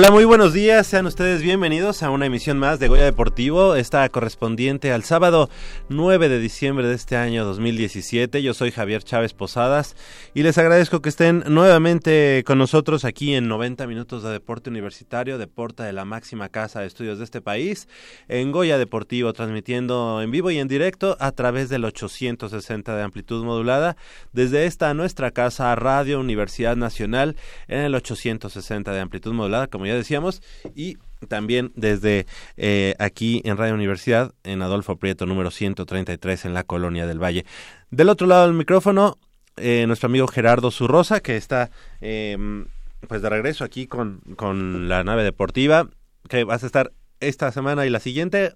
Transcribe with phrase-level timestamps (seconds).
[0.00, 0.86] Hola, muy buenos días.
[0.86, 5.50] Sean ustedes bienvenidos a una emisión más de Goya Deportivo, esta correspondiente al sábado
[5.90, 8.42] 9 de diciembre de este año 2017.
[8.42, 9.96] Yo soy Javier Chávez Posadas
[10.32, 15.36] y les agradezco que estén nuevamente con nosotros aquí en 90 minutos de deporte universitario,
[15.36, 17.86] deporte de la máxima casa de estudios de este país,
[18.28, 23.44] en Goya Deportivo, transmitiendo en vivo y en directo a través del 860 de amplitud
[23.44, 23.98] modulada
[24.32, 27.36] desde esta nuestra casa Radio Universidad Nacional
[27.68, 30.42] en el 860 de amplitud modulada como ya decíamos,
[30.74, 30.96] y
[31.28, 37.06] también desde eh, aquí en Radio Universidad, en Adolfo Prieto, número 133, en la Colonia
[37.06, 37.44] del Valle.
[37.90, 39.18] Del otro lado del micrófono,
[39.56, 41.70] eh, nuestro amigo Gerardo Zurrosa, que está
[42.00, 42.66] em,
[43.08, 45.88] pues de regreso aquí con, con la nave deportiva,
[46.28, 48.54] que vas a estar esta semana y la siguiente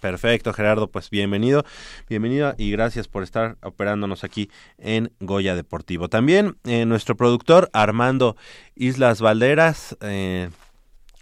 [0.00, 1.64] Perfecto, Gerardo, pues bienvenido,
[2.08, 6.08] bienvenido y gracias por estar operándonos aquí en Goya Deportivo.
[6.08, 8.36] También eh, nuestro productor Armando
[8.74, 10.50] Islas Valderas, eh,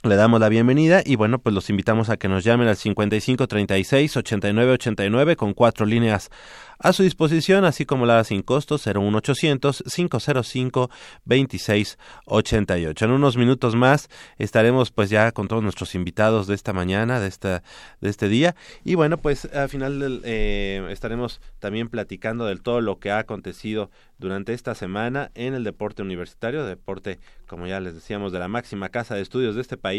[0.08, 3.46] le damos la bienvenida y bueno, pues los invitamos a que nos llamen al 55
[3.46, 6.30] 36 89 89 con cuatro líneas
[6.78, 10.90] a su disposición, así como la sin costo 01800 505
[11.24, 13.04] 2688.
[13.04, 17.28] En unos minutos más estaremos pues ya con todos nuestros invitados de esta mañana, de
[17.28, 17.62] esta
[18.00, 18.54] de este día
[18.84, 23.90] y bueno, pues al final eh, estaremos también platicando del todo lo que ha acontecido
[24.18, 28.88] durante esta semana en el deporte universitario, deporte como ya les decíamos de la máxima
[28.88, 29.93] casa de estudios de este país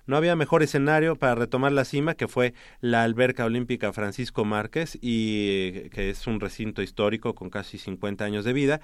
[0.06, 4.98] No había mejor escenario para retomar la cima que fue la alberca olímpica Francisco Márquez
[5.00, 8.80] y que es un recinto histórico con casi 50 años de vida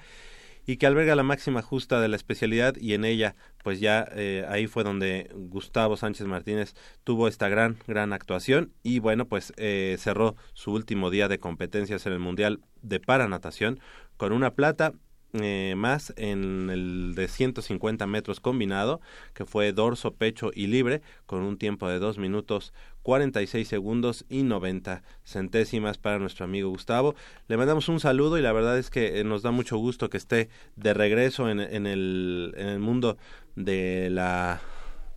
[0.65, 4.45] y que alberga la máxima justa de la especialidad y en ella pues ya eh,
[4.49, 6.73] ahí fue donde Gustavo Sánchez Martínez
[7.03, 12.05] tuvo esta gran gran actuación y bueno pues eh, cerró su último día de competencias
[12.05, 13.79] en el mundial de paranatación
[14.17, 14.93] con una plata
[15.33, 18.99] eh, más en el de 150 metros combinado,
[19.33, 22.73] que fue dorso, pecho y libre, con un tiempo de 2 minutos
[23.03, 27.15] 46 segundos y 90 centésimas para nuestro amigo Gustavo.
[27.47, 30.17] Le mandamos un saludo y la verdad es que eh, nos da mucho gusto que
[30.17, 33.17] esté de regreso en, en, el, en el mundo
[33.55, 34.61] de la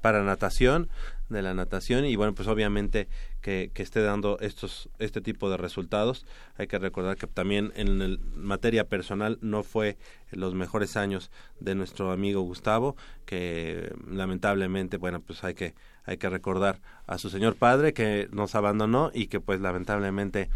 [0.01, 0.91] paranatación
[1.31, 3.09] de la natación y bueno pues obviamente
[3.45, 6.25] que, que, esté dando estos este tipo de resultados.
[6.57, 9.99] Hay que recordar que también en el, materia personal no fue
[10.31, 11.31] los mejores años
[11.61, 12.97] de nuestro amigo Gustavo
[13.27, 15.75] que lamentablemente bueno pues hay que
[16.07, 20.49] hay que recordar a su señor padre que nos abandonó y que pues lamentablemente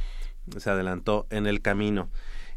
[0.57, 2.09] se adelantó en el camino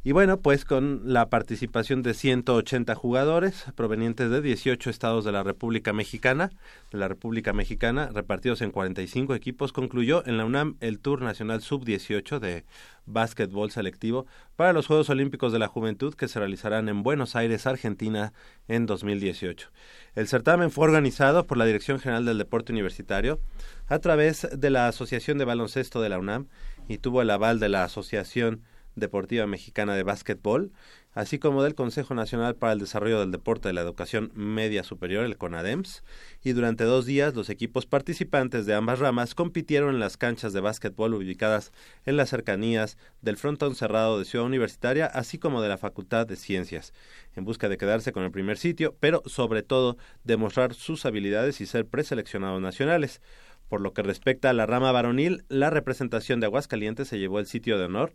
[0.04, 5.44] y bueno, pues con la participación de 180 jugadores provenientes de 18 estados de la
[5.44, 6.50] República Mexicana,
[6.92, 11.62] de la República Mexicana, repartidos en 45 equipos, concluyó en la UNAM el Tour Nacional
[11.62, 12.66] Sub-18 de
[13.06, 14.26] básquetbol selectivo
[14.56, 18.34] para los Juegos Olímpicos de la Juventud que se realizarán en Buenos Aires, Argentina,
[18.68, 19.70] en 2018.
[20.16, 23.40] El certamen fue organizado por la Dirección General del Deporte Universitario
[23.88, 26.48] a través de la Asociación de Baloncesto de la UNAM
[26.88, 28.64] y tuvo el aval de la Asociación
[28.96, 30.72] Deportiva Mexicana de Básquetbol,
[31.14, 35.26] así como del Consejo Nacional para el Desarrollo del Deporte de la Educación Media Superior,
[35.26, 36.04] el CONADEMS,
[36.44, 40.62] y durante dos días los equipos participantes de ambas ramas compitieron en las canchas de
[40.62, 41.72] básquetbol ubicadas
[42.06, 46.36] en las cercanías del frontón cerrado de Ciudad Universitaria, así como de la Facultad de
[46.36, 46.94] Ciencias,
[47.36, 51.66] en busca de quedarse con el primer sitio, pero sobre todo demostrar sus habilidades y
[51.66, 53.22] ser preseleccionados nacionales.
[53.68, 57.46] Por lo que respecta a la rama varonil, la representación de Aguascalientes se llevó el
[57.46, 58.12] sitio de honor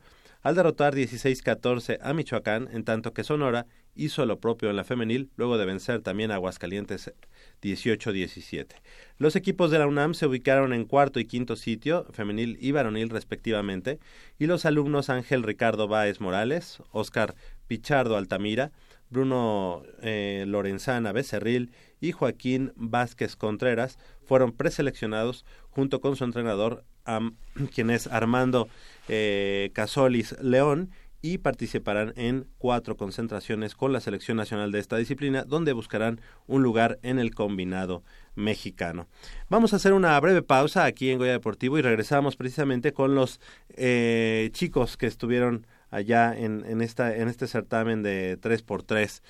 [0.47, 3.67] al derrotar 16-14 a Michoacán, en tanto que Sonora
[3.97, 7.13] hizo lo propio en la femenil, luego de vencer también a Aguascalientes
[7.63, 8.77] 18-17.
[9.19, 13.11] Los equipos de la UNAM se ubicaron en cuarto y quinto sitio, femenil y varonil
[13.11, 13.99] respectivamente,
[14.39, 17.35] y los alumnos Ángel Ricardo Báez Morales, Oscar
[17.67, 18.71] Pichardo Altamira,
[19.11, 26.85] Bruno eh, Lorenzana Becerril y Joaquín Vázquez Contreras fueron preseleccionados junto con su entrenador,
[27.75, 28.69] quien es Armando
[29.09, 30.91] eh, Casolis León
[31.23, 36.63] y participarán en cuatro concentraciones con la selección nacional de esta disciplina, donde buscarán un
[36.63, 38.05] lugar en el combinado
[38.35, 39.09] mexicano.
[39.49, 43.41] Vamos a hacer una breve pausa aquí en Goya Deportivo y regresamos precisamente con los
[43.71, 45.67] eh, chicos que estuvieron
[45.97, 49.23] allá en, en, esta, en este certamen de 3x3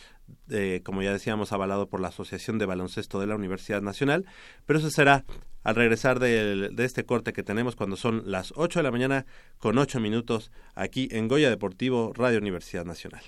[0.83, 4.27] como ya decíamos, avalado por la Asociación de Baloncesto de la Universidad Nacional,
[4.65, 5.25] pero eso será
[5.63, 9.27] al regresar de, de este corte que tenemos cuando son las 8 de la mañana
[9.59, 13.23] con 8 minutos aquí en Goya Deportivo, Radio Universidad Nacional.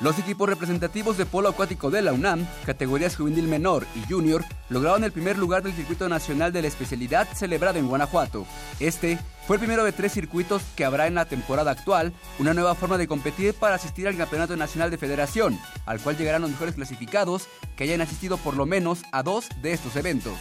[0.00, 5.04] Los equipos representativos de polo acuático de la UNAM, categorías juvenil menor y junior, lograron
[5.04, 8.46] el primer lugar del circuito nacional de la especialidad celebrado en Guanajuato.
[8.78, 12.74] Este fue el primero de tres circuitos que habrá en la temporada actual, una nueva
[12.74, 16.76] forma de competir para asistir al Campeonato Nacional de Federación, al cual llegarán los mejores
[16.76, 17.46] clasificados
[17.76, 20.38] que hayan asistido por lo menos a dos de estos eventos.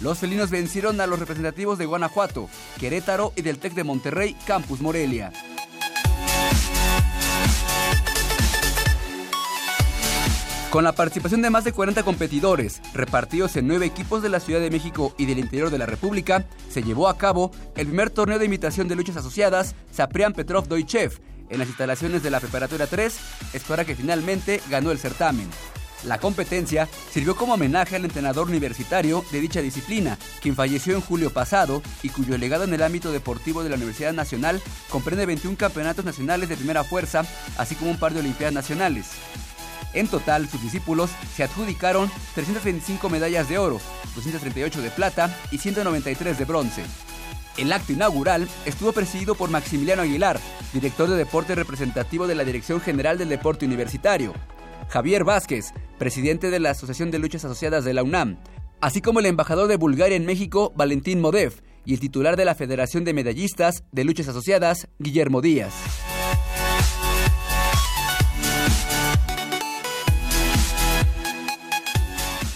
[0.00, 2.48] Los felinos vencieron a los representativos de Guanajuato,
[2.80, 5.30] Querétaro y del TEC de Monterrey, Campus Morelia.
[10.74, 14.58] Con la participación de más de 40 competidores, repartidos en nueve equipos de la Ciudad
[14.58, 18.40] de México y del interior de la República, se llevó a cabo el primer torneo
[18.40, 23.16] de imitación de luchas asociadas Saprian Petrov Doichev en las instalaciones de la Preparatoria 3,
[23.52, 25.48] escuela que finalmente ganó el certamen.
[26.02, 31.30] La competencia sirvió como homenaje al entrenador universitario de dicha disciplina, quien falleció en julio
[31.32, 36.04] pasado y cuyo legado en el ámbito deportivo de la Universidad Nacional comprende 21 campeonatos
[36.04, 37.24] nacionales de primera fuerza,
[37.58, 39.12] así como un par de Olimpiadas nacionales.
[39.94, 43.80] En total, sus discípulos se adjudicaron 325 medallas de oro,
[44.14, 46.82] 238 de plata y 193 de bronce.
[47.56, 50.40] El acto inaugural estuvo presidido por Maximiliano Aguilar,
[50.72, 54.34] director de deporte representativo de la Dirección General del Deporte Universitario,
[54.88, 58.38] Javier Vázquez, presidente de la Asociación de Luchas Asociadas de la UNAM,
[58.80, 62.54] así como el embajador de Bulgaria en México, Valentín Modev, y el titular de la
[62.54, 65.72] Federación de Medallistas de Luchas Asociadas, Guillermo Díaz.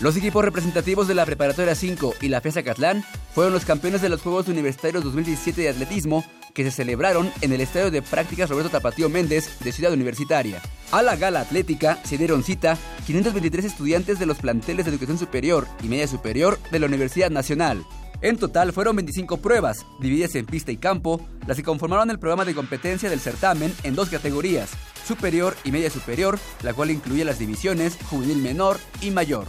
[0.00, 4.08] Los equipos representativos de la Preparatoria 5 y la FESA Catlán fueron los campeones de
[4.08, 6.24] los Juegos Universitarios 2017 de Atletismo
[6.54, 10.62] que se celebraron en el Estadio de Prácticas Roberto Tapatío Méndez de Ciudad Universitaria.
[10.92, 15.66] A la gala atlética se dieron cita 523 estudiantes de los planteles de educación superior
[15.82, 17.84] y media superior de la Universidad Nacional.
[18.20, 22.44] En total fueron 25 pruebas, divididas en pista y campo, las que conformaron el programa
[22.44, 24.70] de competencia del certamen en dos categorías,
[25.06, 29.46] superior y media superior, la cual incluye las divisiones juvenil menor y mayor.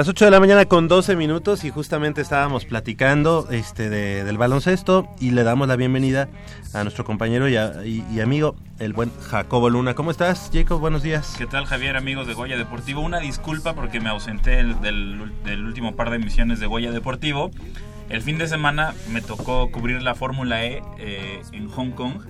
[0.00, 5.06] Las 8 de la mañana con 12 minutos y justamente estábamos platicando este del baloncesto
[5.20, 6.30] y le damos la bienvenida
[6.72, 9.92] a nuestro compañero y, amigo, el buen Jacobo Luna.
[9.92, 10.80] ¿Cómo estás, Jacob?
[10.80, 11.34] Buenos días.
[11.36, 13.02] ¿Qué tal, Javier, amigos de Goya Deportivo?
[13.02, 15.20] Una disculpa porque me ausenté del,
[15.66, 17.50] último par de emisiones de Goya Deportivo.
[18.08, 22.22] El fin de semana me tocó cubrir la Fórmula E eh, en Hong Kong,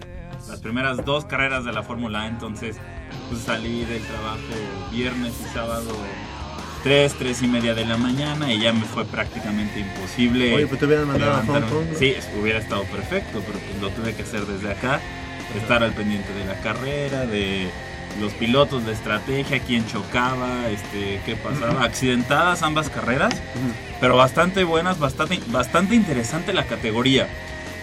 [0.48, 2.78] las primeras dos carreras de la Fórmula E, entonces
[3.28, 4.40] pues, salí del trabajo
[4.90, 5.92] viernes y sábado
[6.82, 10.54] 3, 3 y media de la mañana y ya me fue prácticamente imposible.
[10.54, 11.86] Oye, pues te hubieran mandado a Hong Kong.
[11.98, 15.00] Sí, hubiera estado perfecto, pero pues lo tuve que hacer desde acá,
[15.56, 17.68] estar al pendiente de la carrera, de
[18.20, 21.84] los pilotos, de estrategia, quién chocaba, este, qué pasaba.
[21.84, 23.34] Accidentadas ambas carreras,
[24.00, 27.28] pero bastante buenas, bastante, bastante interesante la categoría.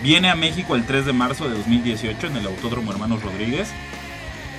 [0.02, 3.70] Viene a México el 3 de marzo de 2018 en el Autódromo Hermanos Rodríguez.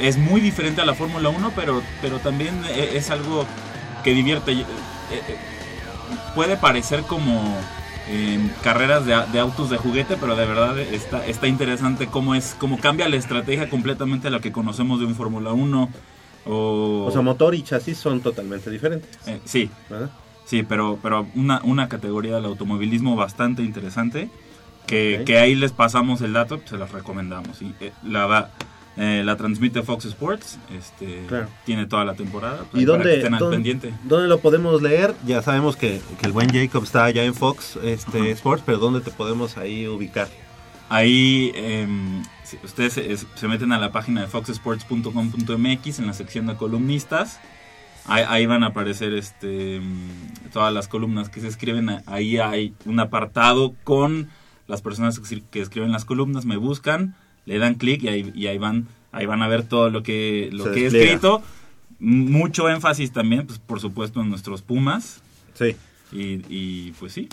[0.00, 3.46] Es muy diferente a la Fórmula 1, pero, pero también e, es algo
[4.08, 4.52] que divierte.
[4.52, 4.64] Eh,
[5.10, 5.36] eh,
[6.34, 7.56] puede parecer como
[8.62, 13.06] carreras de, autos de juguete, pero de verdad está, está interesante cómo es, cómo cambia
[13.06, 15.90] la estrategia completamente a lo que conocemos de un Fórmula 1.
[16.46, 17.10] O...
[17.12, 19.10] sea, motor y chasis son totalmente diferentes.
[19.26, 19.70] Eh, sí.
[20.46, 24.30] Sí, pero, pero una, una categoría del automovilismo bastante interesante.
[24.86, 27.60] Que, que ahí les pasamos el dato, se las recomendamos.
[27.60, 28.50] Y la va
[29.00, 31.24] eh, la transmite Fox Sports, este,
[31.64, 32.64] tiene toda la temporada.
[32.74, 35.14] ¿Y dónde, dónde, lo podemos leer?
[35.24, 39.12] Ya sabemos que, el buen Jacob está allá en Fox este, Sports, pero ¿dónde te
[39.12, 40.26] podemos ahí ubicar?
[40.88, 42.24] Ahí em,
[42.64, 42.94] ustedes
[43.36, 47.38] se, meten a la página de foxsports.com.mx en la sección de columnistas.
[48.04, 49.80] Ahí, van a aparecer este,
[50.52, 52.02] todas las columnas que se escriben.
[52.06, 54.28] Ahí hay un apartado con
[54.66, 57.14] las personas que escriben las columnas, me buscan
[57.48, 60.50] le dan clic y ahí, y ahí van ahí van a ver todo lo que
[60.52, 61.42] lo que he escrito.
[61.98, 65.20] Mucho énfasis también pues por supuesto en nuestros Pumas.
[65.54, 65.74] Sí.
[66.12, 67.28] Y, pues sí.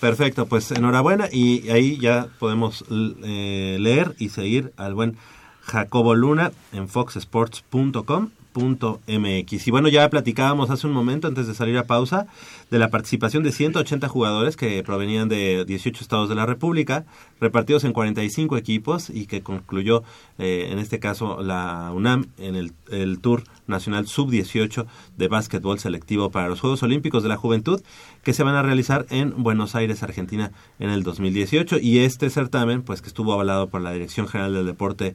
[0.00, 1.28] Perfecto pues enhorabuena.
[1.30, 5.16] Y ahí ya podemos eh, leer y seguir al buen
[5.60, 9.66] Jacobo Luna en foxsports.com MX.
[9.66, 12.26] Y bueno, ya platicábamos hace un momento, antes de salir a pausa,
[12.70, 17.04] de la participación de 180 jugadores que provenían de 18 estados de la República,
[17.40, 20.02] repartidos en 45 equipos y que concluyó,
[20.38, 26.30] eh, en este caso, la UNAM en el, el Tour Nacional Sub-18 de Básquetbol Selectivo
[26.30, 27.80] para los Juegos Olímpicos de la Juventud,
[28.22, 31.78] que se van a realizar en Buenos Aires, Argentina, en el 2018.
[31.80, 35.14] Y este certamen, pues que estuvo avalado por la Dirección General del Deporte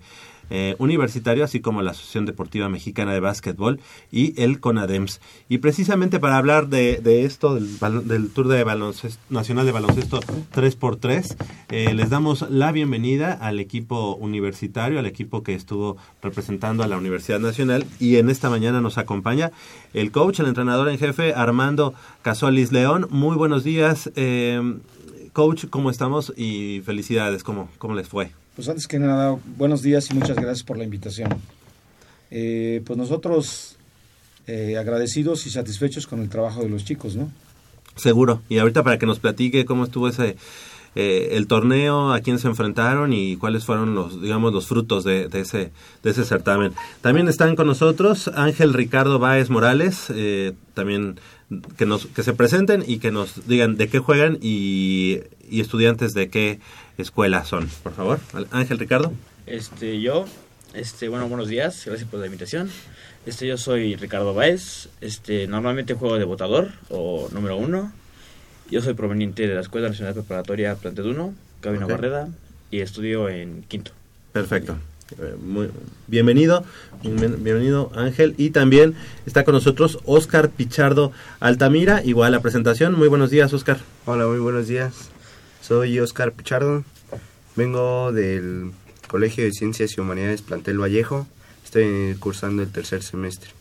[0.50, 5.20] eh, universitario, así como la Asociación Deportiva Mexicana de Básquetbol y el CONADEMS.
[5.50, 10.22] Y precisamente para hablar de, esto, del, Tour de baloncesto, Nacional de Baloncesto
[10.54, 11.36] 3x3,
[11.70, 16.98] eh, les damos la bienvenida al equipo universitario, al equipo que estuvo representando a la
[16.98, 19.52] Universidad Nacional y en esta mañana nos acompaña
[19.94, 23.08] el coach, el entrenador en jefe, Armando Casolis León.
[23.10, 24.12] Muy buenos días.
[24.16, 24.62] Eh,
[25.34, 26.34] coach, ¿cómo estamos?
[26.38, 28.32] Y felicidades, ¿cómo, cómo les fue?
[28.56, 31.30] Pues antes que nada, buenos días y muchas gracias por la invitación.
[32.38, 33.78] Eh, pues nosotros
[34.46, 37.32] eh, agradecidos y satisfechos con el trabajo de los chicos, ¿no?
[37.96, 38.42] Seguro.
[38.50, 40.36] Y ahorita para que nos platique cómo estuvo ese
[40.96, 45.30] eh, el torneo, a quién se enfrentaron y cuáles fueron los, digamos, los frutos de,
[45.32, 45.72] ese
[46.04, 46.74] de ese certamen.
[47.00, 50.12] También están con nosotros Ángel Ricardo Báez Morales,
[50.74, 51.22] también
[51.78, 56.14] que nos que se presenten y que nos digan de qué juegan y, y estudiantes
[56.14, 56.60] de qué
[56.98, 58.20] escuela son, por favor.
[58.52, 59.14] Ángel Ricardo.
[59.46, 60.26] Este, yo,
[60.76, 62.70] este, bueno, buenos días, gracias por la invitación.
[63.26, 67.92] Este, yo soy Ricardo Baez, este, normalmente juego de votador o número uno.
[68.70, 72.30] Yo soy proveniente de la Escuela Nacional Preparatoria Plantel 1, Cabina Barreda,
[72.72, 73.92] y estudio en quinto.
[74.34, 74.78] Perfecto.
[75.20, 75.70] Eh, muy,
[76.08, 76.66] bienvenido,
[77.04, 78.34] bienvenido Ángel.
[78.38, 82.94] Y también está con nosotros Oscar Pichardo Altamira, igual la presentación.
[82.96, 83.78] Muy buenos días, Oscar.
[84.06, 85.10] Hola, muy buenos días.
[85.62, 86.84] Soy Oscar Pichardo,
[87.56, 88.72] vengo del
[89.08, 91.28] Colegio de Ciencias y Humanidades Plantel Vallejo,
[91.64, 93.52] estoy cursando el tercer semestre.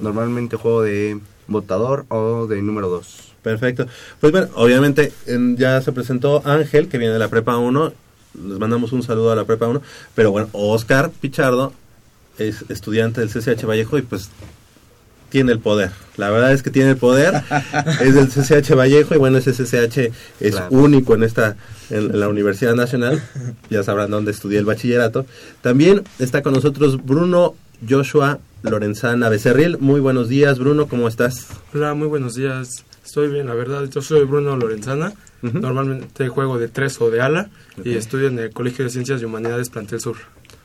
[0.00, 3.34] Normalmente juego de votador o de número 2.
[3.42, 3.86] Perfecto.
[4.20, 5.12] Pues bueno, obviamente
[5.56, 7.92] ya se presentó Ángel, que viene de la Prepa 1,
[8.46, 9.82] les mandamos un saludo a la Prepa 1,
[10.14, 11.72] pero bueno, Oscar Pichardo
[12.38, 14.30] es estudiante del CCH Vallejo y pues
[15.30, 15.90] tiene el poder.
[16.16, 17.42] La verdad es que tiene el poder.
[18.00, 21.56] es del CCH Vallejo y bueno, ese CCH es único en esta
[21.88, 23.22] en, la Universidad Nacional.
[23.70, 25.26] Ya sabrán dónde estudié el bachillerato.
[25.62, 27.54] También está con nosotros Bruno
[27.88, 29.78] Joshua Lorenzana Becerril.
[29.78, 31.46] Muy buenos días, Bruno, ¿cómo estás?
[31.72, 32.84] Hola, muy buenos días.
[33.04, 33.84] Estoy bien, la verdad.
[33.84, 35.12] Yo soy Bruno Lorenzana.
[35.42, 37.48] Normalmente juego de tres o de ala
[37.82, 40.16] y estudio en el Colegio de Ciencias y Humanidades Plantel Sur.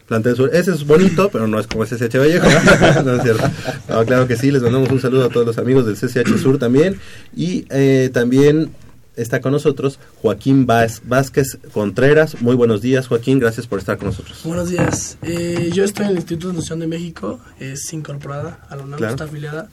[0.07, 0.50] Plantel Sur.
[0.53, 2.47] Ese es bonito, pero no es como CCH Vallejo.
[3.03, 3.50] no es cierto.
[3.89, 6.57] No, claro que sí, les mandamos un saludo a todos los amigos del CCH Sur
[6.57, 7.00] también.
[7.35, 8.71] Y eh, también
[9.15, 12.41] está con nosotros Joaquín Vázquez Contreras.
[12.41, 13.39] Muy buenos días, Joaquín.
[13.39, 14.41] Gracias por estar con nosotros.
[14.43, 15.17] Buenos días.
[15.24, 17.39] Eh, yo estoy en el Instituto de Nación de México.
[17.59, 19.69] Es incorporada a la UNAM, está afiliada.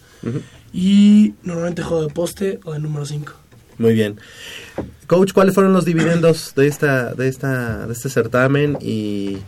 [0.73, 3.33] Y normalmente juego de poste o de número 5.
[3.79, 4.19] Muy bien.
[5.07, 9.39] Coach, ¿cuáles fueron los dividendos de esta de esta de este certamen y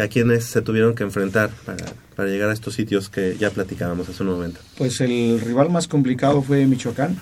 [0.00, 1.84] a quiénes se tuvieron que enfrentar para,
[2.16, 4.60] para llegar a estos sitios que ya platicábamos hace un momento?
[4.76, 7.18] Pues el rival más complicado fue Michoacán.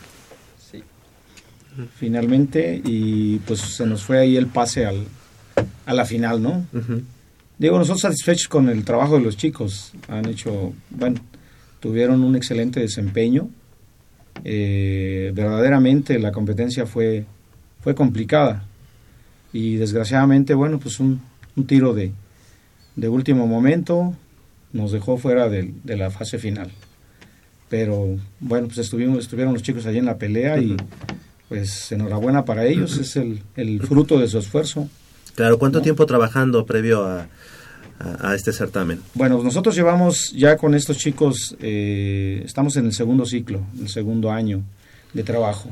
[0.70, 0.82] Sí.
[1.96, 5.04] Finalmente y pues se nos fue ahí el pase al,
[5.86, 6.66] a la final, ¿no?
[7.58, 9.92] Digo, nosotros satisfechos con el trabajo de los chicos.
[10.08, 11.20] Han hecho, bueno,
[11.80, 13.50] tuvieron un excelente desempeño
[14.44, 17.24] eh, verdaderamente la competencia fue,
[17.82, 18.64] fue complicada
[19.52, 21.20] y desgraciadamente, bueno, pues un,
[21.66, 22.12] tiro de,
[22.96, 24.14] de, último momento
[24.72, 26.70] nos dejó fuera de, la fase final.
[27.68, 30.76] Pero bueno, pues estuvimos, estuvieron los chicos allí en la pelea y
[31.48, 34.88] pues enhorabuena para ellos, es el, el fruto de su esfuerzo.
[35.34, 37.28] Claro, ¿cuánto tiempo trabajando previo a,
[37.98, 39.00] a, este certamen?
[39.14, 44.30] Bueno, nosotros llevamos ya con estos chicos, eh, estamos en el segundo ciclo, el segundo
[44.30, 44.62] año
[45.12, 45.70] de trabajo.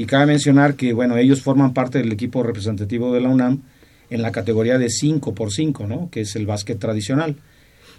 [0.00, 3.60] Y cabe mencionar que, bueno, ellos forman parte del equipo representativo de la UNAM
[4.08, 6.08] en la categoría de 5 por 5, ¿no?
[6.10, 7.36] Que es el básquet tradicional.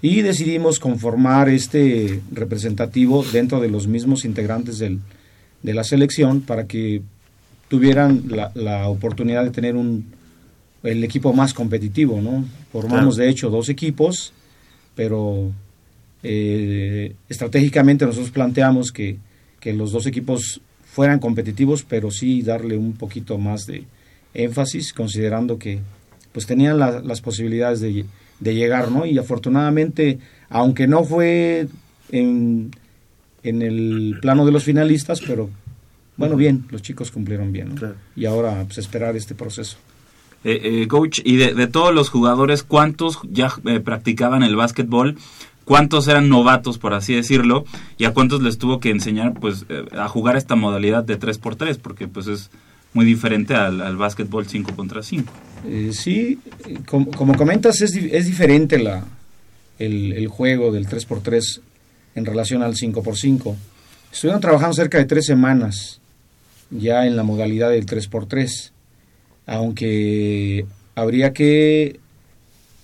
[0.02, 5.00] Y decidimos conformar este representativo dentro de los mismos integrantes del,
[5.62, 7.04] de la selección para que
[7.68, 10.06] tuvieran la, la oportunidad de tener un,
[10.82, 12.46] el equipo más competitivo, ¿no?
[12.72, 14.34] Formamos de hecho dos equipos,
[14.96, 15.52] pero
[16.24, 19.20] eh, estratégicamente nosotros planteamos que,
[19.64, 20.60] los dos equipos
[20.91, 23.86] fueran competitivos, pero sí darle un poquito más de
[24.34, 25.80] énfasis, considerando que
[26.34, 28.06] pues tenían las posibilidades de,
[28.39, 29.06] de, llegar, ¿no?
[29.06, 31.67] Y afortunadamente, aunque no fue
[32.12, 32.71] en,
[33.43, 35.49] en el plano de los finalistas, pero
[36.17, 37.93] bueno, bien, los chicos cumplieron bien, ¿no?
[38.15, 39.77] Y ahora pues esperar este proceso.
[40.43, 45.17] Eh, eh, coach, y de, todos los jugadores, ¿cuántos ya eh, practicaban el básquetbol?
[45.65, 47.65] ¿Cuántos eran novatos, por así decirlo?
[47.97, 49.65] ¿Y a cuántos les tuvo que enseñar pues
[49.97, 51.78] a jugar esta modalidad de 3x3?
[51.78, 52.50] Porque pues es
[52.93, 55.32] muy diferente al, al básquetbol 5 contra 5.
[55.93, 56.39] sí,
[56.86, 59.06] como, comentas, es, es diferente la,
[59.80, 61.62] el, el, juego del 3x3
[62.15, 63.56] en relación al 5x5.
[64.12, 66.02] Estuvieron trabajando cerca de tres semanas
[66.69, 68.71] ya en la modalidad del 3x3
[69.45, 72.00] aunque habría que,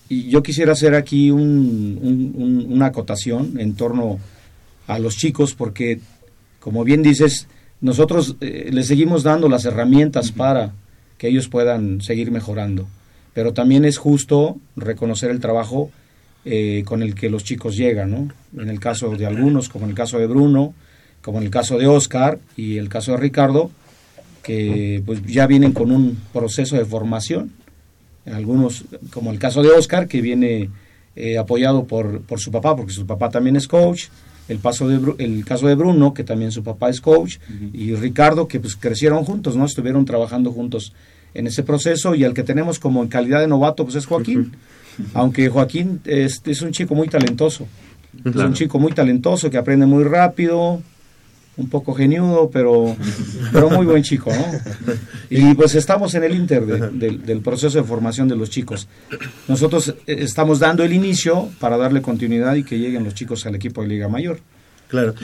[0.10, 4.20] y yo quisiera hacer aquí una acotación en torno
[4.88, 6.00] a los chicos, porque,
[6.60, 7.48] como bien dices,
[7.82, 10.74] nosotros eh, les seguimos dando las herramientas para
[11.18, 12.88] que ellos puedan seguir mejorando,
[13.34, 15.92] pero también es justo reconocer el trabajo
[16.46, 18.62] eh, con el que los chicos llegan, ¿no?
[18.62, 20.74] En el caso de algunos, como en el caso de Bruno,
[21.22, 23.70] como en el caso de Oscar y el caso de Ricardo,
[24.44, 27.52] que pues ya vienen con un proceso de formación.
[28.32, 30.70] Algunos, como el caso de Oscar, que viene
[31.16, 34.06] eh, apoyado por, por, su papá, porque su papá también es coach.
[34.48, 37.38] El, paso de, el caso de Bruno, que también su papá es coach.
[37.74, 39.66] Y Ricardo, que pues crecieron juntos, ¿no?
[39.66, 40.94] Estuvieron trabajando juntos
[41.34, 42.16] en ese proceso.
[42.16, 44.54] Y el que tenemos como en calidad de novato, pues es Joaquín.
[45.14, 47.68] Aunque Joaquín es, es, un chico muy talentoso.
[48.26, 50.82] Es un chico muy talentoso que aprende muy rápido,
[51.58, 52.96] un poco geniudo, pero,
[53.52, 54.94] pero muy buen chico, ¿no?
[55.30, 58.88] Y pues estamos en el inter del proceso de formación de los chicos.
[59.48, 63.56] Nosotros eh, estamos dando el inicio para darle continuidad y que lleguen los chicos al
[63.56, 64.40] equipo de Liga Mayor.
[64.88, 65.16] Claro.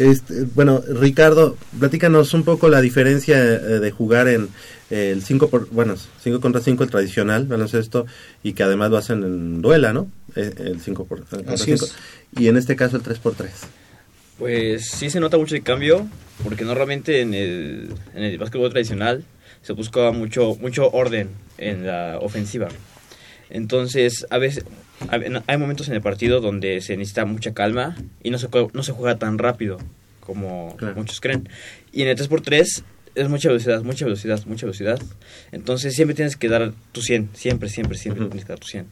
[0.00, 4.48] Este, bueno, Ricardo, platícanos un poco la diferencia eh, de jugar en
[4.90, 8.06] el 5 por bueno, 5 contra 5 el tradicional baloncesto
[8.42, 10.10] y que además lo hacen en duela, ¿no?
[10.34, 11.86] Eh, el 5 por 5
[12.36, 13.50] y en este caso el 3 por 3.
[14.38, 16.08] Pues sí se nota mucho el cambio,
[16.42, 19.24] porque normalmente en el, en el básquetbol tradicional
[19.62, 22.68] se buscaba mucho, mucho orden en la ofensiva.
[23.50, 24.64] Entonces, a veces
[25.46, 28.92] hay momentos en el partido donde se necesita mucha calma y no se, no se
[28.92, 29.78] juega tan rápido
[30.20, 31.48] como muchos creen.
[31.92, 32.82] Y en el 3x3
[33.14, 35.00] es mucha velocidad, mucha velocidad, mucha velocidad.
[35.52, 38.86] Entonces siempre tienes que dar tu 100, siempre, siempre, siempre tienes que dar tu 100.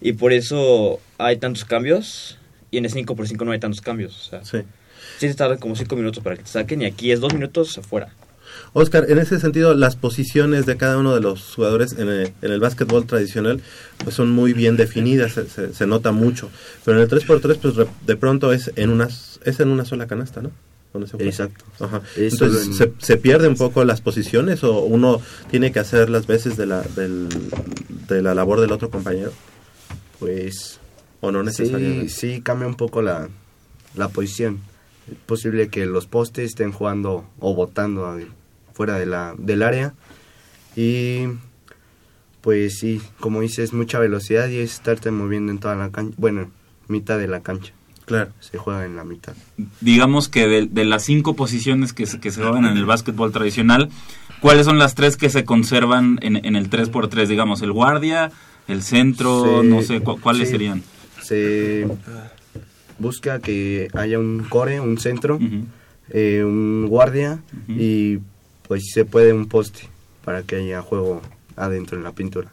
[0.00, 2.38] Y por eso hay tantos cambios
[2.70, 4.26] y en el 5x5 no hay tantos cambios.
[4.26, 4.66] O sea, sí
[5.18, 7.76] sí se tardan como cinco minutos para que te saquen y aquí es dos minutos
[7.78, 8.12] afuera.
[8.72, 12.52] Oscar, en ese sentido, las posiciones de cada uno de los jugadores en el, en
[12.52, 13.60] el básquetbol tradicional
[14.02, 16.50] pues son muy bien definidas, se, nota mucho.
[16.84, 19.08] Pero en el 3x3, pues de pronto es en una,
[19.44, 20.50] es en una sola canasta, ¿no?
[21.18, 21.64] Exacto.
[22.16, 26.56] Entonces, se, ¿se, pierde un poco las posiciones o uno tiene que hacer las veces
[26.56, 27.28] de la, del,
[28.08, 29.32] de la labor del otro compañero?
[30.18, 30.80] Pues
[31.20, 32.08] ¿O no necesariamente?
[32.08, 33.28] Sí, sí cambia un poco la,
[33.94, 34.60] la posición.
[35.10, 38.18] Es posible que los postes estén jugando o botando
[38.72, 39.94] fuera de la, del área.
[40.74, 41.24] Y
[42.40, 46.14] pues sí, como dices, mucha velocidad y es estarte moviendo en toda la cancha.
[46.18, 46.50] Bueno,
[46.88, 47.72] mitad de la cancha.
[48.04, 48.30] Claro.
[48.38, 49.34] Se juega en la mitad.
[49.80, 53.32] Digamos que de, de las cinco posiciones que se, que se juegan en el básquetbol
[53.32, 53.88] tradicional,
[54.40, 57.26] ¿cuáles son las tres que se conservan en, en el 3x3?
[57.26, 58.30] Digamos, el guardia,
[58.68, 60.52] el centro, Se- no sé, cu- ¿cuáles sí.
[60.52, 60.84] serían?
[61.20, 61.88] Se
[62.98, 65.38] busca que haya un core, un centro,
[66.10, 68.18] eh, un guardia y
[68.66, 69.88] pues si se puede un poste
[70.24, 71.22] para que haya juego
[71.56, 72.52] adentro en la pintura.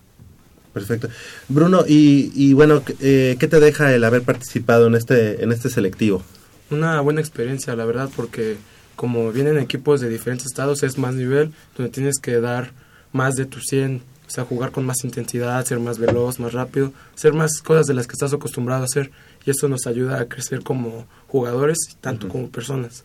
[0.73, 1.08] Perfecto.
[1.49, 5.69] Bruno, y, y bueno, eh, ¿qué te deja el haber participado en este, en este
[5.69, 6.23] selectivo?
[6.71, 8.58] Una buena experiencia, la verdad, porque
[8.95, 12.71] como vienen equipos de diferentes estados, es más nivel, donde tienes que dar
[13.12, 16.91] más de tu 100, o sea, jugar con más intensidad, ser más veloz, más rápido,
[17.13, 19.12] hacer más cosas de las que estás acostumbrado a hacer.
[19.45, 23.03] Y eso nos ayuda a crecer como jugadores, tanto como personas.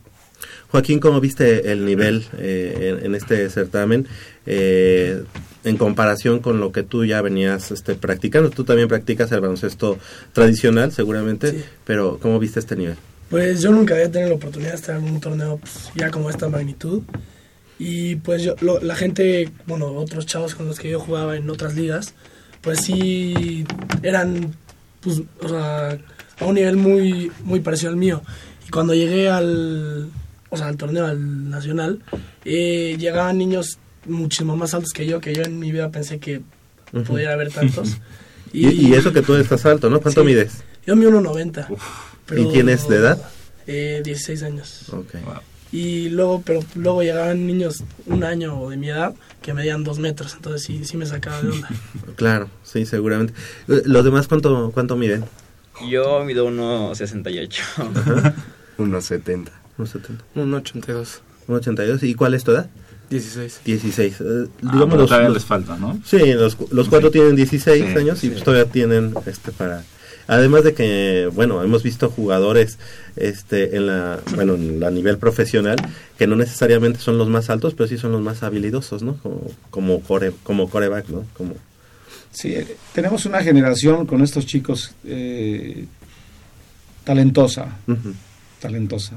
[0.70, 4.07] Joaquín, ¿cómo viste el nivel eh, en, en este certamen
[4.46, 5.24] eh,
[5.64, 8.51] en comparación con lo que tú ya venías este, practicando?
[8.51, 9.98] Tú también practicas el baloncesto
[10.33, 11.64] tradicional, seguramente, Sí.
[11.85, 12.96] pero ¿cómo viste este nivel?
[13.31, 16.31] Pues yo nunca había tenido la oportunidad de estar en un torneo pues, ya como
[16.31, 17.03] esta magnitud.
[17.81, 21.48] Y pues yo, lo- la gente, bueno, otros chavos con los que yo jugaba en
[21.51, 22.14] otras ligas,
[22.61, 23.64] pues sí
[24.03, 24.55] eran,
[25.01, 25.98] pues, o sea,
[26.40, 28.22] a un nivel muy, muy parecido al mío.
[28.66, 30.11] Y cuando llegué al,
[30.51, 32.01] o sea, al torneo, al nacional,
[32.44, 36.42] eh, llegaban niños muchísimo más altos que yo, que yo en mi vida pensé que
[37.07, 37.96] pudiera haber tantos.
[38.51, 40.01] Y, y eso que tú estás alto, ¿no?
[40.01, 40.27] ¿Cuánto Sí.
[40.27, 40.62] mides?
[40.87, 41.66] Yo mido 1.90.
[42.24, 43.22] pero- ¿Y tienes de edad?
[43.66, 44.88] Eh, 16 años.
[44.90, 45.12] Ok.
[45.22, 45.35] Wow.
[45.70, 49.98] Y luego, pero luego llegaban niños un año o de mi edad que medían dos
[49.98, 51.68] metros, entonces sí, sí me sacaba de onda.
[52.16, 53.35] Claro, sí, seguramente.
[53.68, 55.24] Eh, ¿Los demás cuánto, cuánto miden?
[55.88, 57.50] Yo mido 1.68.
[57.76, 58.34] 1.70.
[58.78, 59.52] Unos 70.
[60.34, 62.02] Un 82, unos 82.
[62.02, 62.68] ¿Y cuál es tu edad?
[63.10, 63.60] 16.
[63.64, 64.20] 16.
[64.20, 64.24] Eh,
[64.64, 65.98] Ah, digamos los, todavía los- les falta, ¿no?
[66.04, 68.30] Sí, los, los cuatro tienen 16 Sí, años y sí.
[68.30, 69.82] pues todavía tienen este para
[70.26, 72.78] además de que bueno hemos visto jugadores
[73.16, 75.76] este en la bueno en la nivel profesional
[76.18, 79.40] que no necesariamente son los más altos pero sí son los más habilidosos no como
[79.70, 81.54] como core como coreback no como
[82.40, 82.55] Sí,
[82.94, 85.87] tenemos una generación con estos chicos eh,
[87.05, 87.77] talentosa,
[88.61, 89.14] talentosa.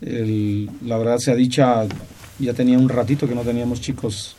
[0.00, 1.86] El- la verdad sea dicha,
[2.38, 4.36] ya tenía un ratito que no teníamos chicos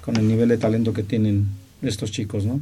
[0.00, 1.46] con el nivel de talento que tienen
[1.82, 2.60] estos chicos, ¿no?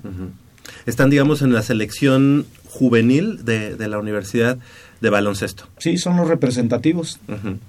[0.87, 4.59] Están digamos en la selección juvenil de, de la universidad
[5.01, 7.19] de baloncesto Sí, son los representativos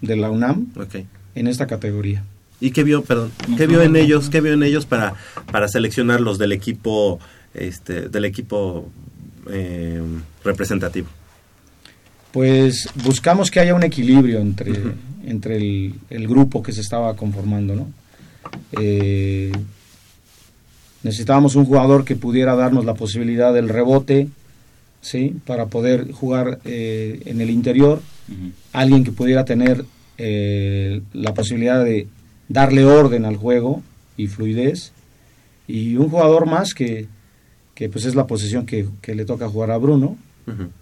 [0.01, 0.67] de la UNAM
[1.35, 2.23] en esta categoría.
[2.63, 5.15] ¿Y qué vio, perdón, qué vio en ellos, qué vio en ellos para,
[5.51, 7.19] para seleccionarlos del equipo,
[7.53, 8.89] este, del equipo
[9.51, 10.01] eh,
[10.45, 11.09] representativo?
[12.31, 14.71] Pues buscamos que haya un equilibrio entre,
[15.25, 17.87] entre el, el grupo que se estaba conformando, ¿no?
[18.79, 19.51] Eh,
[21.03, 24.29] necesitábamos un jugador que pudiera darnos la posibilidad del rebote,
[25.01, 25.35] ¿sí?
[25.45, 28.01] Para poder jugar eh, en el interior,
[28.71, 29.83] alguien que pudiera tener
[30.17, 32.07] eh, la posibilidad de
[32.53, 33.81] darle orden al juego
[34.15, 34.93] y fluidez,
[35.67, 37.07] y un jugador más que,
[37.73, 40.17] que pues es la posición que, que le toca jugar a Bruno,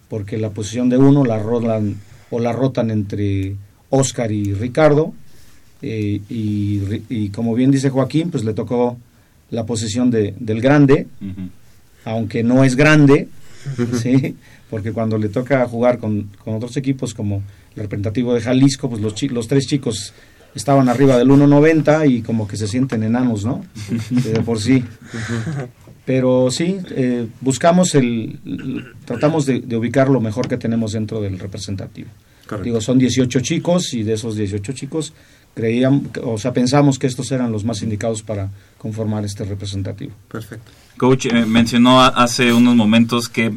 [0.10, 1.96] porque la posición de uno la rotan
[2.30, 3.56] o la rotan entre
[3.90, 5.14] Oscar y Ricardo.
[5.84, 9.00] Eh, y, y como bien dice Joaquín pues le tocó
[9.50, 11.08] la posición de, del grande
[12.06, 13.30] aunque no es grande
[14.00, 14.36] sí
[14.70, 17.42] porque cuando le toca jugar con, con otros equipos como
[17.76, 20.14] el representativo de Jalisco pues los, los tres chicos
[20.56, 23.64] estaban arriba del 1.90 y como que se sienten enanos no
[24.10, 24.84] de por sí
[26.06, 31.22] pero sí, eh, buscamos el, el- tratamos de, de ubicar lo mejor que tenemos dentro
[31.22, 32.10] del representativo.
[32.48, 32.64] Correcto.
[32.66, 35.14] Digo, son 18 chicos y de esos 18 chicos
[35.54, 40.14] creíamos, o sea, pensamos que estos eran los más indicados para conformar este representativo.
[40.28, 40.72] Perfecto.
[40.98, 43.54] Coach eh, mencionó a- hace unos momentos que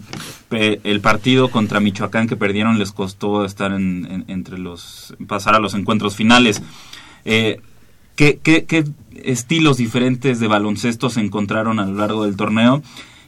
[0.50, 5.54] eh, el partido contra Michoacán que perdieron les costó estar en, en- entre los pasar
[5.54, 6.62] a los encuentros finales.
[7.24, 7.60] Eh,
[8.16, 8.84] ¿qué, qué, qué
[9.24, 12.82] estilos diferentes de baloncesto se encontraron a lo largo del torneo?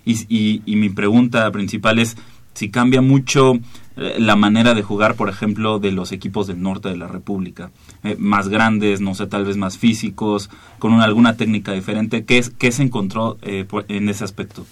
[0.04, 2.16] Y, y- y mi pregunta principal es
[2.54, 3.54] si cambia mucho
[3.96, 7.70] eh, la manera de jugar, por ejemplo, de los equipos del norte de la República,
[8.06, 12.24] Eh, más grandes, no sé, tal vez más físicos, con una- alguna técnica diferente.
[12.24, 14.64] ¿Qué, es- qué se encontró eh, por- en ese aspecto?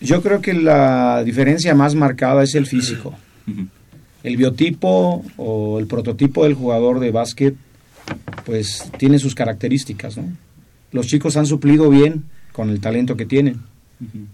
[0.00, 3.14] Yo creo que la diferencia más marcada es el físico.
[4.22, 7.54] El biotipo o el prototipo del jugador de básquet,
[8.44, 10.24] pues tiene sus características, ¿no?
[10.92, 13.60] Los chicos han suplido bien con el talento que tienen.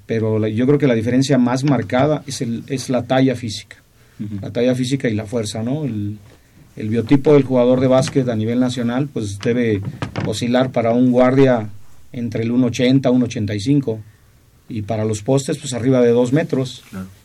[0.04, 3.76] pero la- yo creo que la diferencia más marcada es, el, es la talla física,
[4.42, 5.84] la talla física y la fuerza, ¿no?
[5.86, 6.18] El,
[6.76, 9.80] el biotipo del jugador de básquet a nivel nacional pues debe
[10.26, 11.68] oscilar para un guardia
[12.12, 13.98] entre el 1.80 1.85
[14.68, 16.82] y para los postes pues arriba de 2 metros.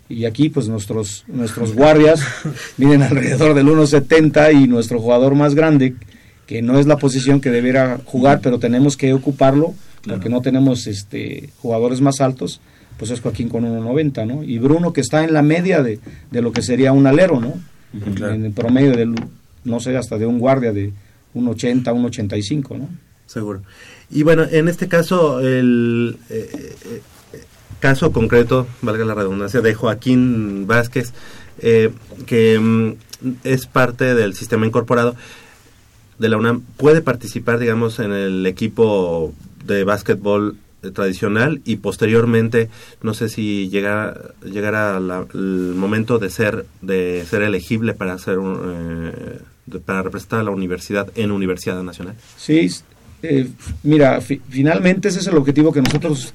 [0.08, 2.22] Y aquí pues nuestros nuestros guardias
[2.78, 5.96] miden alrededor del 1.70 y nuestro jugador más grande
[6.46, 9.74] que no es la posición que debiera jugar pero tenemos que ocuparlo
[10.08, 12.60] porque no tenemos este jugadores más altos
[12.98, 14.44] pues es Joaquín con 1.90 ¿no?
[14.44, 16.00] y Bruno que está en la media de,
[16.32, 17.54] de lo que sería un alero ¿no?
[17.94, 19.14] en el promedio del
[19.63, 20.93] no sé hasta de un guardia de
[21.36, 22.89] 1.80 1.85 ¿no?
[23.30, 23.62] Seguro.
[24.10, 27.02] Y bueno, en este caso, el eh, eh,
[27.34, 27.43] eh,
[27.80, 31.13] caso concreto, valga la redundancia, de Joaquín Vázquez,
[31.62, 32.93] que mm,
[33.43, 35.15] es parte del sistema incorporado
[36.17, 39.32] de la UNAM, puede participar, digamos, en el equipo
[39.63, 40.58] de básquetbol
[40.94, 42.70] tradicional y posteriormente,
[43.02, 49.12] no sé si llegara la- el momento de ser de ser elegible para ser un,
[49.13, 52.15] eh, de- para representar a la universidad en Universidad Nacional.
[52.38, 52.70] Sí,
[53.24, 53.48] eh,
[53.84, 56.34] mira, fi- finalmente ese es el objetivo que nosotros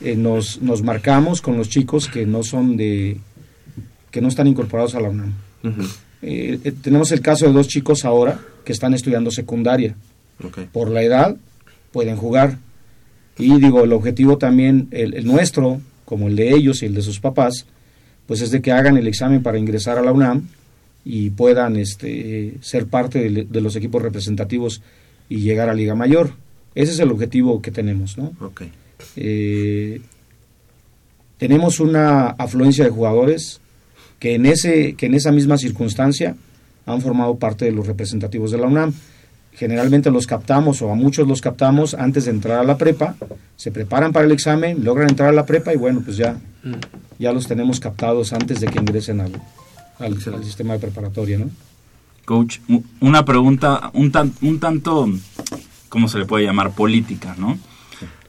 [0.00, 3.18] eh, nos, nos marcamos con los chicos que no son de,
[4.10, 5.32] que no están incorporados a la UNAM.
[6.22, 9.94] Eh, tenemos el caso de dos chicos ahora que están estudiando secundaria.
[10.72, 11.36] Por la edad
[11.92, 12.58] pueden jugar.
[13.38, 17.02] Y digo, el objetivo también, el, el nuestro, como el de ellos y el de
[17.02, 17.66] sus papás,
[18.26, 20.48] pues es de que hagan el examen para ingresar a la UNAM
[21.04, 24.82] y puedan este, ser parte de, de los equipos representativos
[25.28, 26.32] y llegar a Liga Mayor.
[26.74, 28.32] Ese es el objetivo que tenemos, ¿no?
[28.40, 28.62] Ok.
[29.16, 30.00] Eh,
[31.38, 33.60] tenemos una afluencia de jugadores
[34.18, 36.36] que en, ese, que en esa misma circunstancia
[36.86, 38.94] han formado parte de los representativos de la UNAM.
[39.54, 43.14] Generalmente los captamos o a muchos los captamos antes de entrar a la prepa,
[43.56, 46.36] se preparan para el examen, logran entrar a la prepa y bueno, pues ya,
[47.18, 49.32] ya los tenemos captados antes de que ingresen al,
[49.98, 51.50] al, al sistema de preparatoria, ¿no?
[52.24, 52.58] Coach,
[53.00, 55.08] una pregunta un, tan- un tanto,
[55.88, 56.70] ¿cómo se le puede llamar?
[56.72, 57.58] Política, ¿no?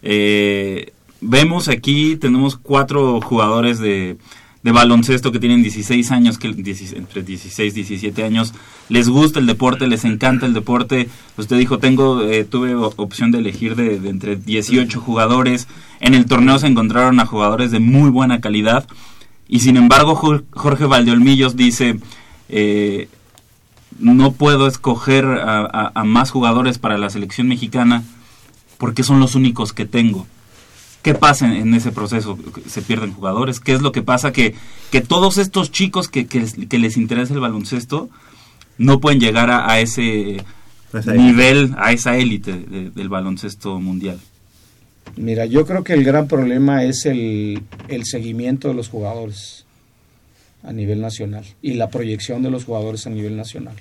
[0.01, 4.17] Eh, vemos aquí, tenemos cuatro jugadores de,
[4.63, 8.53] de baloncesto que tienen 16 años, que 16 entre 16 y 17 años,
[8.89, 11.09] les gusta el deporte, les encanta el deporte.
[11.37, 15.67] Usted dijo, tengo, eh, tuve opción de elegir de, entre 18 jugadores.
[15.99, 18.87] En el torneo se encontraron a jugadores de muy buena calidad.
[19.49, 21.99] Y sin embargo, Jor- Jorge Valdeolmillos dice,
[22.47, 23.09] eh,
[23.99, 28.03] no puedo escoger a más jugadores para la selección mexicana
[28.77, 30.25] porque son los únicos que tengo.
[31.03, 32.37] ¿Qué pasa en, en ese proceso?
[32.65, 33.59] ¿Se pierden jugadores?
[33.59, 34.31] ¿Qué es lo que pasa?
[34.31, 34.55] Que,
[34.91, 38.09] que todos estos chicos que, que les, que les interesa el baloncesto
[38.79, 40.37] no pueden llegar a, a ese
[41.15, 44.19] nivel, a esa élite de- del baloncesto mundial.
[45.17, 49.65] Mira, yo creo que el gran problema es el, el seguimiento de los jugadores
[50.63, 53.75] a nivel nacional y la proyección de los jugadores a nivel nacional.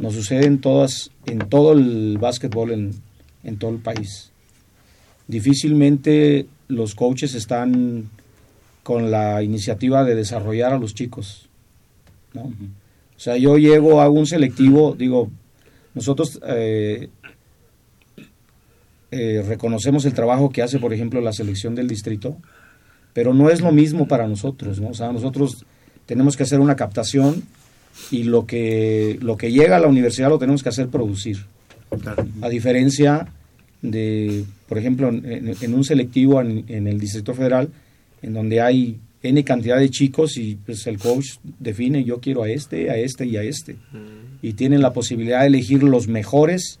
[0.00, 2.94] Nos sucede en todas, en todo el básquetbol en,
[3.44, 4.30] en todo el país.
[5.26, 8.10] Difícilmente los coaches están
[8.82, 11.48] con la iniciativa de desarrollar a los chicos.
[12.34, 12.42] ¿no?
[12.42, 15.30] O sea, yo llego a un selectivo, digo,
[15.94, 17.08] nosotros eh,
[19.10, 22.36] eh, reconocemos el trabajo que hace, por ejemplo, la selección del distrito,
[23.12, 24.88] pero no es lo mismo para nosotros, ¿no?
[24.88, 25.64] O sea, nosotros
[26.04, 27.44] tenemos que hacer una captación
[28.10, 31.46] y lo que, lo que llega a la universidad lo tenemos que hacer producir.
[32.42, 33.28] A diferencia
[33.84, 37.68] de, por ejemplo, en, en un selectivo en, en el Distrito Federal,
[38.22, 42.48] en donde hay N cantidad de chicos y pues el coach define yo quiero a
[42.48, 43.76] este, a este y a este.
[44.42, 46.78] Y tienen la posibilidad de elegir los mejores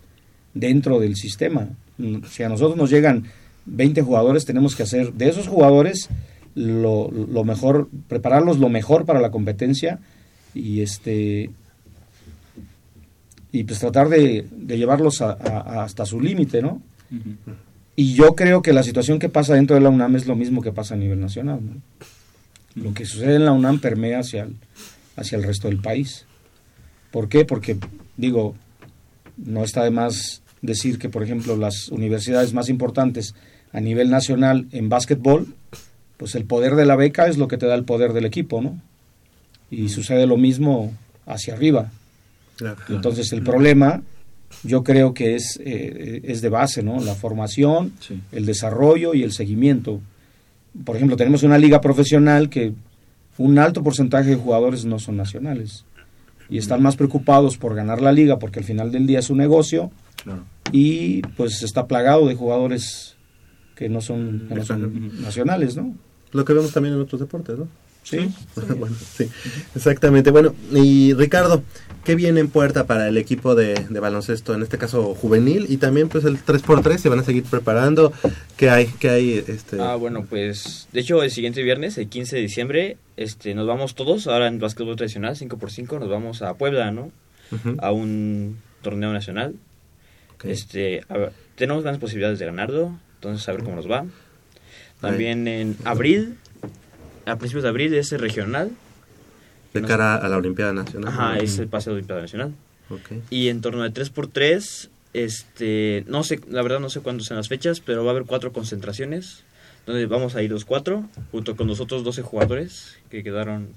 [0.54, 1.68] dentro del sistema.
[1.98, 3.24] Mm, Si a nosotros nos llegan
[3.66, 6.08] 20 jugadores, tenemos que hacer de esos jugadores
[6.54, 9.98] lo, lo mejor, prepararlos lo mejor para la competencia
[10.54, 11.50] y este
[13.52, 15.32] y pues tratar de, de llevarlos a
[15.84, 16.82] hasta su límite, ¿no?
[17.96, 20.62] Y yo creo que la situación que pasa dentro de la UNAM es lo mismo
[20.62, 21.60] que pasa a nivel nacional.
[21.62, 22.82] ¿no?
[22.82, 24.56] Lo que sucede en la UNAM permea hacia el,
[25.16, 26.26] hacia el resto del país.
[27.10, 27.44] ¿Por qué?
[27.44, 27.76] Porque,
[28.16, 28.56] digo,
[29.36, 33.34] no está de más decir que, por ejemplo, las universidades más importantes
[33.72, 35.46] a nivel nacional en básquetbol,
[36.16, 38.62] pues el poder de la beca es lo que te da el poder del equipo,
[38.62, 38.80] ¿no?
[39.70, 40.92] Y sucede lo mismo
[41.26, 41.90] hacia arriba.
[42.88, 44.02] Entonces el problema
[44.62, 47.00] yo creo que es, eh, es de base, ¿no?
[47.00, 48.20] La formación, Sí.
[48.32, 50.00] el desarrollo y el seguimiento.
[50.84, 52.72] Por ejemplo, tenemos una liga profesional que
[53.38, 55.84] un alto porcentaje de jugadores no son nacionales
[56.48, 59.38] y están más preocupados por ganar la liga porque al final del día es un
[59.38, 59.90] negocio
[60.22, 60.44] Claro.
[60.72, 63.16] y pues está plagado de jugadores
[63.74, 65.22] que no son, que no son Exacto.
[65.22, 65.94] nacionales, ¿no?
[66.32, 67.68] Lo que vemos también en otros deportes, ¿no?
[68.04, 68.30] Sí.
[68.78, 69.28] bueno, sí,
[69.74, 70.30] exactamente.
[70.30, 71.62] Bueno, y Ricardo,
[72.04, 75.78] ¿qué viene en puerta para el equipo de, de baloncesto, en este caso juvenil, y
[75.78, 78.12] también pues el 3x3 se van a seguir preparando?
[78.56, 78.86] ¿Qué hay?
[78.98, 79.44] ¿Qué hay?
[79.48, 83.66] Este, Ah, bueno, pues de hecho el siguiente viernes, el 15 de diciembre, este, nos
[83.66, 87.10] vamos todos, ahora en básquetbol tradicional, 5x5, nos vamos a Puebla, ¿no?
[87.78, 89.54] A un torneo nacional.
[90.42, 94.04] Este, a ver, tenemos grandes posibilidades de ganarlo, entonces a ver cómo nos va.
[95.00, 96.36] También en abril,
[97.26, 98.70] a principios de abril es el regional.
[99.72, 101.12] de cara a la Olimpiada Nacional.
[101.12, 102.54] Ajá, es el pase de Olimpiada Nacional.
[102.90, 103.12] Ok.
[103.30, 107.48] Y en torno de 3x3, este, no sé, la verdad no sé cuándo son las
[107.48, 109.44] fechas, pero va a haber cuatro concentraciones,
[109.86, 113.68] donde vamos a ir los cuatro, junto con los otros 12 jugadores que quedaron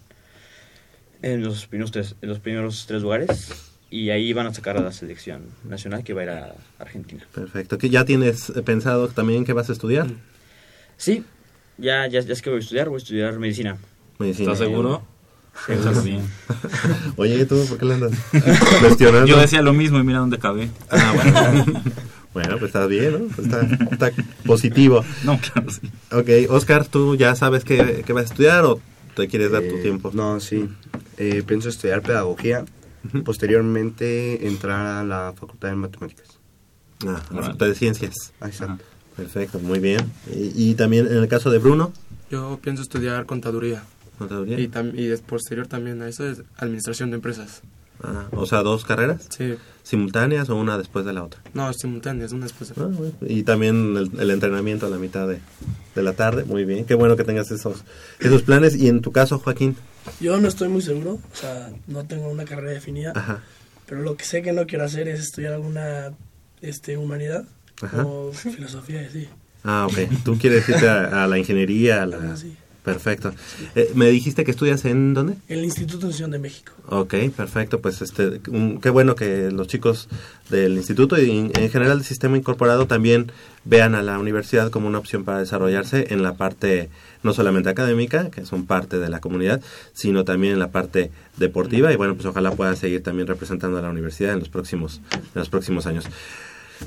[1.22, 3.74] en los primeros tres, en los primeros tres lugares.
[3.90, 7.26] Y ahí van a sacar a la selección nacional que va a ir a Argentina.
[7.34, 7.78] Perfecto.
[7.78, 10.08] ¿Que ya tienes pensado también qué vas a estudiar?
[10.98, 11.24] Sí,
[11.78, 13.78] ya, ya, ya es que voy a estudiar, voy a estudiar medicina.
[14.20, 14.54] Medicina.
[14.54, 15.04] ¿Estás seguro?
[16.04, 16.22] Bien.
[17.16, 18.12] Oye, ¿tú por qué le andas
[18.80, 19.26] cuestionando?
[19.26, 20.70] Yo decía lo mismo y mira dónde acabé.
[20.92, 21.14] Ah,
[21.64, 21.82] bueno.
[22.34, 23.20] bueno, pues está bien, ¿no?
[23.36, 23.62] Pues Está,
[23.92, 24.12] está
[24.46, 25.04] positivo.
[25.24, 25.90] No, claro, sí.
[26.12, 28.80] Ok, Oscar, ¿tú ya sabes qué, qué vas a estudiar o
[29.16, 30.12] te quieres dar tu Eh, tiempo?
[30.14, 30.70] No, sí.
[31.18, 32.64] Eh, pienso estudiar pedagogía.
[33.26, 36.28] Posteriormente entrar a la facultad de matemáticas.
[37.06, 38.34] Ah, la Facultad de Ciencias.
[38.42, 38.84] Ah, exacto.
[39.18, 40.00] Perfecto, muy bien.
[40.34, 41.92] Y, y también en el caso de Bruno,
[42.32, 43.84] Yo pienso estudiar contaduría.
[44.18, 44.60] contaduría.
[44.60, 47.62] Y, tam- y des- posterior también a eso es administración de empresas.
[48.04, 51.42] Ah, o sea, dos carreras Sí, simultáneas o una después de la otra.
[51.56, 53.14] no, simultáneas, una después de Ah, bueno.
[53.22, 55.40] Y también el, el entrenamiento a la mitad de,
[55.96, 56.44] de la tarde.
[56.46, 57.84] Muy bien, qué bueno que tengas esos,
[58.20, 58.76] esos planes.
[58.76, 59.76] Y en tu caso, Joaquín.
[60.22, 63.42] Yo no estoy muy seguro, o sea, no tengo una carrera definida, Ajá.
[63.88, 66.12] pero lo que sé que no quiero hacer es estudiar alguna
[66.62, 67.46] este, humanidad
[67.82, 68.06] Ajá.
[68.06, 69.28] o filosofía y así.
[69.64, 70.24] Ah, ok.
[70.24, 72.34] Tú quieres irte a, a la ingeniería, a la...
[72.34, 72.56] Así.
[72.84, 73.34] Perfecto.
[73.76, 75.34] Eh, ¿Me dijiste que estudias en dónde?
[75.50, 76.72] El Instituto de Nación de México.
[76.88, 77.82] Ok, perfecto.
[77.82, 80.08] Pues este, un- qué bueno que los chicos
[80.50, 83.30] del instituto y en, en general del sistema incorporado también
[83.66, 86.90] vean a la universidad como una opción para desarrollarse en la parte
[87.24, 89.60] no solamente académica, que son parte de la comunidad,
[89.92, 93.82] sino también en la parte deportiva y bueno, pues ojalá pueda seguir también representando a
[93.82, 96.06] la universidad en los próximos en los próximos años.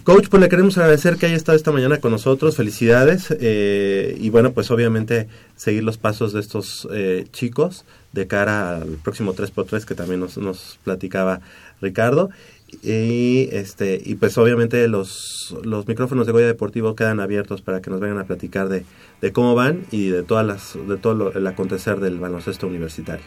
[0.05, 4.31] Coach, pues le queremos agradecer que haya estado esta mañana con nosotros, felicidades eh, y
[4.31, 9.85] bueno, pues obviamente seguir los pasos de estos eh, chicos de cara al próximo 3x3
[9.85, 11.41] que también nos, platicaba
[11.81, 12.31] Ricardo
[12.85, 17.91] y este y pues obviamente los, los micrófonos de Goya Deportivo quedan abiertos para que
[17.91, 18.85] nos vengan a platicar de,
[19.21, 23.25] de cómo van y de todas las de todo lo- el acontecer del baloncesto universitario.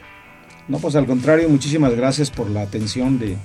[0.70, 3.36] No, pues al contrario, muchísimas gracias por la atención de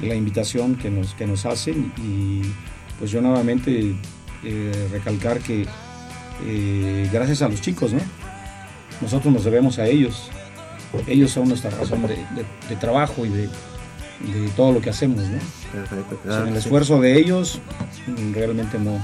[0.00, 2.42] la invitación que nos, que nos hacen y
[2.98, 3.94] pues yo nuevamente
[4.44, 5.66] eh, recalcar que
[6.44, 8.00] eh, gracias a los chicos, ¿no?
[9.00, 10.30] Nosotros nos debemos a ellos.
[11.06, 15.18] Ellos son nuestra razón de, de- de trabajo y de, de todo lo que hacemos,
[15.24, 15.38] ¿no?
[15.72, 16.18] Perfecto.
[16.24, 17.60] Sin el sí, esfuerzo de ellos,
[18.32, 18.96] realmente no,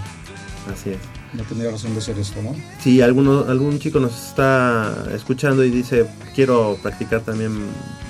[0.73, 0.99] Así es.
[1.33, 2.55] No tendría razón de ser esto, ¿no?
[2.81, 7.53] Si alguno, algún chico nos está escuchando y dice, quiero practicar también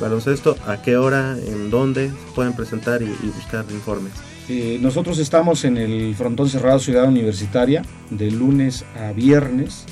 [0.01, 4.13] baloncesto, ¿a qué hora, en dónde se pueden presentar y, y buscar informes?
[4.49, 9.85] Eh, nosotros estamos en el frontón cerrado Ciudad Universitaria de lunes a viernes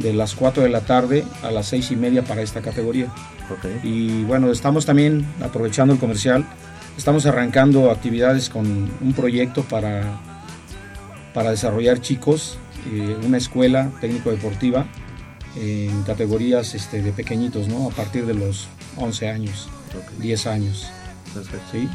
[0.00, 3.06] de las 4 de la tarde a las 6 y media para esta categoría.
[3.50, 3.84] Ok.
[3.84, 6.44] Y bueno, estamos también aprovechando el comercial,
[6.96, 10.20] estamos arrancando actividades con un proyecto para,
[11.34, 12.56] para desarrollar chicos,
[12.92, 14.86] eh, una escuela técnico-deportiva
[15.56, 17.88] en categorías este, de pequeñitos, ¿no?
[17.88, 20.20] A partir de los 11 años, Ok.
[20.20, 20.86] 10 años,
[21.34, 21.66] Perfecto.
[21.72, 21.88] ¿sí?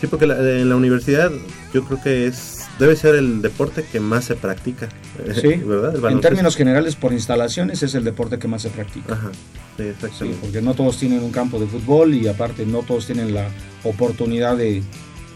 [0.00, 1.30] Sí, porque la- en la universidad
[1.74, 4.88] yo creo que es debe ser el deporte que más se practica,
[5.18, 6.10] eh, Sí, ¿verdad?
[6.10, 9.12] En términos generales, por instalaciones es el deporte que más se practica.
[9.12, 9.30] Ajá,
[9.76, 9.84] sí,
[10.18, 13.48] Sí, porque no todos tienen un campo de fútbol y aparte no todos tienen la
[13.84, 14.82] oportunidad de,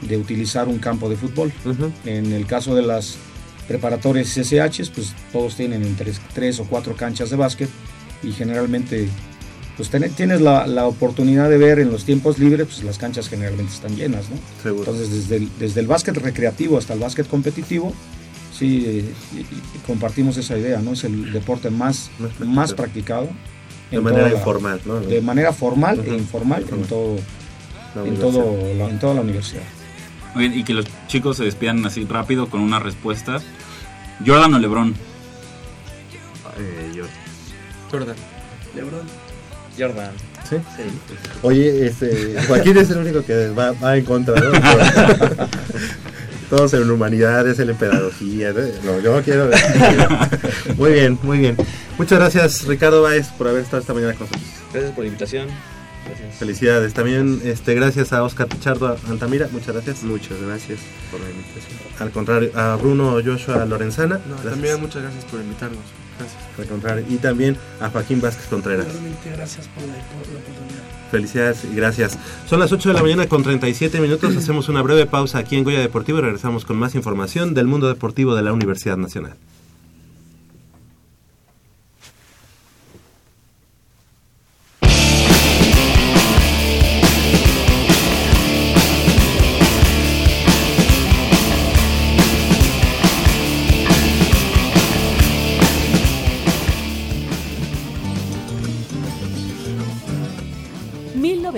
[0.08, 1.52] de utilizar un campo de fútbol.
[1.66, 3.16] Ujú, En el caso de las
[3.68, 7.68] preparatorias SH, pues todos tienen entre tres o cuatro canchas de básquet
[8.22, 9.08] y generalmente
[9.76, 13.28] pues ten- tienes la, la oportunidad de ver en los tiempos libres, pues las canchas
[13.28, 14.36] generalmente están llenas, ¿no?
[14.62, 14.84] seguro.
[14.90, 17.92] Entonces desde el, desde el básquet recreativo hasta el básquet competitivo,
[18.56, 19.04] sí, eh,
[19.34, 20.92] y- y compartimos esa idea, ¿no?
[20.92, 23.28] Es el deporte más, Más practicado.
[23.90, 25.00] de manera la- informal, ¿no?
[25.00, 27.16] de manera formal e informal en todo
[28.06, 29.62] en todo la- en toda la universidad.
[30.34, 33.38] Oye, y que los chicos se despidan así rápido con una respuesta.
[34.24, 34.94] Jordan o LeBron.
[36.58, 37.04] Eh, yo.
[37.90, 38.16] Jordan.
[38.74, 39.06] Lebron.
[39.78, 40.12] Jordan.
[40.48, 40.56] ¿Sí?
[41.42, 44.50] Oye, este, Joaquín es el único que va, va en contra, ¿no?
[46.50, 48.52] Todos en humanidades, en pedagogía.
[48.52, 48.60] ¿no?
[48.92, 49.48] No, yo quiero.
[50.76, 51.56] muy bien, muy bien.
[51.98, 54.52] Muchas gracias, Ricardo Báez, por haber estado esta mañana con nosotros.
[54.72, 55.48] Gracias por la invitación.
[56.44, 56.92] Felicidades.
[56.92, 59.48] También este, gracias a Oscar Pichardo Altamira.
[59.50, 60.02] Muchas gracias.
[60.02, 60.78] Muchas gracias
[61.10, 61.78] por la invitación.
[61.98, 64.20] Al contrario, a Bruno Joshua Lorenzana.
[64.28, 65.80] No, también muchas gracias por invitarnos.
[66.18, 66.42] Gracias.
[66.58, 67.06] Al contrario.
[67.08, 68.84] Y también a Joaquín Vázquez Contreras.
[68.84, 70.82] Realmente gracias por la, por la oportunidad.
[71.10, 72.18] Felicidades y gracias.
[72.46, 74.36] Son las 8 de la mañana con 37 minutos.
[74.36, 77.88] Hacemos una breve pausa aquí en Goya Deportivo y regresamos con más información del mundo
[77.88, 79.34] deportivo de la Universidad Nacional.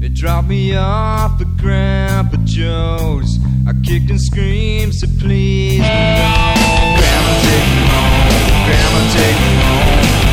[0.00, 3.38] They dropped me off at Grandpa Joe's.
[3.68, 5.84] I kicked and screamed, so please no.
[6.96, 8.64] Grandma, take me home.
[8.64, 10.29] Grandma, take me home.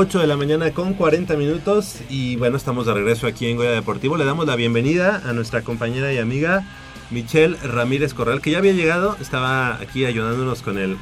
[0.00, 3.72] 8 de la mañana con 40 minutos y bueno, estamos de regreso aquí en Goya
[3.72, 4.16] Deportivo.
[4.16, 6.62] Le damos la bienvenida a nuestra compañera y amiga
[7.10, 10.96] Michelle Ramírez Corral, que ya había llegado, estaba aquí ayudándonos con el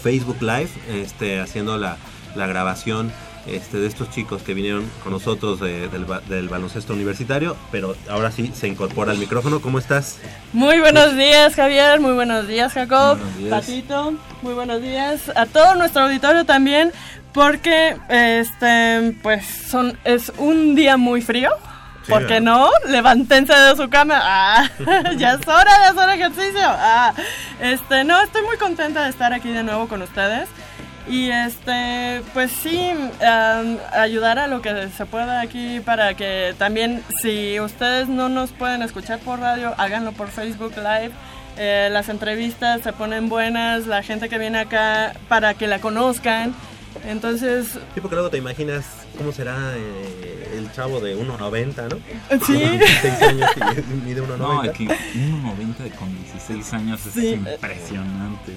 [0.00, 1.96] Facebook Live, este, haciendo la,
[2.36, 3.10] la grabación
[3.46, 7.96] este, de estos chicos que vinieron con nosotros de- del, ba- del baloncesto universitario, pero
[8.10, 9.60] ahora sí se incorpora al micrófono.
[9.60, 10.18] ¿Cómo estás?
[10.52, 12.00] Muy buenos días, Javier.
[12.00, 13.18] Muy buenos días, Jacob.
[13.18, 13.50] Buenos días.
[13.50, 14.14] Patito.
[14.42, 16.92] Muy buenos días a todo nuestro auditorio también,
[17.32, 21.50] porque este, pues son es un día muy frío.
[22.04, 22.68] Sí, ¿Por qué no?
[22.88, 24.18] Levántense de su cama.
[24.20, 24.68] Ah,
[25.16, 26.60] ya es hora de hacer ejercicio.
[26.64, 27.14] Ah,
[27.60, 30.48] este, no, estoy muy contenta de estar aquí de nuevo con ustedes.
[31.08, 32.90] Y este, pues sí,
[33.26, 38.50] am, ayudar a lo que se pueda aquí para que también, si ustedes no nos
[38.50, 41.10] pueden escuchar por radio, háganlo por Facebook Live.
[41.58, 46.54] Eh, las entrevistas se ponen buenas, la gente que viene acá para que la conozcan.
[47.04, 48.84] Entonces, Sí, porque luego te imaginas
[49.18, 51.96] cómo será eh, el chavo de 1.90, ¿no?
[52.46, 52.60] Sí.
[52.62, 53.50] Con 16 años
[53.90, 54.36] y mide 1.90.
[54.38, 57.28] No, aquí 1.90 con 16 años es Sí.
[57.34, 58.52] impresionante.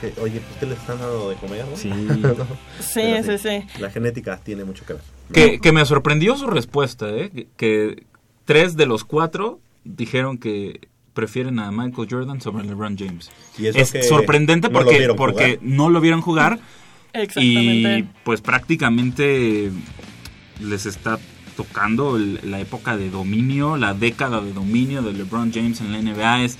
[0.00, 1.76] Que, Oye, pues que les están dando de comer, ¿no?
[1.76, 1.90] Sí.
[2.80, 3.80] Sí, sí, sí.
[3.80, 5.02] La genética tiene mucho que ver.
[5.32, 7.30] Que, que me sorprendió su respuesta, ¿eh?
[7.30, 8.04] Que, que
[8.44, 13.30] tres de los cuatro dijeron que prefieren a Michael Jordan sobre LeBron James.
[13.58, 16.58] Y eso es que sorprendente no lo porque, no lo vieron jugar
[17.12, 17.98] Exactamente.
[17.98, 19.70] y pues prácticamente
[20.60, 21.18] les está
[21.56, 25.98] tocando el- la época de dominio, la década de dominio de LeBron James en la
[26.00, 26.58] NBA es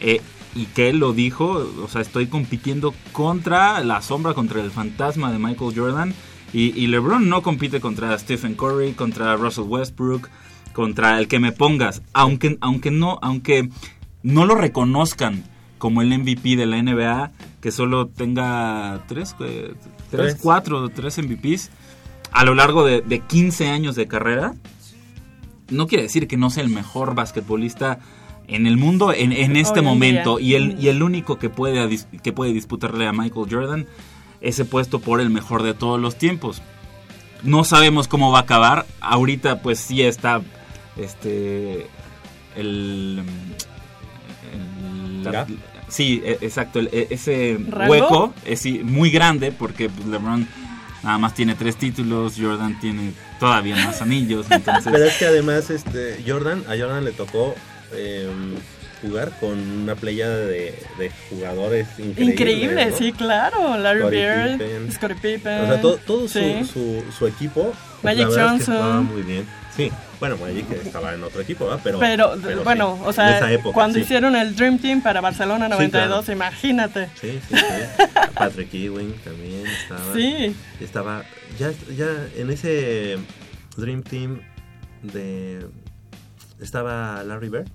[0.00, 0.20] eh,
[0.54, 5.32] y que él lo dijo, o sea, estoy compitiendo contra la sombra, contra el fantasma
[5.32, 6.14] de Michael Jordan
[6.52, 10.28] y, y LeBron no compite contra Stephen Curry, contra Russell Westbrook,
[10.72, 13.68] contra el que me pongas, aunque aunque no aunque
[14.22, 15.44] no lo reconozcan
[15.78, 19.74] como el MVP de la NBA, que solo tenga tres, eh,
[20.10, 20.36] tres, Tres.
[20.40, 21.70] cuatro, tres MVPs
[22.32, 24.54] a lo largo de, de 15 años de carrera,
[25.70, 28.00] no quiere decir que no sea el mejor basquetbolista
[28.48, 31.86] en el mundo en, en este Hoy momento y el, y el único que puede,
[31.88, 33.86] dis- que puede disputarle a Michael Jordan
[34.40, 36.60] ese puesto por el mejor de todos los tiempos.
[37.42, 38.86] No sabemos cómo va a acabar.
[39.00, 40.42] Ahorita pues sí está
[40.96, 41.86] este
[42.56, 43.22] el,
[44.52, 45.48] el- la- ¿Gap?
[45.88, 47.90] sí, e- exacto, el- e- ese ¿Rango?
[47.92, 50.46] hueco es sí, muy grande porque pues, LeBron
[51.02, 55.70] nada más tiene tres títulos, Jordan tiene todavía más anillos, entonces Pero es que además
[55.70, 57.54] este Jordan, a Jordan le tocó
[57.92, 58.28] eh,
[59.02, 62.28] jugar con una playa de, de jugadores increíbles.
[62.28, 62.96] Increíble, ¿no?
[62.96, 63.76] sí, claro.
[63.78, 64.92] Larry Bird.
[64.92, 65.60] Scottie Pippen.
[65.60, 66.64] O sea, todo, todo su, sí.
[66.64, 67.72] su, su equipo.
[68.02, 69.06] Magic es que Johnson.
[69.06, 69.46] muy bien.
[69.76, 71.80] Sí, bueno, Magic estaba en otro equipo, ¿verdad?
[71.82, 74.02] Pero, Pero, pero bueno, sí, o sea, época, cuando sí.
[74.02, 76.32] hicieron el Dream Team para Barcelona Sí, 92, claro.
[76.32, 77.08] imagínate.
[77.20, 78.04] Sí, sí, sí.
[78.34, 80.14] Patrick Ewing también estaba.
[80.14, 80.54] Sí.
[80.80, 81.24] Estaba.
[81.58, 82.06] Ya, ya
[82.36, 83.18] en ese
[83.76, 84.40] Dream Team
[85.02, 85.66] de.
[86.64, 87.68] Estaba Larry Bird.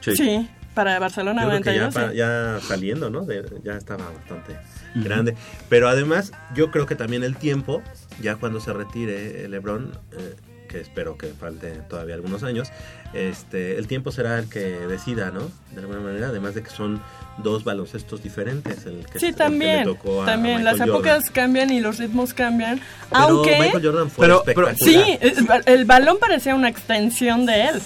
[0.00, 1.94] Sí, para Barcelona Yo creo que ya, 92.
[1.94, 2.16] pa- sí.
[2.16, 3.22] ya saliendo, ¿no?
[3.24, 4.56] De- ya estaba bastante
[4.94, 5.34] grande.
[5.68, 7.82] Pero además, yo creo que también el tiempo,
[8.20, 10.36] ya cuando se retire el LeBron, eh,
[10.68, 12.68] que espero que falte todavía algunos años,
[13.14, 15.50] este, el tiempo será el que decida, ¿no?
[15.74, 17.00] De alguna manera, además de que son
[17.38, 18.84] dos baloncestos diferentes.
[18.86, 19.78] El que, Sí, el que también.
[19.78, 21.32] le tocó a También, las épocas Jordan.
[21.32, 22.80] cambian y los ritmos cambian.
[23.10, 23.58] Pero aunque.
[23.58, 25.54] Michael Jordan fue Pero- pero- espectacular.
[25.64, 27.80] Sí, el balón parecía una extensión de él.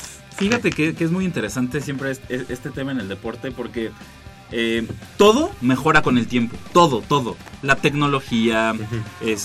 [0.49, 3.91] Fíjate que, que es muy interesante siempre es- es- este tema en el deporte porque
[4.51, 4.87] eh,
[5.17, 6.57] todo mejora con el tiempo.
[6.73, 7.37] Todo, todo.
[7.63, 8.75] La tecnología,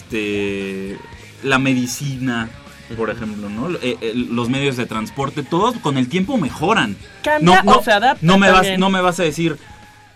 [0.01, 0.97] este,
[1.43, 2.49] la medicina,
[2.97, 3.69] por ejemplo, ¿no?
[3.77, 6.95] Eh, eh, los medios de transporte, todos con el tiempo mejoran.
[7.23, 9.57] Cambia o se adapta No me, vas, no me vas a decir,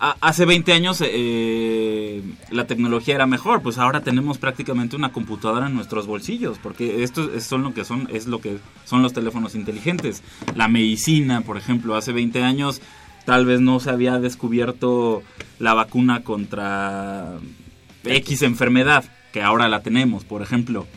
[0.03, 5.67] "Ah, hace 20 años eh, la tecnología era mejor, pues ahora tenemos prácticamente una computadora
[5.67, 9.13] en nuestros bolsillos, porque esto es, son lo que son, es lo que son los
[9.13, 10.23] teléfonos inteligentes.
[10.55, 12.81] La medicina, por ejemplo, hace 20 años
[13.25, 15.21] tal vez no se había descubierto
[15.59, 17.37] la vacuna contra
[18.03, 20.87] X enfermedad, que ahora la tenemos, por ejemplo.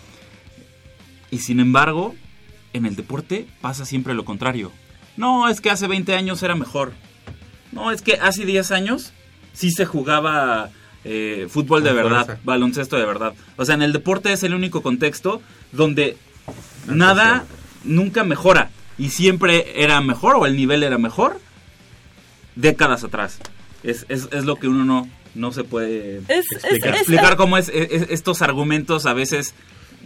[1.31, 2.15] Y sin embargo,
[2.73, 4.73] en el deporte pasa siempre lo contrario.
[5.19, 6.95] No, es que hace 20 años era mejor.
[7.75, 9.13] No, es que hace 10 años
[9.53, 10.71] sí se jugaba
[11.05, 12.43] eh, fútbol de verdad, fuerza.
[12.45, 13.35] baloncesto de verdad.
[13.57, 16.17] O sea, en el deporte es el único contexto donde
[16.87, 17.45] nada
[17.85, 18.71] nunca mejora.
[18.97, 21.41] Y siempre era mejor o el nivel era mejor
[22.57, 23.39] décadas atrás.
[23.83, 26.95] Es, es, es lo que uno no, no se puede Es- explicar.
[26.95, 29.55] es- explicar es- cómo es, es- estos argumentos a veces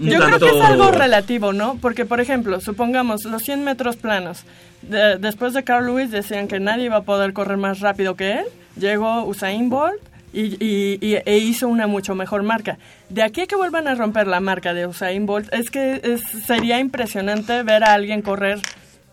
[0.01, 1.77] Yo creo que es algo relativo, ¿no?
[1.81, 4.45] Porque, por ejemplo, supongamos los 100 metros planos.
[4.83, 8.33] De- después de Carl Lewis decían que nadie iba a poder correr más rápido que
[8.41, 8.45] él.
[8.79, 10.01] Llegó Usain Bolt
[10.33, 12.79] y, y- y- e hizo una mucho mejor marca.
[13.09, 16.23] De aquí a que vuelvan a romper la marca de Usain Bolt, es que es-
[16.47, 18.61] sería impresionante ver a alguien correr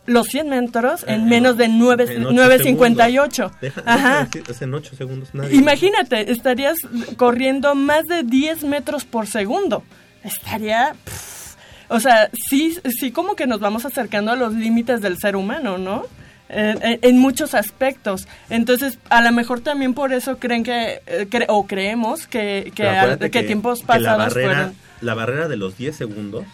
[0.08, 3.32] los 100 metros en menos de nueve- En ocho 9.58.
[3.50, 3.60] segundos.
[3.62, 4.28] Deja- Ajá.
[4.32, 5.56] deja decir, en 8 segundos nadie.
[5.56, 6.78] Imagínate, estarías
[7.18, 9.84] corriendo más de 10 metros por segundo.
[10.26, 10.96] Estaría...
[11.06, 11.56] pff,
[11.88, 15.78] o sea, sí, sí como que nos vamos acercando a los límites del ser humano,
[15.78, 16.06] ¿no?
[16.48, 18.28] En, muchos aspectos.
[18.50, 23.44] Entonces, a lo mejor también por eso creen que, eh, cre- o creemos que, que,
[23.44, 24.76] tiempos pasados la barrera, fueron...
[25.02, 26.46] la barrera de los 10 segundos,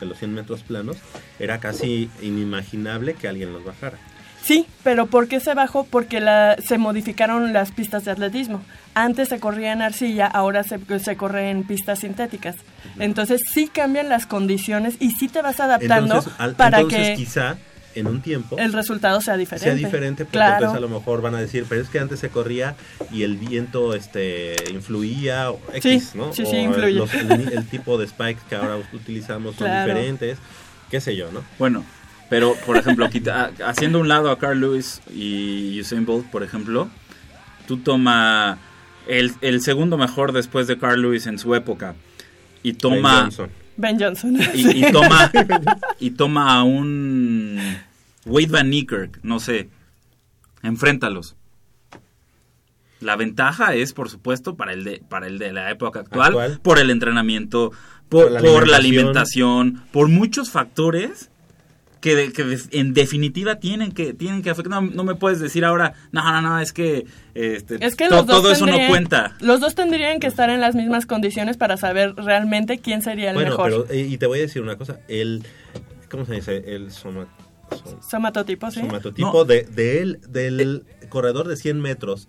[0.00, 0.96] de los 100 metros planos,
[1.38, 3.98] era casi inimaginable que alguien los bajara.
[4.46, 5.84] Sí, pero ¿por qué se bajó?
[5.84, 8.62] Porque la, se modificaron las pistas de atletismo.
[8.94, 12.54] Antes se corría en arcilla, ahora se, se corre en pistas sintéticas.
[12.98, 17.14] Entonces sí cambian las condiciones y sí te vas adaptando Entonces, al- para entonces que
[17.16, 17.56] quizá
[17.96, 19.64] en un tiempo el resultado sea diferente.
[19.70, 20.54] sea diferente porque Claro.
[20.56, 22.74] entonces a lo mejor van a decir pero es que antes se corría
[23.10, 26.30] y el viento este influía o X, Sí, ¿no?
[26.34, 26.92] sí, o sí, influye.
[26.92, 29.88] los- el, el tipo de spikes que ahora utilizamos son Claro.
[29.88, 30.36] diferentes
[30.90, 31.42] qué sé yo, ¿no?
[31.58, 31.84] Bueno,
[32.28, 36.88] pero por ejemplo, quita- haciendo un lado a Carl Lewis y Usain Bolt, por ejemplo,
[37.68, 38.58] tú toma
[39.06, 41.94] el, el segundo mejor después de Carl Lewis en su época
[42.62, 43.50] y Ben toma Johnson.
[43.76, 44.38] Ben Johnson.
[44.54, 45.30] y, y toma
[46.00, 47.58] y toma a un
[48.24, 49.68] Wade Van Niekerk, no sé,
[50.62, 51.36] enfréntalos.
[53.00, 56.60] La ventaja es, por supuesto, para el de, para el de la época actual, Actual.
[56.62, 57.70] por el entrenamiento,
[58.08, 59.58] por, Por la por la alimentación.
[59.60, 61.28] alimentación, por muchos factores
[62.06, 64.70] que, de- que de- en definitiva tienen que tienen que afectar.
[64.80, 67.04] No, no me puedes decir ahora, no, no, no, es que,
[67.34, 69.34] este, Es que to- todo eso no cuenta.
[69.40, 73.34] Los dos tendrían que estar en las mismas condiciones para saber realmente quién sería el
[73.34, 73.86] Bueno, mejor.
[73.86, 75.42] pero eh, y te voy a decir una cosa, el
[76.08, 76.62] ¿cómo se dice?
[76.76, 77.26] El soma-
[77.70, 78.78] som- Somatotipo, sí.
[78.82, 82.28] somatotipo de, de él, del corredor de 100 metros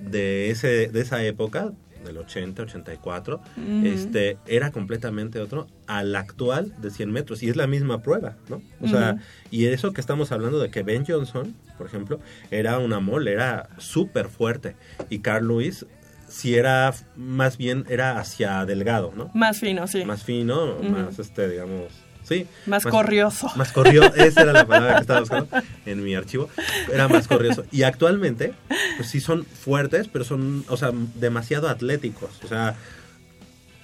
[0.00, 1.72] de, ese, de esa época,
[2.12, 3.86] del 80, 84, Ujú.
[3.86, 7.42] este, era completamente otro al actual de 100 metros.
[7.42, 8.62] Y es la misma prueba, ¿no?
[8.80, 9.16] O sea,
[9.50, 13.68] y eso que estamos hablando de que Ben Johnson, por ejemplo, era una mole, era
[13.78, 14.76] súper fuerte.
[15.08, 15.86] Y Carl Lewis,
[16.28, 19.30] si era, más bien, era hacia delgado, ¿no?
[19.34, 20.04] Más fino, sí.
[20.04, 21.92] Más fino, más, este, digamos,
[22.22, 22.46] sí.
[22.66, 23.50] Más corrioso.
[23.56, 25.48] Más corrioso, esa era la palabra que estaba buscando
[25.86, 26.48] en mi archivo.
[26.92, 27.64] Era más corrioso.
[27.70, 28.54] Y actualmente,
[28.96, 32.30] pues sí son fuertes, pero son, o sea, demasiado atléticos.
[32.44, 32.76] O sea,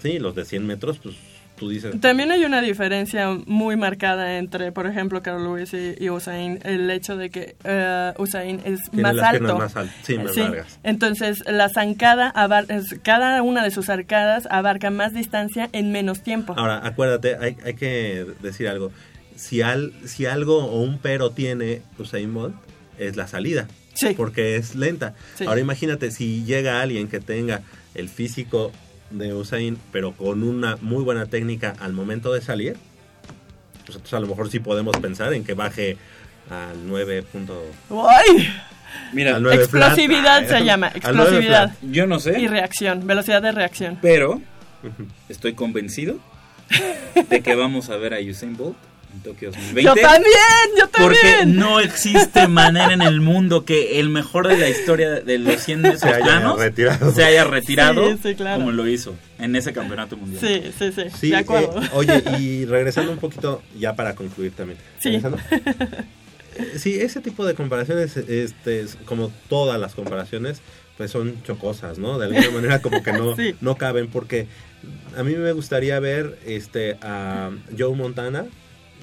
[0.03, 1.17] sí, los de 100 metros, pues
[1.59, 2.01] tú dices...
[2.01, 6.61] También hay una diferencia muy marcada entre, por ejemplo, Carl Lewis y, y Usain.
[6.65, 9.59] El hecho de que eh, Usain es Tiene más las alto.
[9.59, 10.79] más al- sí, más largas.
[10.83, 12.33] Entonces, la zancada,
[13.03, 16.55] cada una de sus arcadas abarca más distancia en menos tiempo.
[16.57, 18.93] Ahora, acuérdate, hay, hay que decir algo.
[19.37, 22.57] Si, al, si algo o un pero tiene Usain Bolt,
[22.99, 23.69] es la salida.
[23.95, 24.15] Sí.
[24.17, 25.15] Porque es lenta.
[25.47, 27.63] Ahora imagínate si llega alguien que tenga
[27.95, 28.71] el físico
[29.11, 32.77] de Usain, pero con una muy buena técnica al momento de salir,
[33.85, 35.97] pues entonces a lo mejor sí podemos pensar en que baje
[36.51, 37.23] al 9.
[37.23, 38.49] punto- ¡Ay!
[39.13, 39.89] Mira, al 9 flat.
[39.93, 41.73] Explosividad se llama, 9 explosividad.
[41.83, 42.41] Yo no sé.
[42.41, 43.99] Y reacción, velocidad de reacción.
[44.03, 44.41] Pero
[45.29, 46.19] estoy convencido
[47.29, 48.77] de que vamos a ver a Usain Bolt
[49.15, 49.83] en Tokio 2020.
[49.83, 50.35] Yo también,
[50.79, 51.57] yo Porque también.
[51.57, 55.81] no existe manera en el mundo que el mejor de la historia de los 100
[55.81, 57.13] metros Se haya planos retirado.
[57.13, 58.59] se haya retirado Sí, sí, claro.
[58.59, 60.41] como lo hizo en ese campeonato mundial.
[60.41, 61.81] Sí, sí, sí, Sí, de acuerdo.
[61.83, 64.79] eh, oye, y regresando un poquito, ya para concluir también.
[66.77, 66.99] Sí.
[67.01, 70.61] ese tipo de comparaciones, este, es como todas las comparaciones,
[70.97, 72.19] pues son chocosas, ¿no?
[72.19, 73.55] De alguna manera como que no, Sí.
[73.61, 74.49] no caben, porque
[75.17, 78.47] a mí me gustaría ver este, a Joe Montana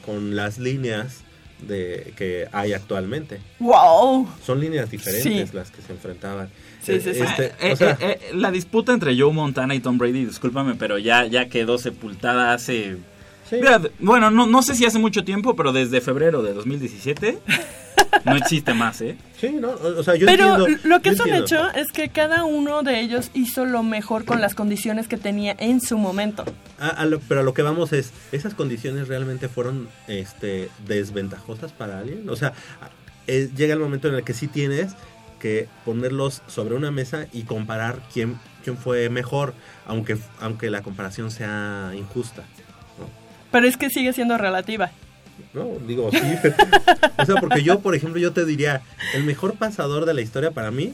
[0.06, 1.22] con las líneas
[1.68, 3.40] de que hay actualmente.
[3.60, 4.28] ¡Wow!
[4.46, 5.56] Son líneas diferentes Sí.
[5.56, 6.50] las que se enfrentaban.
[6.84, 7.22] Sí, sí, sí.
[7.22, 10.76] Este, Eh, o sea, eh, eh, la disputa entre Joe Montana y Tom Brady, discúlpame,
[10.76, 12.98] pero ya, ya quedó sepultada hace...
[13.50, 13.56] Sí.
[13.58, 17.38] Mira, bueno, no, no sé si hace mucho tiempo, pero desde febrero de 2017
[18.32, 19.18] no existe más, ¿eh?
[19.40, 19.70] sí, ¿no?
[19.72, 23.00] O sea, yo Pero entiendo- lo que es un hecho es que cada uno de
[23.00, 26.44] ellos hizo lo mejor con las condiciones que tenía en su momento.
[26.80, 31.72] A- a lo- pero a lo que vamos es, ¿esas condiciones realmente fueron este, desventajosas
[31.72, 32.30] para alguien?
[32.30, 32.54] O sea,
[33.28, 34.94] eh, llega el momento en el que sí tienes
[35.40, 39.54] que ponerlos sobre una mesa y comparar quién, quién fue mejor,
[39.86, 42.44] aunque, aunque la comparación sea injusta.
[43.52, 44.92] Pero es que sigue siendo relativa.
[45.54, 46.18] No, digo, sí.
[47.18, 48.82] o sea, porque yo, por ejemplo, yo te diría,
[49.14, 50.94] el mejor pasador de la historia para mí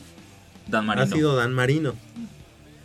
[0.68, 1.04] Dan Marino.
[1.04, 1.96] ha sido Dan Marino.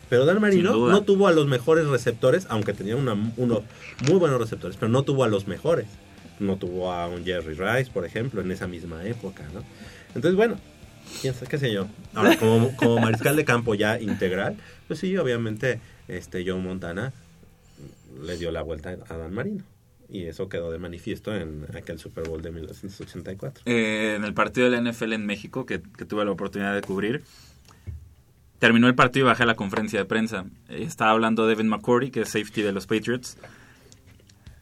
[0.08, 3.62] Pero Dan Marino no tuvo a los mejores receptores, aunque tenía una, unos
[4.08, 5.86] muy buenos receptores, pero no tuvo a los mejores.
[6.38, 9.62] No tuvo a un Jerry Rice, por ejemplo, en esa misma época, ¿no?
[10.14, 10.56] Entonces, bueno,
[11.20, 11.86] quién sabe, qué sé yo.
[12.14, 17.12] Ahora, como, como mariscal de campo ya integral, pues sí, obviamente, este Joe Montana
[18.22, 19.64] le dio la vuelta a Dan Marino.
[20.08, 23.64] Y eso quedó de manifiesto en aquel Super Bowl de 1984.
[23.66, 26.82] Eh, en el partido de la NFL en México, que, que tuve la oportunidad de
[26.82, 27.24] cubrir,
[28.58, 30.46] terminó el partido y bajé a la conferencia de prensa.
[30.68, 33.36] Eh, estaba hablando Devin McCourty, que es safety de los Patriots.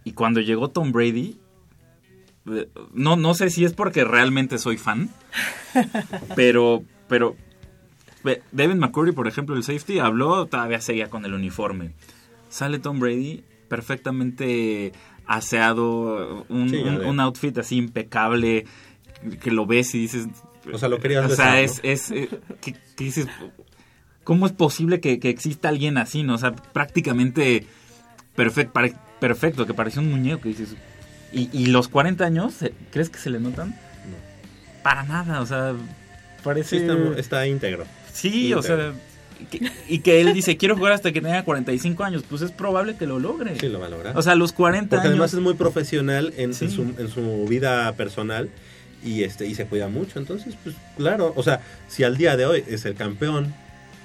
[0.05, 1.39] Y cuando llegó Tom Brady,
[2.51, 5.11] eh, no, no sé si es porque realmente soy fan,
[6.37, 7.37] pero, pero
[8.53, 11.93] Devin McCourty, por ejemplo, el safety, habló, todavía seguía con el uniforme.
[12.49, 14.93] Sale Tom Brady perfectamente
[15.27, 18.65] aseado, un, Sí, un- outfit así impecable,
[19.43, 20.27] que lo ves y dices...
[20.73, 21.59] O sea, lo querías O besar, sea, ¿no?
[21.61, 21.81] es...
[21.83, 22.29] es eh,
[22.61, 23.27] que, que dices,
[24.23, 26.35] ¿cómo es posible que, que exista alguien así, no?
[26.35, 27.67] O sea, prácticamente
[28.35, 28.81] perfecto,
[29.21, 30.75] perfecto que parecía un muñeco, que dices...
[31.33, 32.55] ¿Y, y los 40 años,
[32.93, 33.75] crees que se le notan?
[34.83, 35.75] Para nada, o sea,
[36.43, 36.79] parece...
[36.79, 37.85] Sí, está, está íntegro.
[38.13, 38.93] Sí, o sea,
[39.45, 42.97] que- y que él dice, quiero jugar hasta que tenga 45 años, pues es probable
[42.97, 43.59] que lo logre.
[43.59, 44.17] Sí, lo va a lograr.
[44.17, 45.11] O sea, los 40 Porque años...
[45.13, 48.51] además es muy profesional en, su, en su vida personal
[49.05, 50.19] y este y se cuida mucho.
[50.19, 53.55] Entonces, pues claro, o sea, si al día de hoy es el campeón,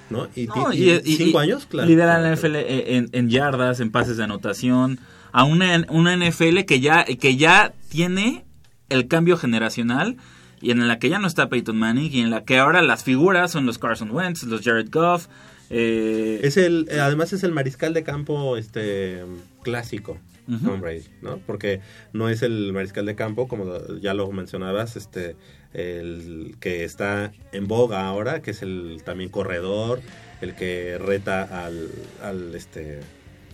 [0.10, 0.28] ¿no?
[0.36, 1.88] Y, No, y y- y- cinco años, claro.
[1.88, 2.34] Lidera la.
[2.36, 5.00] NFL en, en yardas, en pases de anotación.
[5.32, 8.44] A una, una NFL que ya, que ya tiene
[8.90, 10.18] el cambio generacional
[10.62, 13.04] y en la que ya no está Peyton Manning y en la que ahora las
[13.04, 15.28] figuras son los Carson Wentz, los Jared Goff.
[15.70, 19.24] eh, Es el, eh, además es el mariscal de campo este
[19.64, 20.18] clásico.
[20.66, 21.38] Tom Brady, ¿no?
[21.46, 21.80] Porque
[22.12, 25.36] no es el mariscal de campo, como ya lo mencionabas, este
[25.76, 30.02] el que está en boga ahora, que es el también corredor,
[30.42, 31.90] el que reta al,
[32.24, 33.02] al este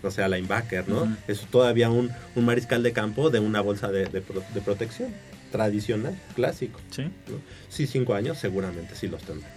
[0.03, 1.17] o sea, linebacker, ¿no?
[1.27, 5.09] Es todavía un, un mariscal de campo de una bolsa de, de protección
[5.55, 6.79] tradicional, clásico.
[6.91, 7.03] Sí.
[7.03, 7.37] ¿no?
[7.69, 9.47] Sí, cinco años seguramente sí los tendrá.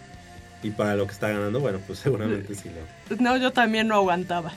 [0.63, 2.69] Y para lo que está ganando, bueno, pues seguramente sí
[3.09, 3.17] lo...
[3.17, 4.53] No, yo también no aguantaba.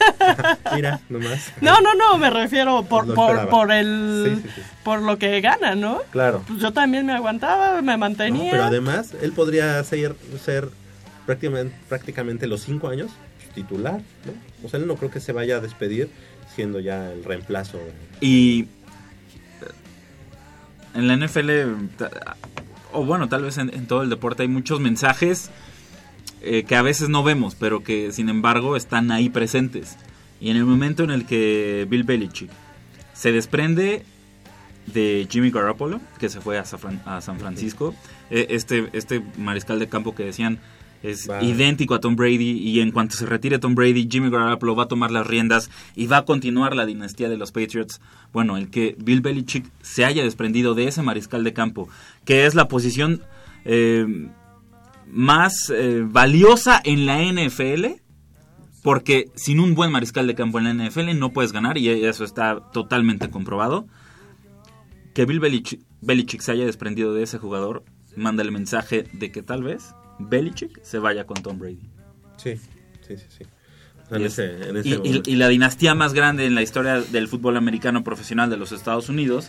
[0.74, 1.52] Mira, nomás.
[1.60, 4.60] No, no, no, me refiero por, Lo por, el Sí, sí, sí.
[4.82, 6.00] por lo que gana, ¿no?
[6.10, 6.42] Claro.
[6.46, 8.50] Pues yo también me aguantaba, me No, mantenía.
[8.50, 10.68] pero además, él podría ser, ser
[11.26, 13.10] prácticamente, prácticamente los cinco años
[13.54, 14.32] titular, ¿no?
[14.66, 16.08] O sea, él no creo que se vaya a despedir
[16.54, 17.78] siendo ya el reemplazo.
[18.20, 18.66] Y
[20.94, 21.50] en la NFL,
[22.92, 25.50] o bueno, tal vez en, en todo el deporte hay muchos mensajes
[26.42, 29.96] eh, que a veces no vemos, pero que sin embargo están ahí presentes.
[30.40, 32.50] Y en el momento en el que Bill Belichick
[33.12, 34.04] se desprende
[34.86, 37.94] de Jimmy Garoppolo, que se fue a San, Fran- a San Francisco,
[38.30, 40.58] eh, este, este mariscal de campo que decían
[41.04, 44.84] es idéntico a Tom Brady y en cuanto se retire Tom Brady, Jimmy Garoppolo va
[44.84, 48.00] a tomar las riendas y va a continuar la dinastía de los Patriots.
[48.32, 51.90] Bueno, el que Bill Belichick se haya desprendido de ese mariscal de campo,
[52.24, 53.22] que es la posición
[53.66, 54.06] eh,
[55.06, 58.00] más eh, valiosa en la NFL,
[58.82, 62.24] porque sin un buen mariscal de campo en la NFL no puedes ganar y eso
[62.24, 63.86] está totalmente comprobado.
[65.12, 65.40] Que Bill
[66.00, 67.84] Belichick se haya desprendido de ese jugador
[68.16, 71.78] manda el mensaje de que tal vez Belichick se vaya con Tom Brady.
[72.36, 72.56] Sí,
[73.06, 73.44] sí, sí, sí.
[74.10, 75.30] En Y, ese- es- en ese y- y- momento.
[75.30, 79.08] y la dinastía más grande en la historia del fútbol americano profesional de los Estados
[79.08, 79.48] Unidos,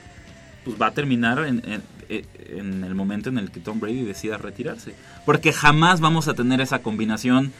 [0.63, 1.83] pues va a terminar en, en-
[2.49, 4.93] en el momento en el que Tom Brady decida retirarse.
[5.25, 7.51] Porque jamás vamos a tener esa combinación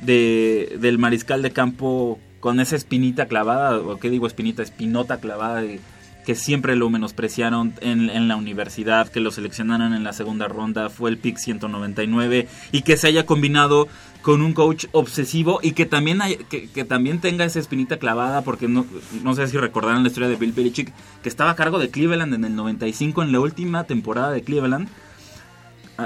[0.00, 5.60] de, del mariscal de campo con esa espinita clavada, o qué digo espinita, espinota clavada
[5.60, 5.80] de-
[6.24, 10.90] que siempre lo menospreciaron en, en la universidad, que lo seleccionaron en la segunda ronda,
[10.90, 13.88] fue el pick 199 y que se haya combinado
[14.22, 18.68] con un coach obsesivo y que también que, que también tenga esa espinita clavada porque
[18.68, 18.84] no,
[19.22, 20.92] no sé si recordarán la historia de Bill Belichick
[21.22, 24.88] que estaba a cargo de Cleveland en el 95 en la última temporada de Cleveland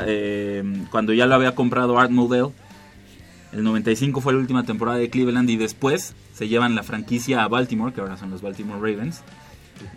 [0.07, 0.63] eh,
[0.93, 2.53] cuando ya lo había comprado Art Modell
[3.55, 7.49] el 95 fue la última temporada de Cleveland y después se llevan la franquicia a
[7.49, 9.23] Baltimore, que ahora son los Baltimore Ravens.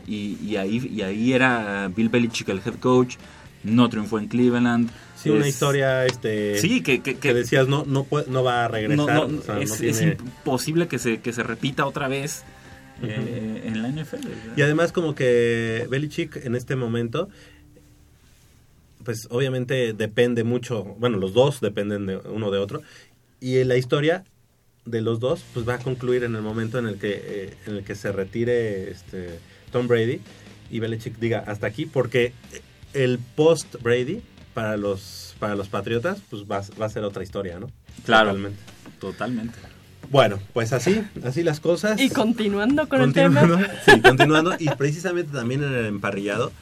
[0.08, 3.16] Y, y ahí, y ahí era Bill Belichick el head coach,
[3.64, 4.90] no triunfó en Cleveland.
[5.16, 8.68] Sí, una historia este Sí, que, que, que decías no no puede- no va a
[8.68, 12.44] regresar, no, no, o sea, no es, imposible que se, que se repita otra vez
[13.02, 14.28] eh, en la NFL.
[14.28, 14.54] ¿verdad?
[14.58, 17.30] Y además como que Belichick en este momento
[19.04, 22.82] pues obviamente depende mucho, bueno, los dos dependen de uno de otro
[23.40, 24.24] y la historia
[24.86, 27.76] de los dos pues va a concluir en el momento en el que eh, en
[27.78, 29.40] el que se retire este
[29.72, 30.22] Tom Brady
[30.70, 32.34] y Belichick diga hasta aquí porque
[32.94, 34.22] el post Brady
[34.54, 37.70] para los para los Patriotas pues va, va a ser otra historia, ¿no?
[38.06, 38.30] Claro.
[38.30, 38.60] Totalmente.
[39.00, 39.60] Totalmente.
[40.10, 42.00] Bueno, pues así, así las cosas.
[42.00, 43.80] Y continuando con Continuando, el tema.
[43.86, 46.54] sí, continuando y precisamente también en el emparrillado,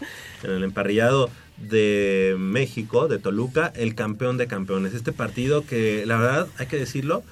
[0.44, 4.94] en el emparrillado de México, de Toluca, el campeón de campeones.
[4.94, 7.24] Este partido que la verdad hay que decirlo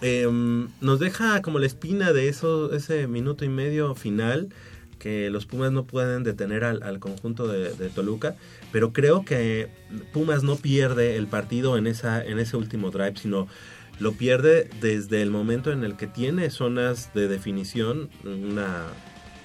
[0.00, 4.48] em, nos deja como la espina de eso, ese minuto y medio final
[4.98, 8.36] que los Pumas no pueden detener al, conjunto de, Toluca,
[8.72, 9.68] pero creo que
[10.12, 13.46] Pumas no pierde el partido en esa en ese último drive, sino
[13.98, 18.84] lo pierde desde el momento en el que tiene zonas de definición, una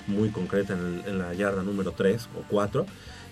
[0.07, 2.85] muy concreta en la yarda número 3 o 4,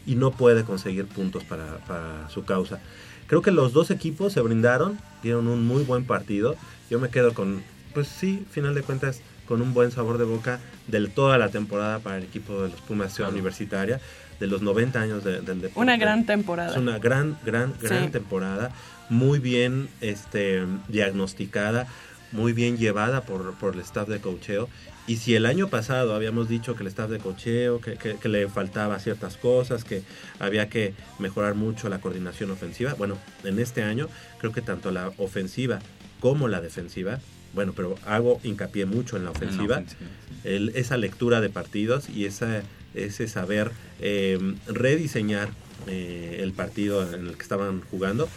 [0.06, 2.80] y no puede conseguir puntos para, para su causa.
[3.28, 6.56] Creo que los dos equipos se brindaron, dieron un muy buen partido.
[6.90, 7.62] Yo me quedo con,
[7.94, 12.00] pues sí, final de cuentas, con un buen sabor de boca de toda la temporada
[12.00, 14.00] para el equipo de los Pumas Ciudad Universitaria,
[14.40, 15.80] de los 90 años de- del deporte.
[15.80, 16.72] Una gran temporada.
[16.72, 18.12] Es una gran, gran, gran Sí.
[18.12, 18.72] temporada,
[19.10, 21.88] muy bien este, diagnosticada,
[22.32, 24.70] muy bien llevada por, por el staff de cocheo.
[25.08, 28.30] Y si el año pasado habíamos dicho que el staff de cocheo, que, que- que
[28.30, 30.04] le faltaba ciertas cosas, que
[30.38, 35.12] había que mejorar mucho la coordinación ofensiva, bueno, en este año creo que tanto la
[35.18, 35.80] ofensiva
[36.20, 37.18] como la defensiva,
[37.54, 40.00] bueno, pero hago hincapié mucho en la ofensiva, ofensiva,
[40.44, 44.38] el- esa lectura de partidos y esa, ese saber eh,
[44.68, 45.50] rediseñar
[45.88, 48.28] eh, el partido en el que estaban jugando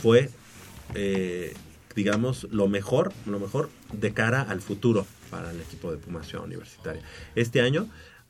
[0.00, 0.30] fue,
[0.94, 1.54] eh,
[1.96, 6.44] digamos, lo mejor, lo mejor de cara al futuro para el equipo de Pumas Ciudad
[6.44, 7.02] Universitaria.
[7.34, 7.88] Este año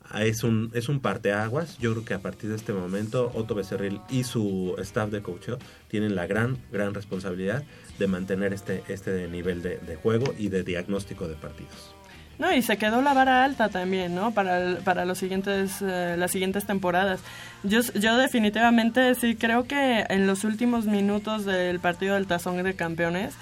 [0.09, 1.77] ah, es un, es un parteaguas.
[1.79, 5.53] Yo creo que a partir de este momento Otto Becerril y su staff de coaching
[5.87, 7.63] tienen la gran, gran responsabilidad
[7.99, 11.93] de mantener este, este nivel de, de juego y de diagnóstico de partidos.
[12.37, 14.31] No, y se quedó la vara alta también, ¿no?
[14.33, 17.21] Para, el- para los siguientes, eh, las siguientes temporadas.
[17.63, 22.75] Yo, yo definitivamente sí creo que en los últimos minutos del partido del Tazón de
[22.75, 23.35] Campeones,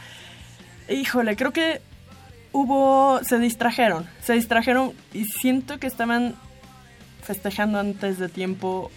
[0.89, 1.81] híjole, creo que
[2.51, 6.35] hubo, se distrajeron, se distrajeron y siento que estaban
[7.23, 8.91] festejando antes de tiempo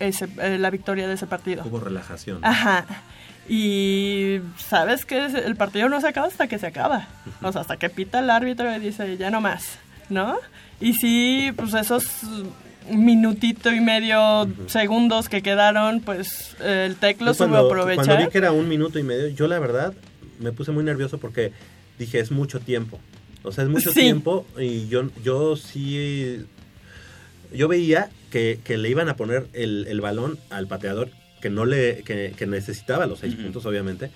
[0.00, 1.62] ese, eh, la victoria de ese partido.
[1.66, 2.38] Hubo relajación.
[2.42, 2.86] Ajá.
[3.48, 7.08] Y sabes que el partido no se acaba hasta que se acaba.
[7.42, 9.78] O sea, hasta que pita el árbitro y dice, ya no más,
[10.08, 10.36] ¿no?
[10.80, 12.04] Y sí, pues esos
[12.90, 18.04] minutito y medio segundos que quedaron, pues el teclo Yo supo aprovechar.
[18.06, 19.92] cuando vi que era un minuto y medio, yo la verdad
[20.40, 21.52] me puse muy nervioso porque
[21.98, 22.98] dije, es mucho tiempo.
[23.44, 24.00] O sea, es mucho Sí.
[24.00, 26.44] tiempo y yo, yo sí...
[27.54, 31.10] Yo veía que, que le iban a poner el, el balón al pateador
[31.42, 34.10] que no le que, que necesitaba los seis puntos obviamente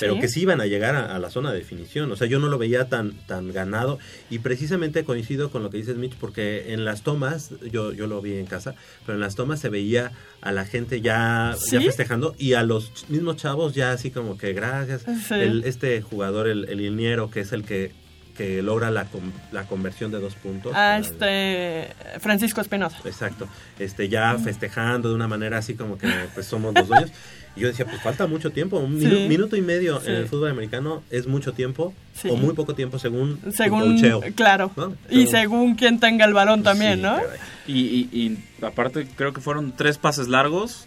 [0.00, 2.10] pero que sí iban a llegar a, a la zona de definición.
[2.10, 3.98] O sea yo no lo veía tan tan ganado.
[4.30, 8.22] Y precisamente coincido con lo que dices Mitch porque en las tomas yo yo lo
[8.22, 8.74] vi en casa
[9.04, 11.54] pero en las tomas se veía a la gente ya
[11.84, 15.34] festejando y a los mismos chavos ya así como que gracias Sí.
[15.34, 17.92] el, este jugador el, el liniero que es el que
[18.36, 21.88] que logra la, con- la conversión de dos puntos A para- este
[22.20, 22.96] Francisco Espinosa.
[23.04, 23.46] Exacto,
[23.78, 27.10] este ya festejando de una manera así como que pues somos los dueños.
[27.54, 29.04] Y yo decía, pues falta mucho tiempo, un Sí.
[29.06, 30.06] minu- minuto y medio Sí.
[30.08, 32.30] en el fútbol americano es mucho tiempo Sí.
[32.30, 34.70] o muy poco tiempo según Según, coacheo, claro.
[34.74, 34.96] ¿no?
[35.10, 37.18] Y Según- según quien tenga el balón también, Sí, ¿no?
[37.66, 40.86] Y, y- y aparte creo que fueron tres pases largos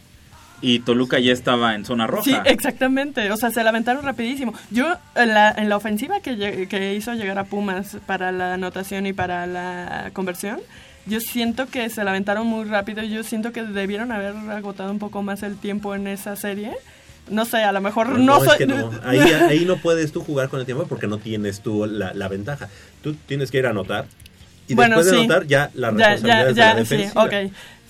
[0.66, 2.24] y Toluca ya estaba en zona roja.
[2.24, 3.32] Sí, exactamente.
[3.32, 4.54] O sea, se la aventaron rapidísimo.
[4.72, 9.06] Yo, en la, en la ofensiva que, que hizo llegar a Pumas para la anotación
[9.06, 10.60] y para la conversión,
[11.06, 13.04] yo siento que se la aventaron muy rápido.
[13.04, 16.72] Yo siento que debieron haber agotado un poco más el tiempo en esa serie.
[17.30, 18.58] No sé, a lo mejor No, no, es soy...
[18.58, 18.92] que no.
[19.04, 22.28] Ahí, ahí no puedes tú jugar con el tiempo porque no tienes tú la, la
[22.28, 22.70] ventaja.
[23.04, 24.06] Tú tienes que ir a anotar
[24.68, 25.26] y Bueno, después de sí.
[25.26, 27.22] anotar ya la Ya, responsabilidad ya, es de la ya, sí, defensiva.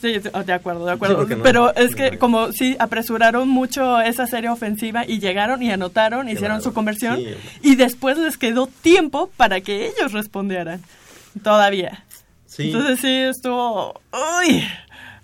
[0.02, 1.26] Sí, sí, oh, de acuerdo, de acuerdo.
[1.26, 6.28] no- Pero es que como sí apresuraron mucho esa serie ofensiva y llegaron y anotaron,
[6.28, 7.36] hicieron Claro, su conversión sí.
[7.64, 10.82] y después les quedó tiempo para que ellos respondieran.
[11.44, 12.04] Todavía.
[12.46, 12.68] Sí.
[12.68, 14.00] Entonces sí estuvo...
[14.42, 14.64] ¡Uy!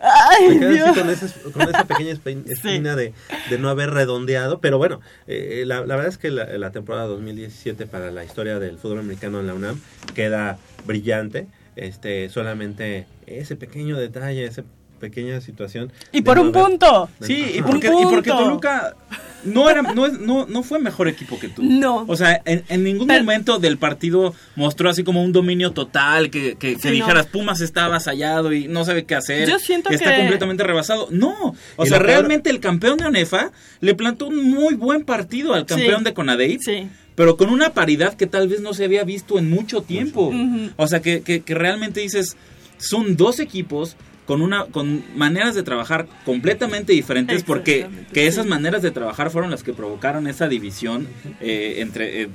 [0.03, 0.97] ¡Ay, Dios!
[0.97, 2.09] con, ese- con esa pequeña
[2.45, 3.13] espina de,
[3.49, 7.05] de no haber redondeado, pero bueno, eh, la, la verdad es que la, la temporada
[7.05, 9.79] 2017 para la historia del fútbol americano en la UNAM
[10.15, 13.05] queda brillante, este solamente
[13.39, 14.63] ese pequeño detalle, esa
[14.99, 15.91] pequeña situación.
[16.11, 17.09] Y por no un haber- punto.
[17.21, 18.43] Sí, y porque, Un y porque punto.
[18.45, 18.95] Toluca
[19.43, 21.63] no era no, es- no, no fue mejor equipo que tú.
[21.63, 22.05] No.
[22.07, 26.29] O sea, en, en ningún Pero- momento del partido mostró así como un dominio total,
[26.29, 26.93] que, que, que Sí, no.
[26.93, 29.49] dijeras Pumas está avasallado y no sabe qué hacer.
[29.49, 31.07] Yo siento está que- completamente rebasado.
[31.09, 35.03] No, o Y sea, peor- realmente el campeón de ONEFA le plantó un muy buen
[35.03, 36.03] partido al campeón Sí.
[36.03, 36.59] de Conadey.
[36.59, 36.87] Sí.
[37.15, 40.31] Pero con una paridad que tal vez no se había visto en mucho tiempo.
[40.77, 42.37] O sea, que, que, que realmente dices,
[42.81, 48.81] son dos equipos con una con maneras de trabajar completamente diferentes porque que esas maneras
[48.81, 51.07] de trabajar fueron las que provocaron esa división
[51.41, 52.29] eh, entre eh,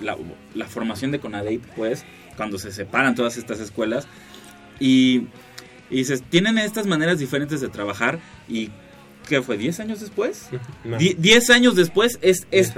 [0.00, 0.16] la,
[0.54, 2.04] la formación de Conadey, pues,
[2.36, 4.06] cuando se separan todas estas escuelas.
[4.80, 5.26] Y,
[5.90, 8.70] y dices, tienen estas maneras diferentes de trabajar y
[9.28, 9.58] ¿qué fue?
[9.58, 10.48] ¿10 años después?
[10.84, 12.72] No, Die- 10 años después es, es-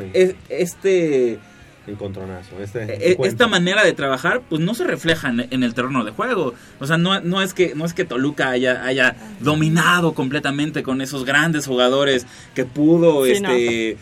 [0.49, 1.39] este
[1.87, 6.03] encontronazo, este eh, esta manera de trabajar pues no se refleja en, en el terreno
[6.05, 10.15] de juego o sea no, no es que no es que Toluca haya haya dominado
[10.15, 13.97] completamente con esos grandes jugadores que pudo Sí, este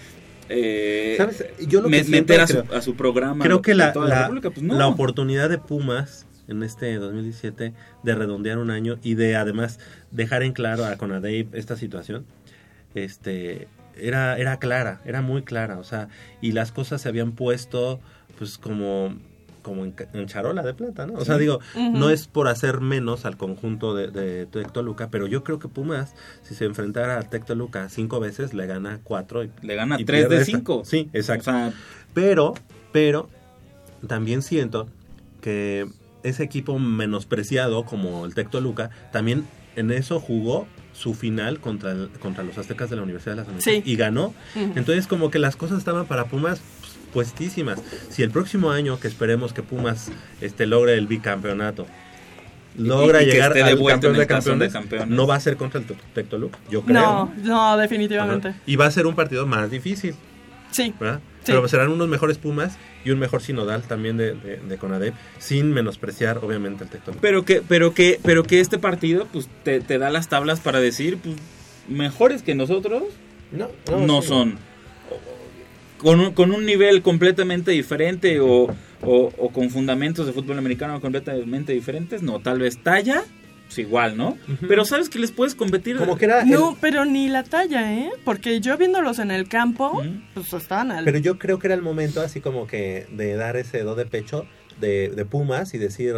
[0.49, 1.45] eh, ¿Sabes?
[1.67, 3.93] Yo lo que me- siento, meter a su, creo- a su programa Creo que la,
[3.95, 4.75] la, República, pues, no.
[4.75, 7.73] la oportunidad de Pumas en este 2017
[8.03, 9.79] de redondear un año y de además
[10.11, 12.27] dejar en claro a Conadey esta situación,
[12.95, 16.09] este era, era clara, era muy clara, o sea,
[16.41, 18.01] y las cosas se habían puesto
[18.39, 19.15] pues como
[19.63, 21.15] como en, charola de plata, ¿no?
[21.15, 25.27] O sea, digo, no es por hacer menos al conjunto de, de Tec Toluca, pero
[25.27, 29.45] yo creo que Pumas, si se enfrentara a Tec Toluca cinco veces, le gana cuatro
[29.45, 30.59] y le gana y 3 pierde de esta.
[30.59, 31.51] 5 Sí, exacto.
[31.51, 31.73] o sea
[32.13, 32.55] Pero,
[32.91, 33.29] pero,
[34.07, 34.89] también siento
[35.41, 35.87] que
[36.23, 40.67] ese equipo menospreciado como el Tec Toluca, también en eso jugó
[41.03, 43.83] su final contra, el- contra los aztecas de la Universidad de las Américas Sí.
[43.85, 44.33] y ganó.
[44.55, 47.81] Entonces como que las cosas estaban para Pumas pues, puestísimas.
[48.11, 51.87] Si el próximo año, que esperemos que Pumas este, logre el bicampeonato,
[52.77, 54.73] logra y que llegar al campeón de campeones,
[55.09, 57.01] no va a ser contra el Tec Toluca, yo creo.
[57.01, 58.49] No, no, definitivamente.
[58.49, 58.59] Ajá.
[58.65, 60.15] Y va a ser un partido más difícil.
[60.71, 60.95] Sí.
[60.99, 61.21] ¿verdad?
[61.45, 61.53] Sí.
[61.53, 65.73] Pero serán unos mejores Pumas y un mejor Sinodal también de, de, de Conadep, sin
[65.73, 67.17] menospreciar obviamente el Tectón.
[67.21, 70.81] pero que pero que pero que este partido pues te, te da las tablas para
[70.81, 71.35] decir pues
[71.89, 73.03] mejores que nosotros
[73.51, 73.69] no,
[74.07, 74.29] no, sí.
[74.29, 74.59] son
[75.99, 78.65] con un, con un nivel completamente diferente o,
[79.03, 83.25] o- o con fundamentos de fútbol americano completamente diferentes, no, tal vez talla,
[83.75, 84.37] pues igual, ¿no?
[84.69, 85.97] Pero sabes que les puedes competir.
[85.97, 86.45] Como que era...
[86.45, 88.11] No, el- pero ni la talla, ¿eh?
[88.25, 90.03] Porque yo viéndolos en el campo,
[90.35, 91.05] pues estaban al...
[91.05, 94.05] pero yo creo que era el momento así como que de dar ese do de
[94.07, 94.47] pecho
[94.81, 96.15] de, de Pumas y decir,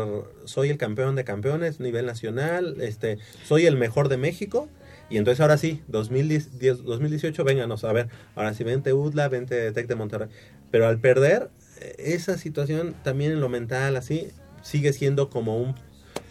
[0.47, 4.69] soy el campeón de campeones, nivel nacional, este soy el mejor de México.
[5.11, 9.71] Y entonces ahora sí, 2010, 10 2018, vénganos a ver, ahora sí, vente UDLA, vente
[9.73, 10.29] Tec de Monterrey.
[10.71, 11.51] Pero al perder,
[11.99, 14.29] esa situación también en lo mental, así,
[14.63, 15.75] sigue siendo como un,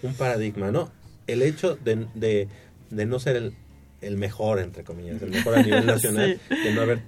[0.02, 0.92] un paradigma, ¿no?
[1.28, 2.48] El hecho de, de,
[2.90, 3.54] de no ser el,
[4.02, 7.02] el mejor, entre comillas, el mejor a nivel nacional, de no haber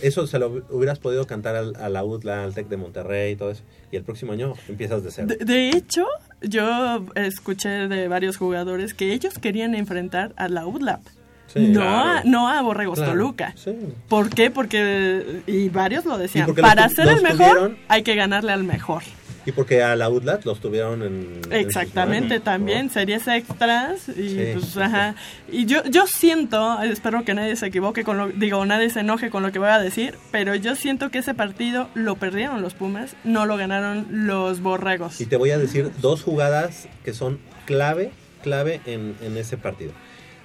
[0.00, 3.36] eso se lo hubieras podido cantar al, a la UDLA, al TEC de Monterrey y
[3.36, 3.62] todo eso.
[3.92, 5.28] Y el próximo año empiezas de cero.
[5.28, 6.06] De, de hecho,
[6.40, 11.02] yo escuché de varios jugadores que ellos querían enfrentar a la UDLAP.
[11.46, 12.18] Sí, no, claro.
[12.18, 13.52] a, no a Borregos Claro, Toluca.
[13.54, 13.76] sí.
[14.08, 14.50] ¿Por qué?
[14.50, 18.64] Porque, y varios lo decían, para los ser el mejor tuvieron- hay que ganarle al
[18.64, 19.02] mejor.
[19.44, 21.40] Y porque a la UDLAT los tuvieron en...
[21.50, 22.92] en Exactamente, también, ¿no?
[22.92, 25.14] series extras y Sí, pues, sí, ajá.
[25.50, 29.30] Y yo, yo siento, espero que nadie se equivoque con lo, digo, nadie se enoje
[29.30, 32.74] con lo que voy a decir, pero yo siento que ese partido lo perdieron los
[32.74, 35.20] Pumas, no lo ganaron los Borregos.
[35.20, 38.12] Y te voy a decir dos jugadas que son clave,
[38.42, 39.92] clave en, en ese partido.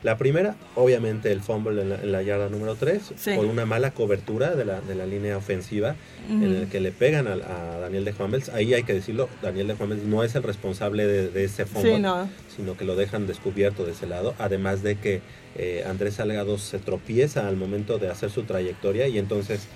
[0.04, 3.32] La primera, obviamente, el fumble en la, en la yarda número 3, Sí.
[3.36, 5.96] por una mala cobertura de la, de la línea ofensiva,
[6.30, 8.50] en el que le pegan a, a Daniel de Juanvels.
[8.50, 11.96] Ahí hay que decirlo, Daniel de Juanvels no es el responsable de, de ese fumble,
[11.96, 12.30] Sí, no.
[12.56, 14.36] sino que lo dejan descubierto de ese lado.
[14.38, 15.22] Además de que
[15.56, 19.68] eh, Andrés Salgado se tropieza al momento de hacer su trayectoria y entonces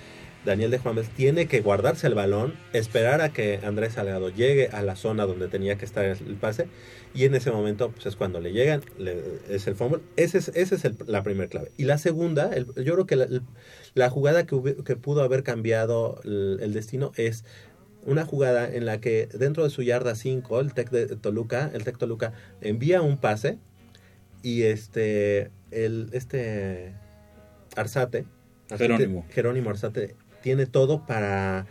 [0.45, 4.81] Daniel de Juanvels tiene que guardarse el balón, esperar a que Andrés Salgado llegue a
[4.81, 6.67] la zona donde tenía que estar el pase
[7.13, 10.01] y en ese momento pues, es cuando le llegan, le- es el fumble.
[10.15, 11.71] Esa es, ese es el- la primera clave.
[11.77, 13.27] Y la segunda, el- yo creo que la,
[13.93, 17.45] la jugada que, que pudo haber cambiado el, el destino es
[18.03, 21.83] una jugada en la que dentro de su yarda 5, el Tec de Toluca, el
[21.83, 23.59] Tec Toluca envía un pase
[24.41, 26.93] y este el este
[27.75, 28.25] Arzate,
[28.69, 29.25] Arzate- Jerónimo.
[29.29, 31.65] Jerónimo Arzate tiene todo para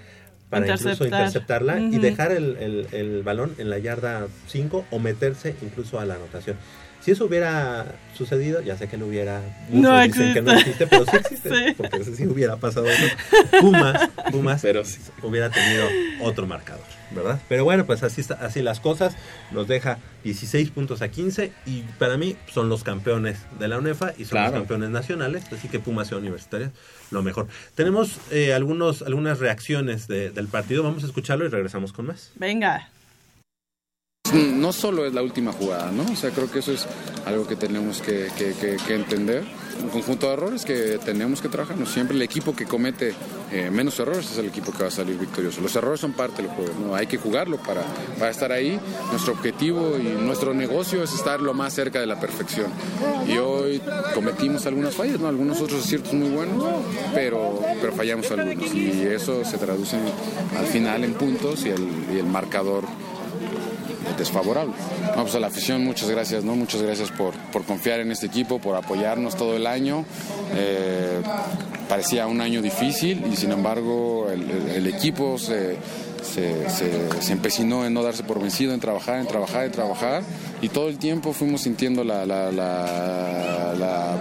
[0.48, 1.20] para incluso Interceptar.
[1.20, 2.00] interceptarla y Ujú.
[2.00, 6.56] dejar el, el- el balón en la yarda 5 o meterse incluso a la anotación.
[7.00, 7.86] Si eso hubiera
[8.18, 9.40] sucedido, ya sé que no hubiera,
[9.70, 10.84] muchos No dicen que no existe.
[10.84, 11.74] existe, pero sí existe, Sí.
[11.76, 13.06] porque si hubiera pasado eso,
[13.60, 14.64] Pumas, Pumas
[15.22, 15.86] hubiera tenido
[16.20, 17.40] otro marcador, ¿verdad?
[17.48, 19.14] Pero bueno, pues así está, así las cosas,
[19.52, 24.12] nos deja 16 puntos a 15 y para mí son los campeones de la UNEFA
[24.18, 24.50] y son Claro.
[24.50, 26.72] los campeones nacionales, así que Pumas y Universitarias
[27.10, 27.48] lo mejor.
[27.74, 32.30] Tenemos eh, algunos algunas reacciones de- del partido, vamos a escucharlo y regresamos con más.
[32.36, 32.88] Venga.
[34.32, 36.04] No solo es la última jugada, ¿no?
[36.04, 36.86] O sea, creo que eso es
[37.26, 39.42] algo que tenemos que, que- que- que entender.
[39.82, 41.76] Un conjunto de errores que tenemos que trabajar.
[41.76, 43.14] No siempre el equipo que comete
[43.52, 45.60] eh, menos errores es el equipo que va a salir victorioso.
[45.60, 46.94] Los errores son parte del juego, ¿no?
[46.94, 47.82] Hay que jugarlo para,
[48.18, 48.78] para estar ahí.
[49.10, 52.70] Nuestro objetivo y nuestro negocio es estar lo más cerca de la perfección.
[53.26, 53.80] Y hoy
[54.14, 55.28] cometimos algunas fallas, ¿no?
[55.28, 56.62] Algunos otros aciertos muy buenos,
[57.14, 58.74] pero, pero fallamos algunos.
[58.74, 59.96] Y eso se traduce
[60.58, 62.84] al final en puntos y el, y el marcador
[64.18, 64.74] desfavorable.
[65.16, 66.56] No, pues a la afición muchas gracias, ¿no?
[66.56, 70.04] Muchas gracias por, por confiar en este equipo, por apoyarnos todo el año.
[70.54, 71.20] Eh,
[71.88, 75.76] parecía un año difícil y sin embargo el, equipo se,
[76.22, 80.22] se, se- se empecinó en no darse por vencido, en trabajar, en trabajar, en trabajar
[80.62, 84.16] y todo el tiempo fuimos sintiendo la, la- la-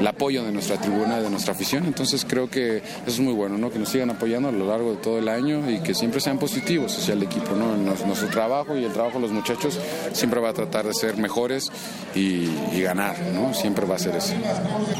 [0.00, 1.84] el apoyo de nuestra tribuna, de nuestra afición.
[1.86, 3.70] Entonces creo que eso es muy bueno, ¿no?
[3.70, 6.38] Que nos sigan apoyando a lo largo de todo el año y que siempre sean
[6.38, 7.76] positivos hacia el equipo, ¿no?
[7.76, 9.78] Nuestro trabajo y el trabajo de los muchachos
[10.12, 11.70] siempre va a tratar de ser mejores
[12.14, 13.54] y, y ganar, ¿no?
[13.54, 14.34] Siempre va a ser ese.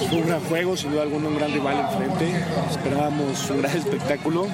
[0.08, 2.32] Fue un gran juego, sin duda alguna un gran rival enfrente.
[2.70, 4.46] Esperábamos un gran espectáculo.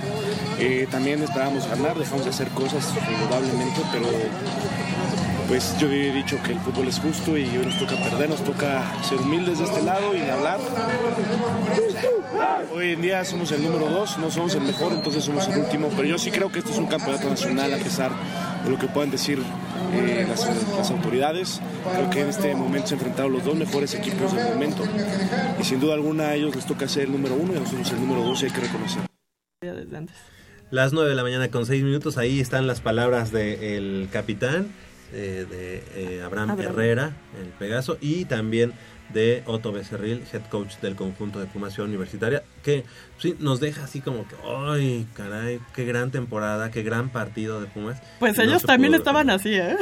[0.60, 4.06] Eh, también esperábamos ganar, dejamos de hacer cosas indudablemente, pero
[5.48, 8.44] pues yo he dicho que el fútbol es justo y hoy nos toca perder, nos
[8.44, 10.60] toca ser humildes de este lado y hablar.
[12.74, 15.88] Hoy en día somos el número dos, no somos el mejor, entonces somos el último,
[15.96, 18.12] pero yo sí creo que esto es un campeonato nacional a pesar
[18.64, 19.42] de lo que puedan decir
[19.94, 21.60] eh, las, autoridades.
[21.94, 24.82] Creo que en este momento se enfrentaron los dos mejores equipos del momento
[25.58, 28.00] y sin duda alguna a ellos les toca ser el número uno y nosotros el
[28.00, 29.02] número dos y hay que reconocer.
[30.70, 34.70] Las 9 de la mañana con 6 minutos, ahí están las palabras del capitán,
[35.14, 36.72] eh, de eh, Abraham, Abraham.
[36.72, 38.74] Herrera, el Pegaso, y también
[39.12, 42.84] de Otto Becerril, head coach del conjunto de Pumas Ciudad Universitaria, que
[43.18, 45.60] sí nos deja así como que, ¡ay, caray!
[45.74, 46.70] ¡Qué gran temporada!
[46.70, 48.00] ¡Qué gran partido de Pumas!
[48.18, 49.76] Pues Y ellos también pudo estaban así, ¿eh?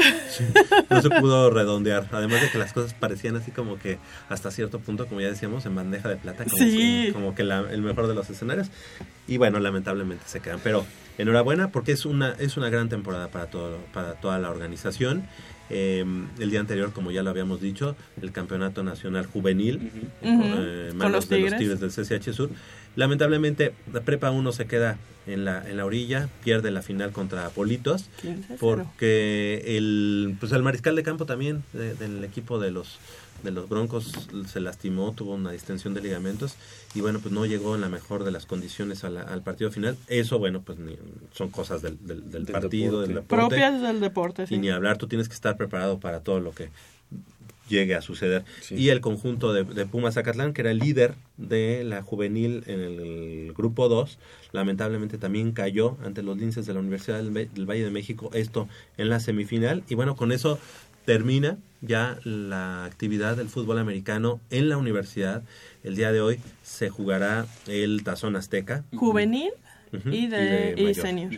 [0.90, 2.06] no se pudo redondear.
[2.12, 3.98] Además de que las cosas parecían así como que
[4.28, 7.10] hasta cierto punto, como ya decíamos, en bandeja de plata, como, Sí.
[7.12, 8.68] como que la- el mejor de los escenarios.
[9.26, 10.60] Y bueno, lamentablemente se quedan.
[10.62, 10.86] Pero
[11.18, 15.26] enhorabuena porque es una, es una gran temporada para, todo, para toda la organización.
[15.70, 16.04] Eh,
[16.38, 19.90] el día anterior, como ya lo habíamos dicho, el Campeonato Nacional Juvenil
[20.20, 21.80] Con manos los de los Tigres.
[21.80, 21.90] Del
[22.20, 22.50] CCH Sur.
[22.94, 24.96] Lamentablemente, la Prepa 1 se queda
[25.26, 28.56] en la, en la orilla, pierde la final contra Politos, 15-0.
[28.60, 32.98] porque el, pues el mariscal de campo también de- del equipo de los
[33.42, 34.12] de los Broncos
[34.50, 36.54] se lastimó, tuvo una distensión de ligamentos
[36.94, 39.70] y bueno, pues no llegó en la mejor de las condiciones a la- al partido
[39.70, 39.96] final.
[40.08, 40.96] Eso, bueno, pues ni-
[41.32, 43.06] son cosas del, del, del partido, deporte.
[43.06, 43.36] del deporte.
[43.36, 44.54] Propias del deporte, sí.
[44.54, 46.70] Y ni hablar, tú tienes que estar preparado para todo lo que
[47.68, 48.44] llegue a suceder.
[48.70, 52.78] Y el conjunto de, de Pumas Zacatlán, que era el líder de la juvenil en
[52.80, 54.18] el, grupo 2,
[54.52, 58.68] lamentablemente también cayó ante los linces de la Universidad del, Valle de México, esto
[58.98, 59.82] en la semifinal.
[59.88, 60.60] Y bueno, con eso
[61.06, 65.42] termina ya la actividad del fútbol americano en la universidad.
[65.84, 68.84] El día de hoy se jugará el Tazón Azteca.
[68.94, 69.52] Juvenil
[70.04, 71.30] y de y, senior.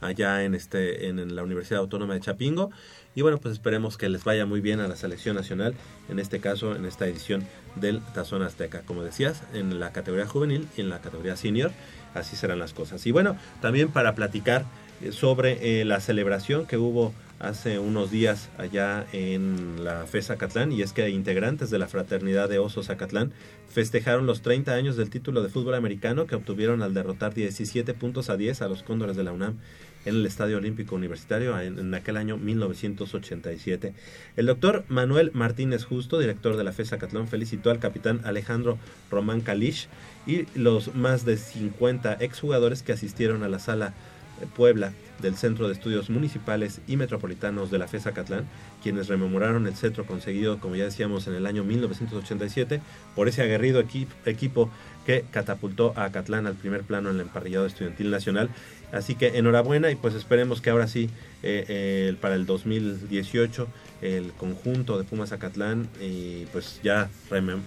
[0.00, 2.70] Allá en este en, en la Universidad Autónoma de Chapingo.
[3.14, 5.74] Y bueno pues esperemos que les vaya muy bien a la selección nacional
[6.08, 7.44] en este caso en esta edición
[7.76, 8.82] del Tazón Azteca.
[8.82, 11.70] Como decías en la categoría juvenil y en la categoría senior
[12.14, 13.06] así serán las cosas.
[13.06, 14.64] Y bueno también para platicar
[15.10, 20.82] sobre eh, la celebración que hubo hace unos días allá en la FE Zacatlán y
[20.82, 23.32] es que integrantes de la fraternidad de Osos Zacatlán
[23.68, 28.30] festejaron los 30 años del título de fútbol americano que obtuvieron al derrotar 17 puntos
[28.30, 29.56] a 10 a los Cóndores de la UNAM
[30.04, 33.94] en el Estadio Olímpico Universitario en, aquel año 1987.
[34.36, 38.78] El doctor Manuel Martínez Justo, director de la FE Zacatlán, felicitó al capitán Alejandro
[39.10, 39.88] Román Kalish
[40.26, 44.11] y los más de 50 exjugadores que asistieron a la sala eh,
[44.56, 48.44] Puebla del Centro de Estudios Municipales y Metropolitanos de la FES Acatlán,
[48.82, 52.80] quienes rememoraron el centro conseguido, como ya decíamos, en el año 1987
[53.14, 54.68] por ese aguerrido equi- equipo
[55.06, 58.50] que catapultó a Acatlán al primer plano en el emparrillado estudiantil nacional.
[58.92, 61.08] Así que enhorabuena y pues esperemos que ahora sí,
[61.42, 63.68] eh, eh, para el 2018,
[64.02, 67.62] el conjunto de Pumas Acatlán, y pues ya remem-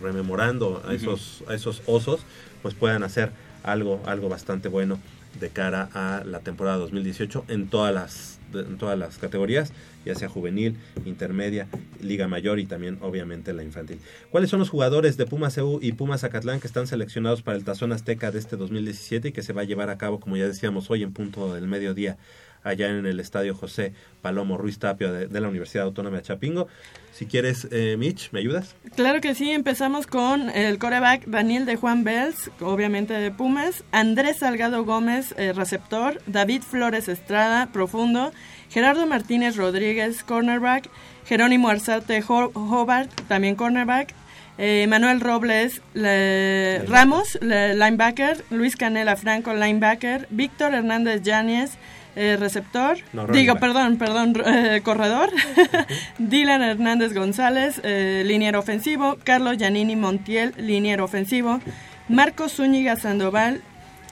[0.00, 2.20] rememorando a esos, a esos osos,
[2.62, 3.30] pues puedan hacer
[3.64, 4.98] algo, algo bastante bueno
[5.40, 9.72] de cara a la temporada 2018 en todas las en todas las categorías,
[10.04, 11.68] ya sea juvenil, intermedia,
[12.02, 13.98] liga mayor y también obviamente la infantil.
[14.30, 17.64] ¿Cuáles son los jugadores de Pumas EU y Pumas Acatlán que están seleccionados para el
[17.64, 20.46] Tazón Azteca de este 2017 y que se va a llevar a cabo, como ya
[20.46, 22.18] decíamos, hoy en punto del mediodía
[22.64, 26.68] allá en el Estadio José Palomo Ruiz Tapio de, de la Universidad Autónoma de Chapingo?
[27.12, 28.74] Si quieres, eh, Mitch, ¿me ayudas?
[28.96, 34.38] Claro que sí, empezamos con el coreback Daniel de Juan Bells, obviamente de Pumas, Andrés
[34.38, 38.32] Salgado Gómez, eh, receptor, David Flores Estrada, profundo,
[38.70, 40.88] Gerardo Martínez Rodríguez, cornerback,
[41.26, 44.14] Jerónimo Arzate Ho- Hobart, también cornerback,
[44.56, 51.72] eh, Manuel Robles le- Ramos, le- linebacker, Luis Canela Franco, linebacker, Víctor Hernández Yáñez,
[52.16, 55.30] eh, receptor, No, digo, perdón, perdón, eh, corredor,
[56.18, 61.60] Dylan Hernández González, eh, liniero ofensivo, Carlos Giannini Montiel, liniero ofensivo,
[62.08, 63.62] Marcos Zúñiga Sandoval,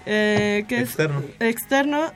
[0.06, 1.22] eh, que Externo.
[1.38, 2.12] es externo,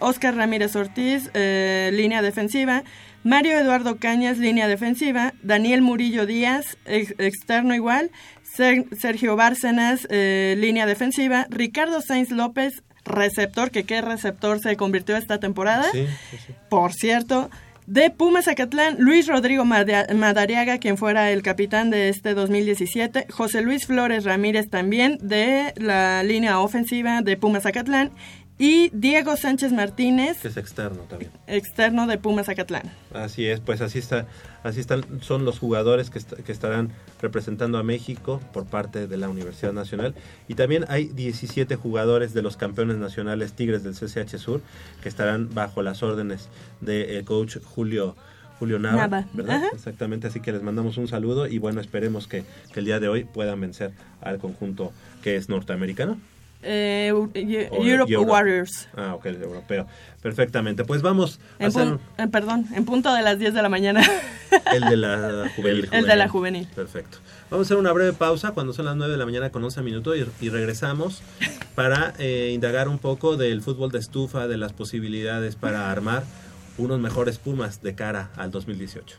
[0.00, 2.82] Oscar Ramírez Ortiz, línea defensiva,
[3.24, 8.10] Mario Eduardo Cañas, línea defensiva, Daniel Murillo Díaz, ex- externo igual,
[8.42, 15.38] Ser- Sergio Bárcenas, línea defensiva, Ricardo Sainz López, receptor, que qué receptor se convirtió esta
[15.38, 15.84] temporada.
[15.92, 16.52] Sí, sí, sí.
[16.68, 17.50] Por cierto,
[17.86, 23.60] de Pumas Zacatlán, Luis Rodrigo Mada- Madariaga, quien fuera el capitán de este 2017, José
[23.60, 28.10] Luis Flores Ramírez también de la línea ofensiva de Pumas Zacatlán
[28.58, 31.30] y Diego Sánchez Martínez, Que es externo también.
[31.46, 32.92] externo de Pumas Zacatlán.
[33.12, 34.26] Así es, pues así está,
[34.62, 39.16] así están, son los jugadores que, est- que estarán representando a México por parte de
[39.16, 40.14] la Universidad Nacional
[40.48, 44.60] y también hay 17 jugadores de los campeones nacionales Tigres del CCH Sur
[45.02, 46.48] que estarán bajo las órdenes
[46.80, 48.14] del coach Julio
[48.58, 49.56] Julio Nava, Nava, ¿verdad?
[49.56, 49.68] ajá.
[49.72, 53.08] Exactamente, así que les mandamos un saludo y bueno, esperemos que, que el día de
[53.08, 54.92] hoy puedan vencer al conjunto
[55.22, 56.16] que es norteamericano.
[56.62, 58.22] Eh, Europe Euro.
[58.30, 58.88] Warriors.
[58.96, 59.86] Ah, ok, el europeo.
[60.22, 63.62] Perfectamente, pues vamos a En hacer pun- eh, perdón, en punto de las 10 de
[63.62, 64.02] la mañana.
[64.72, 65.88] el de la juvenil.
[65.90, 66.68] El de la juvenil.
[66.74, 67.18] Perfecto.
[67.50, 69.82] Vamos a hacer una breve pausa cuando son las 9 de la mañana con 11
[69.82, 71.22] minutos y, y regresamos
[71.74, 76.22] para eh, indagar un poco del fútbol de estufa, de las posibilidades para armar
[76.78, 79.18] unos mejores Pumas de cara al 2018.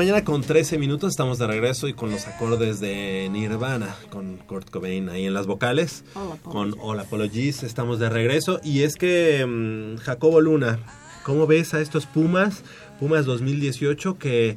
[0.00, 4.70] Mañana con 13 minutos, estamos de regreso y con los acordes de Nirvana, con Kurt
[4.70, 9.44] Cobain ahí en las vocales, All con All Apologies, estamos de regreso y es que
[9.44, 10.78] mm, Jacobo Luna,
[11.22, 12.62] ¿cómo ves a estos Pumas?
[12.98, 14.56] Pumas 2018 que, eh,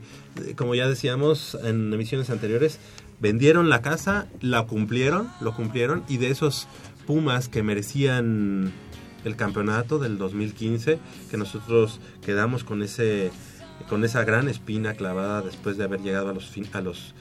[0.56, 2.80] como ya decíamos en emisiones anteriores,
[3.20, 6.70] vendieron la casa, la cumplieron, lo cumplieron y de esos
[7.06, 8.72] Pumas que merecían
[9.26, 11.00] el campeonato del 2015,
[11.30, 13.32] que nosotros quedamos con ese
[13.90, 17.14] con esa gran espina clavada después de haber llegado a los fin- a los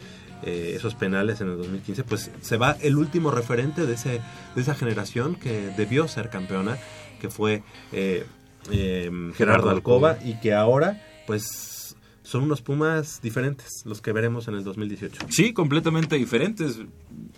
[0.45, 4.20] eh, esos penales en el 2015, pues se va el último referente de ese
[4.55, 6.79] de esa generación que debió ser campeona,
[7.20, 7.62] que fue
[7.93, 8.24] eh,
[8.70, 14.55] eh, Gerardo Alcoba y que ahora pues son unos Pumas diferentes los que veremos en
[14.55, 15.27] el 2018.
[15.29, 16.79] Sí, completamente diferentes.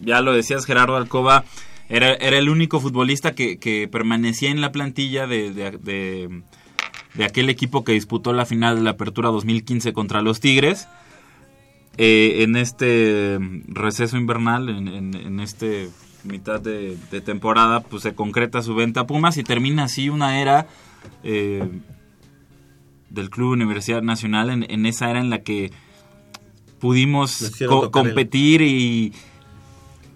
[0.01, 1.45] Ya lo decías, Gerardo Alcoba
[1.89, 6.43] era, era el único futbolista que, que permanecía en la plantilla de, de, de-
[7.15, 10.89] de aquel equipo que disputó la final de la Apertura 2015 contra los Tigres.
[11.97, 13.39] Eh, en este
[13.69, 15.91] receso invernal, en, en, en este
[16.25, 20.41] mitad de, de temporada, pues se concreta su venta a Pumas y termina así una
[20.41, 20.67] era
[21.23, 21.63] eh,
[23.11, 25.71] del Club Universidad Nacional, en, en esa era en la que
[26.81, 29.13] pudimos co- el- competir y,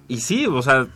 [0.08, 0.88] y sí, o sea,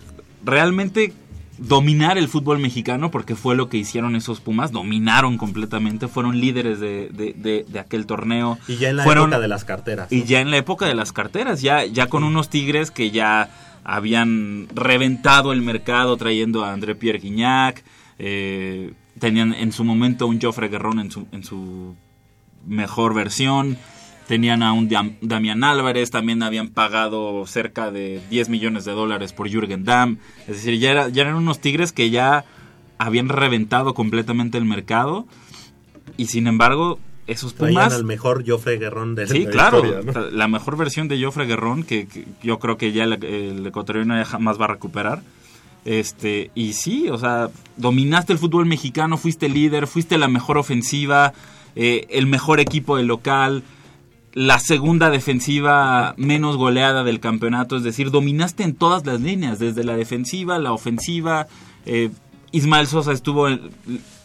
[0.45, 1.12] realmente
[1.59, 6.81] dominar el fútbol mexicano, porque fue lo que hicieron esos Pumas, dominaron completamente, fueron líderes
[6.81, 8.59] de, de- de- de aquel torneo.
[8.69, 10.11] Y ya en la Fueron- época de las carteras.
[10.12, 13.51] y ya en la época de las carteras, ya, ya con unos Tigres que ya
[13.85, 17.83] habían reventado el mercado trayendo a André Pierre Guignac,
[18.19, 21.95] eh, tenían en su momento un Joffre Guerrón en su, en su
[22.66, 23.77] mejor versión,
[24.33, 29.35] tenían a un Dam- Damián Álvarez, también habían pagado cerca de 10 millones de dólares
[29.35, 30.17] por Jürgen Damm,
[30.49, 32.47] es decir, ya, era- ya eran unos Tigres que ya
[32.97, 35.27] habían reventado completamente el mercado
[36.17, 39.85] y sin embargo esos Traían Pumas al mejor Joffre Guerrón de Sí, la claro.
[39.85, 40.31] historia, ¿no?
[40.31, 44.17] La mejor versión de Joffre Guerrón, que, que yo creo que ya el, el ecuatoriano
[44.17, 45.23] ya jamás va a recuperar.
[45.85, 51.33] Este, y sí, o sea, dominaste el fútbol mexicano, fuiste líder, fuiste la mejor ofensiva,
[51.77, 53.63] eh, el mejor equipo del local,
[54.35, 59.85] la segunda defensiva menos goleada del campeonato, es decir, dominaste en todas las líneas, desde
[59.85, 61.47] la defensiva, la ofensiva.
[61.85, 62.11] eh,
[62.51, 63.49] Ismael Sosa estuvo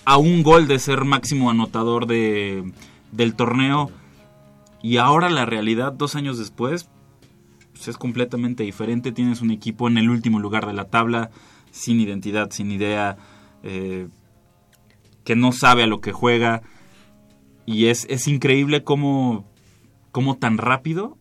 [0.06, 2.72] a un gol de ser máximo anotador de,
[3.12, 3.92] del torneo.
[4.82, 6.90] Y ahora la realidad, dos años después,
[7.74, 9.12] pues, es completamente diferente.
[9.12, 11.32] Tienes un equipo en el último lugar de la tabla,
[11.72, 13.18] sin identidad, sin idea,
[13.64, 14.08] eh,
[15.24, 16.62] que no sabe a lo que juega.
[17.66, 19.46] Y es, es increíble cómo,
[20.18, 21.18] cómo tan rápido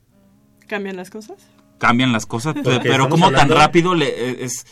[0.66, 1.36] ¿Cambian las cosas?
[1.78, 4.64] cambian las cosas, Porque pero cómo tan rápido le, eh, es...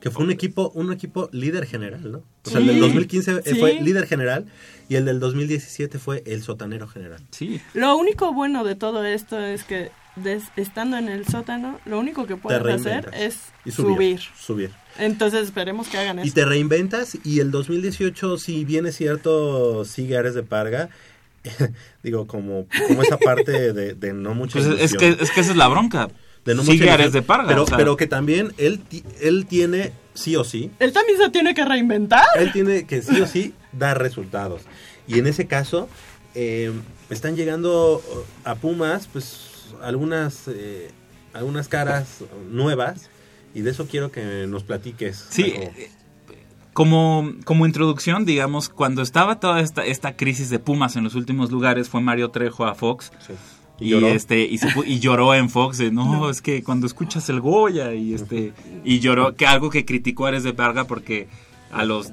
[0.00, 2.18] Que fue un equipo, un equipo líder general, ¿no?
[2.44, 3.54] O sea, Sí, el del 2015 sí.
[3.54, 4.46] fue líder general
[4.88, 7.20] y el del 2017 fue el sotanero general.
[7.30, 7.60] Sí.
[7.72, 12.26] Lo único bueno de todo esto es que des- estando en el sótano, lo único
[12.26, 14.20] que puedes hacer es Y subir.
[14.36, 14.70] Subir.
[14.98, 16.34] Entonces esperemos que hagan Y eso.
[16.34, 20.90] te reinventas y el 2018, si bien es cierto, sigue Ares de Parga,
[22.02, 25.50] digo, como, como esa parte de, de no mucha Pues es, que, es que esa
[25.52, 26.08] es la bronca.
[26.44, 27.48] De no Sigue mucha Ares de Parga.
[27.48, 31.18] Pero, o sea, pero que también él, ti- él tiene, sí o sí, Él también
[31.18, 32.24] se tiene que reinventar.
[32.36, 34.62] él tiene que sí o sí dar resultados.
[35.06, 35.88] Y en ese caso,
[36.34, 36.72] eh,
[37.10, 38.02] están llegando
[38.44, 40.90] a Pumas, pues algunas, eh,
[41.32, 42.18] algunas caras
[42.50, 43.08] nuevas.
[43.54, 45.26] Y de eso quiero que nos platiques.
[45.30, 45.54] Sí.
[46.72, 51.50] Como, como introducción, digamos, cuando estaba toda esta, esta crisis de Pumas en los últimos
[51.50, 53.12] lugares, fue Mario Trejo a Fox.
[53.78, 54.08] Y Y, lloró.
[54.08, 57.40] este y, se pu- y lloró en Fox de, no, es que cuando escuchas el
[57.40, 58.52] Goya y este
[58.84, 61.26] y lloró que algo que criticó a Ares de Parga porque
[61.72, 62.12] a los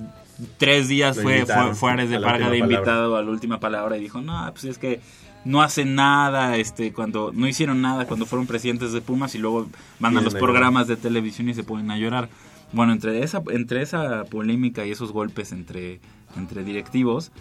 [0.57, 2.75] tres días Lo fue, fue, fue Ares de a la Parga de palabra.
[2.75, 4.99] invitado a la última palabra y dijo, no, pues es que
[5.45, 9.67] no hacen nada, este, cuando no hicieron nada cuando fueron presidentes de Pumas y luego
[9.99, 12.29] van a los programas de televisión y se ponen a llorar.
[12.71, 15.99] Bueno, entre esa, entre esa polémica y esos golpes entre,
[16.37, 17.31] entre directivos,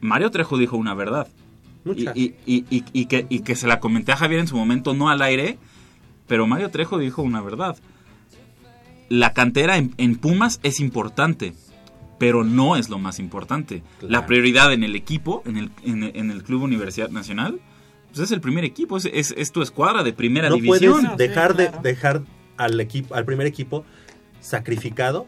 [0.00, 1.28] Mario Trejo dijo una verdad.
[1.84, 2.12] Y, Mucha.
[2.14, 4.94] y- y- y- y que, y que se la comenté a Javier en su momento,
[4.94, 5.58] no al aire,
[6.26, 7.76] pero Mario Trejo dijo una verdad.
[9.08, 11.52] La cantera en, en Pumas es importante,
[12.18, 13.82] pero no es lo más importante.
[14.00, 17.60] La prioridad en el equipo, en el, en, el- en el Club Universidad Nacional,
[18.08, 21.02] pues es el primer equipo, es, es- es tu escuadra de primera no división.
[21.02, 22.22] puedes dejar de dejar
[22.56, 23.84] al equipo al primer equipo
[24.40, 25.26] sacrificado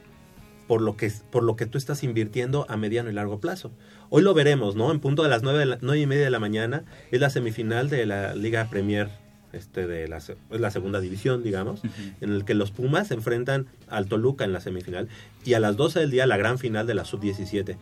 [0.68, 3.70] por lo que por lo que tú estás invirtiendo a mediano y largo plazo.
[4.10, 6.30] Hoy lo veremos no en punto de las nueve, de la- nueve y media de
[6.30, 9.08] la mañana es la semifinal de la Liga Premier
[9.52, 11.82] este de la se- es la segunda división digamos
[12.22, 15.08] en el que los Pumas se enfrentan al Toluca en la semifinal
[15.44, 17.76] y a las 12 del día la gran final de la sub 17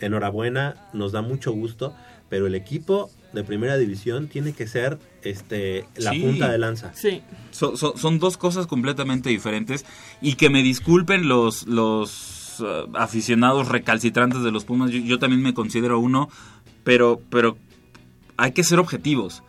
[0.00, 1.94] enhorabuena nos da mucho gusto
[2.30, 6.20] pero el equipo de primera división tiene que ser este la Sí.
[6.20, 7.22] punta de lanza Sí.
[7.50, 9.84] So- so- son dos cosas completamente diferentes
[10.20, 15.42] y que me disculpen los, los uh, aficionados recalcitrantes de los Pumas, yo, yo también
[15.42, 16.28] me considero uno,
[16.84, 17.56] pero, pero
[18.36, 19.42] hay que ser objetivos.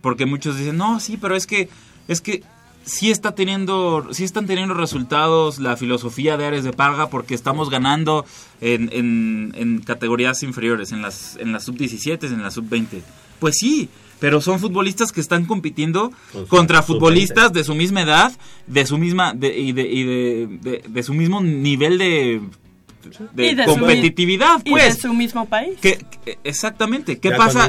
[0.00, 1.68] Porque muchos dicen, no, sí, pero es que,
[2.08, 2.42] es que
[2.86, 7.68] sí está teniendo, sí están teniendo resultados la filosofía de Ares de Parga porque estamos
[7.68, 8.24] ganando
[8.62, 13.02] en, en- en categorías inferiores, en las, en las sub-17, en las sub-20.
[13.40, 13.88] Pues sí,
[14.20, 16.86] pero son futbolistas que están compitiendo Con contra sub-20.
[16.86, 18.32] futbolistas de su misma edad,
[18.66, 22.40] de su misma, de, y, de, y de, de- de su mismo nivel de,
[23.32, 24.94] de Y de su- competitividad, Y pues.
[24.96, 25.78] de su mismo país.
[25.80, 27.18] ¿Qué- qué- exactamente.
[27.18, 27.68] ¿Qué Ya pasa?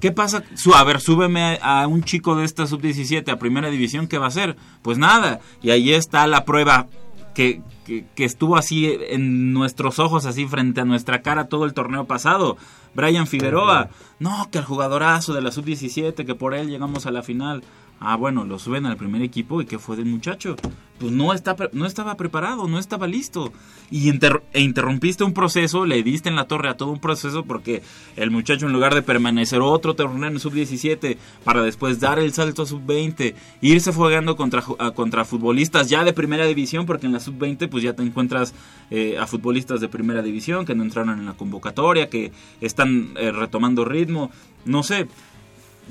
[0.00, 0.42] ¿Qué pasa?
[0.54, 4.18] Su, a ver, súbeme a, a un chico de esta sub-17 a primera división, ¿qué
[4.18, 4.56] va a hacer?
[4.82, 5.40] Pues nada.
[5.62, 6.86] Y ahí está la prueba
[7.34, 11.72] que, que, que estuvo así en nuestros ojos, así frente a nuestra cara todo el
[11.74, 12.56] torneo pasado.
[12.94, 13.88] Brian Figueroa.
[14.18, 17.62] No, que el jugadorazo de la sub-17, que por él llegamos a la final.
[18.04, 20.56] Ah, bueno, lo suben al primer equipo y ¿qué fue del muchacho?
[20.98, 23.52] Pues no, está, no estaba preparado, no estaba listo.
[23.92, 27.80] Y e interrumpiste un proceso, le diste en la torre a todo un proceso porque
[28.16, 32.62] el muchacho en lugar de permanecer otro torneo en sub-17 para después dar el salto
[32.62, 34.62] a sub-20, irse jugando contra,
[34.94, 38.52] contra futbolistas ya de primera división, porque en la sub-20 pues ya te encuentras
[38.90, 43.30] eh, a futbolistas de primera división que no entraron en la convocatoria, que están eh,
[43.30, 44.32] retomando ritmo,
[44.64, 45.06] no sé,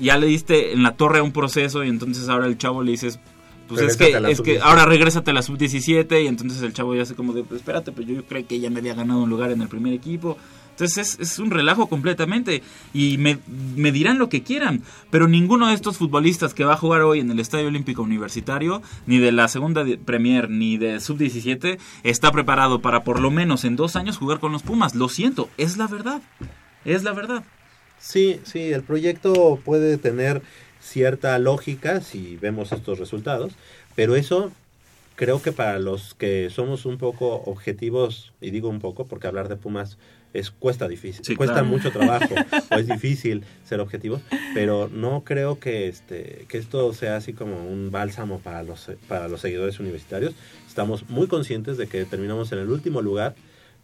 [0.02, 2.90] ya le diste en la torre a un proceso y entonces ahora el chavo le
[2.92, 3.18] dices,
[3.68, 4.60] pues es Regrésate que, a la es que sub-17.
[4.68, 7.92] ahora regrésate a la sub-17 y entonces el chavo ya hace como de, "Pues espérate,
[7.92, 10.36] pero yo creí que ya me había ganado un lugar en el primer equipo.
[10.70, 12.62] Entonces es, es un relajo completamente
[12.94, 13.38] y me,
[13.76, 17.20] me dirán lo que quieran, pero ninguno de estos futbolistas que va a jugar hoy
[17.20, 22.80] en el Estadio Olímpico Universitario, ni de la segunda Premier, ni de sub-17, está preparado
[22.80, 24.94] para por lo menos en dos años jugar con los Pumas.
[24.94, 26.22] Lo siento, es la verdad.
[26.86, 27.44] Es la verdad.
[28.02, 30.42] Sí, sí, el proyecto puede tener
[30.80, 33.52] cierta lógica si vemos estos resultados,
[33.94, 34.50] pero eso
[35.14, 39.48] creo que para los que somos un poco objetivos, y digo un poco porque hablar
[39.48, 39.98] de Pumas
[40.34, 41.68] es cuesta difícil, Sí, cuesta claro.
[41.68, 42.34] mucho trabajo,
[42.72, 44.20] o es difícil ser objetivos,
[44.52, 49.28] pero no creo que este que esto sea así como un bálsamo para los para
[49.28, 50.34] los seguidores universitarios.
[50.66, 53.36] Estamos muy conscientes de que terminamos en el último lugar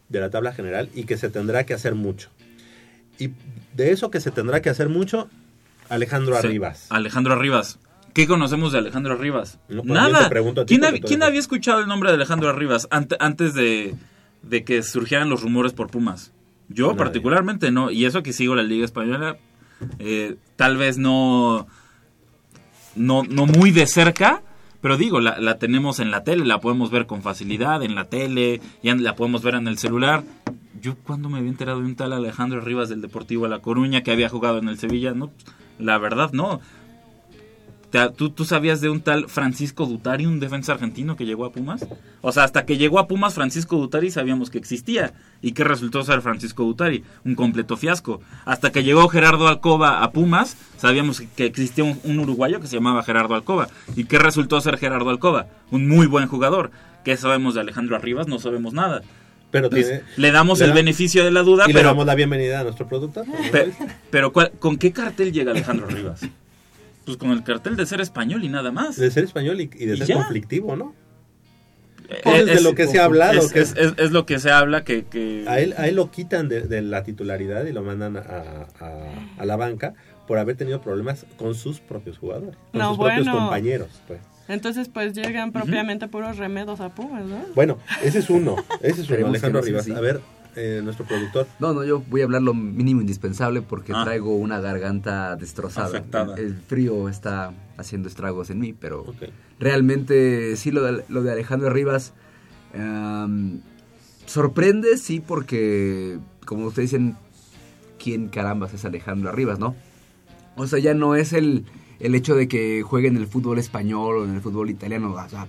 [0.09, 2.31] de la tabla general y que se tendrá que hacer mucho.
[3.19, 3.31] Y
[3.75, 5.29] de eso que se tendrá que hacer mucho,
[5.89, 6.87] Alejandro Sí, Arribas.
[6.91, 7.79] Alejandro Arribas.
[8.15, 9.59] ¿Qué conocemos de Alejandro Arribas?
[9.69, 10.29] No, pues, Nada.
[10.29, 13.95] ti ¿Quién, hab- quién había escuchado el nombre de Alejandro Arribas ante- antes de,
[14.43, 16.33] de que surgieran los rumores por Pumas?
[16.69, 16.99] Yo Nadie.
[16.99, 17.91] particularmente no.
[17.91, 19.37] Y eso que sigo la Liga Española,
[19.99, 21.67] eh, tal vez no,
[22.97, 24.43] no, no muy de cerca,
[24.81, 28.05] pero digo, la, la tenemos en la tele, la podemos ver con facilidad en la
[28.07, 30.25] tele, ya la podemos ver en el celular.
[30.81, 34.03] Yo cuando me había enterado de un tal Alejandro Rivas del Deportivo de La Coruña
[34.03, 35.31] que había jugado en el Sevilla, no,
[35.79, 36.61] la verdad no.
[38.17, 41.87] ¿Tú, ¿Tú sabías de un tal Francisco Dutari, un defensa argentino que llegó a Pumas?
[42.21, 45.15] O sea, hasta que llegó a Pumas Francisco Dutari sabíamos que existía.
[45.41, 47.03] ¿Y qué resultó ser Francisco Dutari?
[47.25, 48.21] Un completo fiasco.
[48.45, 52.77] Hasta que llegó Gerardo Alcoba a Pumas, sabíamos que existía un, un uruguayo que se
[52.77, 53.69] llamaba Gerardo Alcoba.
[53.97, 55.47] ¿Y qué resultó ser Gerardo Alcoba?
[55.71, 56.71] Un muy buen jugador.
[57.05, 58.29] ¿Qué sabemos de Alejandro Arribas?
[58.29, 59.01] No sabemos nada.
[59.51, 62.15] Pero tiene- le damos le el da- beneficio de la duda, y le damos la
[62.15, 63.25] bienvenida a nuestro productor.
[63.51, 63.73] pe-
[64.11, 66.21] pero, ¿cuál- ¿con qué cartel llega Alejandro Rivas?
[67.07, 68.97] Pues con el cartel de ser español y nada más.
[68.97, 70.15] De ser español y, y de ¿Y ser ya?
[70.17, 70.95] conflictivo, ¿no?
[72.25, 74.51] Pues de lo que se ha hablado, Es, que es- es- es lo que se
[74.51, 75.05] habla que...
[75.07, 78.21] que- A él, a él lo quitan de, de la titularidad y lo mandan a,
[78.81, 79.95] a- a la banca
[80.27, 83.89] por haber tenido problemas con sus propios jugadores, con No, sus propios compañeros.
[84.07, 84.21] Pues.
[84.49, 87.45] Entonces, pues llegan propiamente puros remedos a Pumas, ¿no?
[87.55, 89.89] Bueno, ese es uno, ese es uno, Alejandro Rivas.
[89.91, 90.21] A ver,
[90.57, 91.47] eh, nuestro productor.
[91.61, 94.03] No, no, yo voy a hablar lo mínimo indispensable porque Ah.
[94.05, 95.89] traigo una garganta destrozada.
[95.89, 96.35] Afectada.
[96.37, 99.05] El, frío está haciendo estragos en mí, pero
[99.61, 102.13] realmente sí lo de, lo de Alejandro Rivas
[102.75, 103.61] em,
[104.27, 107.17] sorprende, sí, porque como ustedes dicen,
[108.03, 109.75] ¿quién carambas es Alejandro Rivas, no?
[110.57, 111.65] O sea, ya no es el,
[112.01, 115.29] el hecho de que juegue en el fútbol español o en el fútbol italiano, o
[115.29, 115.47] sea,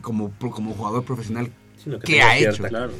[0.00, 1.50] como, como jugador profesional,
[1.82, 2.68] Sino que ¿qué ha cierta hecho?
[2.68, 2.92] Claro.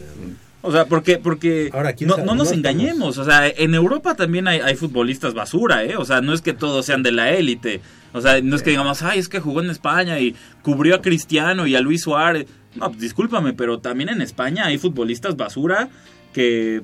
[0.62, 3.16] O sea, porque, porque ¿quién no, no nos engañemos.
[3.16, 5.97] O sea, en Europa también hay, hay futbolistas basura, ¿eh?
[5.97, 7.80] O sea, no es que todos sean de la élite.
[8.12, 11.01] O sea, no es que digamos, ay, es que jugó en España y cubrió a
[11.01, 12.47] Cristiano y a Luis Suárez.
[12.74, 15.88] No, pues, discúlpame, pero también en España hay futbolistas basura
[16.32, 16.82] que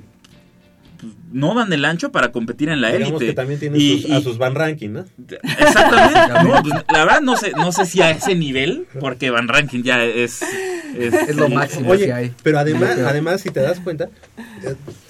[0.98, 3.18] pues, no dan el ancho para competir en la élite.
[3.26, 5.04] que también tienen Y- sus- a sus Van Ranking, ¿no?
[5.58, 6.20] Exactamente.
[6.44, 9.82] No, pues, la verdad no sé, no sé si a ese nivel, porque Van Ranking
[9.82, 10.40] ya es...
[10.96, 11.12] Es,
[11.86, 14.08] Oye, Pero además, además, si te das cuenta,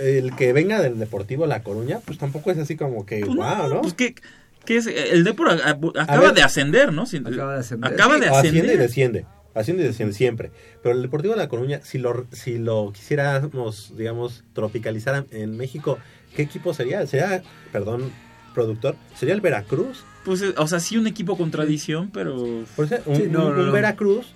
[0.00, 3.68] eh, el que venga del Deportivo La Coruña, pues tampoco es así como que, wow,
[3.68, 3.82] ¿no?
[3.82, 4.16] Pues que,
[4.64, 6.32] que es, el Depor acaba ver.
[6.34, 7.02] de ascender, ¿no?
[7.02, 7.92] Acaba de ascender.
[7.92, 8.78] Acaba de Sí, Asciende y ascender.
[8.78, 9.26] desciende.
[9.56, 10.50] Desciende siempre.
[10.82, 15.98] Pero el Deportivo de La Coruña, si lo, si lo quisiéramos, digamos, tropicalizar en México,
[16.34, 17.06] ¿qué equipo sería?
[17.06, 17.42] Sería,
[17.72, 18.10] perdón,
[18.54, 20.04] productor, ¿sería el Veracruz?
[20.24, 22.64] Pues, eh, o sea, sí un equipo con tradición, pero...
[22.74, 23.72] Por eso, un, Sí, no, un- no, un no.
[23.72, 24.26] Veracruz,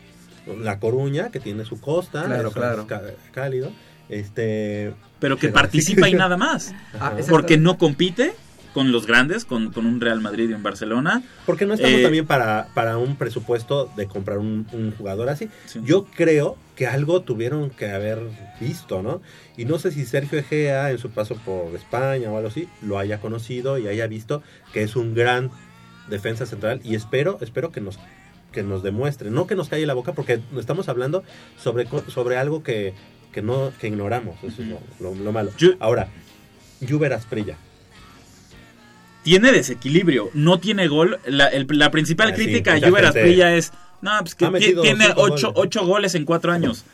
[0.63, 2.87] La Coruña, que tiene su costa, Claro, claro.
[3.33, 3.73] cálido,
[4.09, 4.95] este...
[5.19, 6.73] Pero que participa y nada más.
[6.95, 7.17] Ajá.
[7.29, 8.33] Porque no compite
[8.75, 11.23] con los grandes, con, con un Real Madrid y un Barcelona.
[11.47, 15.49] Porque no estamos Eh, también para, para un presupuesto de comprar un, un jugador así.
[15.83, 18.21] Yo creo que algo tuvieron que haber
[18.61, 19.21] visto, ¿no?
[19.57, 22.99] Y no sé si Sergio Egea en su paso por España o algo así lo
[22.99, 24.43] haya conocido y haya visto
[24.73, 25.51] que es un gran
[26.09, 27.99] defensa central y espero, espero que nos
[28.53, 31.23] que nos demuestre, no que nos calle la boca porque estamos hablando
[31.57, 32.95] sobre, sobre algo que,
[33.33, 35.51] que no que ignoramos, eso es lo, lo- lo malo.
[35.79, 36.09] Ahora,
[36.89, 37.57] Juber Asprilla.
[39.23, 41.19] Tiene desequilibrio, no tiene gol.
[41.27, 44.47] La, el- la principal Ah, sí, crítica mucha a gente Asprilla es, no, pues que
[44.49, 45.67] tiene cinco ocho, goles.
[45.69, 46.85] ocho goles en cuatro años.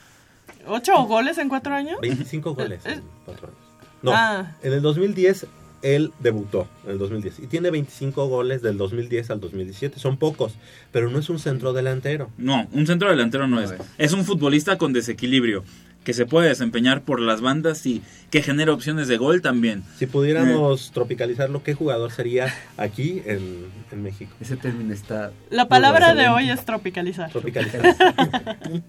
[0.67, 1.99] ¿Ocho goles en cuatro años?
[2.01, 3.59] 25 goles en cuatro años.
[4.03, 4.57] No, Ah.
[4.63, 5.47] en el 2010
[5.83, 10.01] él debutó, en el 2010, y tiene 25 goles del 2010 al 2017.
[10.01, 10.55] Son pocos,
[10.91, 12.31] pero no es un centro delantero.
[12.39, 13.73] No, un centro delantero no es.
[13.99, 15.63] Es un futbolista con desequilibrio,
[16.07, 18.01] que se puede desempeñar por las bandas y
[18.31, 19.83] que genera opciones de gol también.
[19.99, 24.33] Si pudiéramos tropicalizarlo, ¿qué jugador sería aquí en, en México?
[24.41, 25.33] Ese término está...
[25.51, 27.33] La palabra de hoy es tropicalizar.
[27.33, 27.83] Tropicalizar.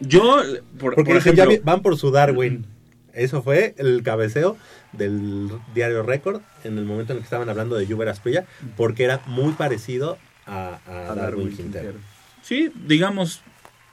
[0.00, 0.38] Yo,
[0.78, 2.64] por, Porque por ya ejemplo, van por su Darwin.
[3.12, 4.56] Eso fue el cabeceo
[4.94, 9.04] del diario Record en el momento en el que estaban hablando de Juber Asprilla, porque
[9.04, 10.16] era muy parecido
[10.46, 11.98] a, a Darwin, Quintero.
[12.40, 13.42] sí, digamos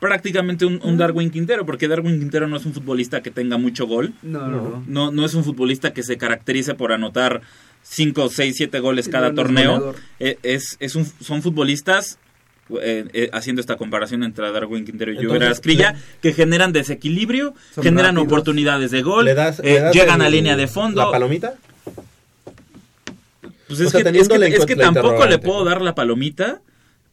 [0.08, 3.88] prácticamente un, un Darwin Quintero, porque Darwin Quintero no es un futbolista que tenga mucho
[3.88, 4.14] gol.
[4.22, 4.48] No,
[4.88, 5.26] no, no.
[5.26, 7.42] Es un futbolista que se caracterice por anotar
[7.84, 9.96] 5, 6, 7 goles Sí, cada no, no es torneo.
[10.20, 12.18] Eh, es, es un, son futbolistas,
[12.82, 18.16] eh, eh, haciendo esta comparación entre Darwin Quintero y Asprilla, le- que generan desequilibrio, generan
[18.16, 18.26] rápidos.
[18.34, 21.06] oportunidades de gol, ¿Le das- eh, le das llegan a línea de fondo.
[21.06, 21.56] ¿La palomita?
[23.68, 26.62] Pues O es, sea, que, es, que, es tampoco le puedo dar la palomita,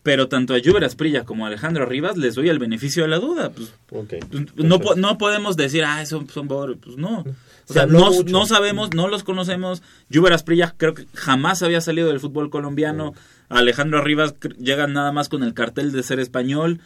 [0.02, 3.18] pero tanto a Lluver Asprilla como a Alejandro Rivas les doy el beneficio de la
[3.18, 3.50] duda.
[3.50, 4.08] Pues, pues,
[4.56, 6.78] no, no podemos decir, ah, son, son pobres.
[6.82, 7.20] Pues no.
[7.20, 9.82] O Se sea, no, no sabemos, no los conocemos.
[10.08, 13.14] Lluver Asprilla creo que jamás había salido del fútbol colombiano.
[13.48, 16.80] Alejandro Rivas llega nada más con el cartel de ser español.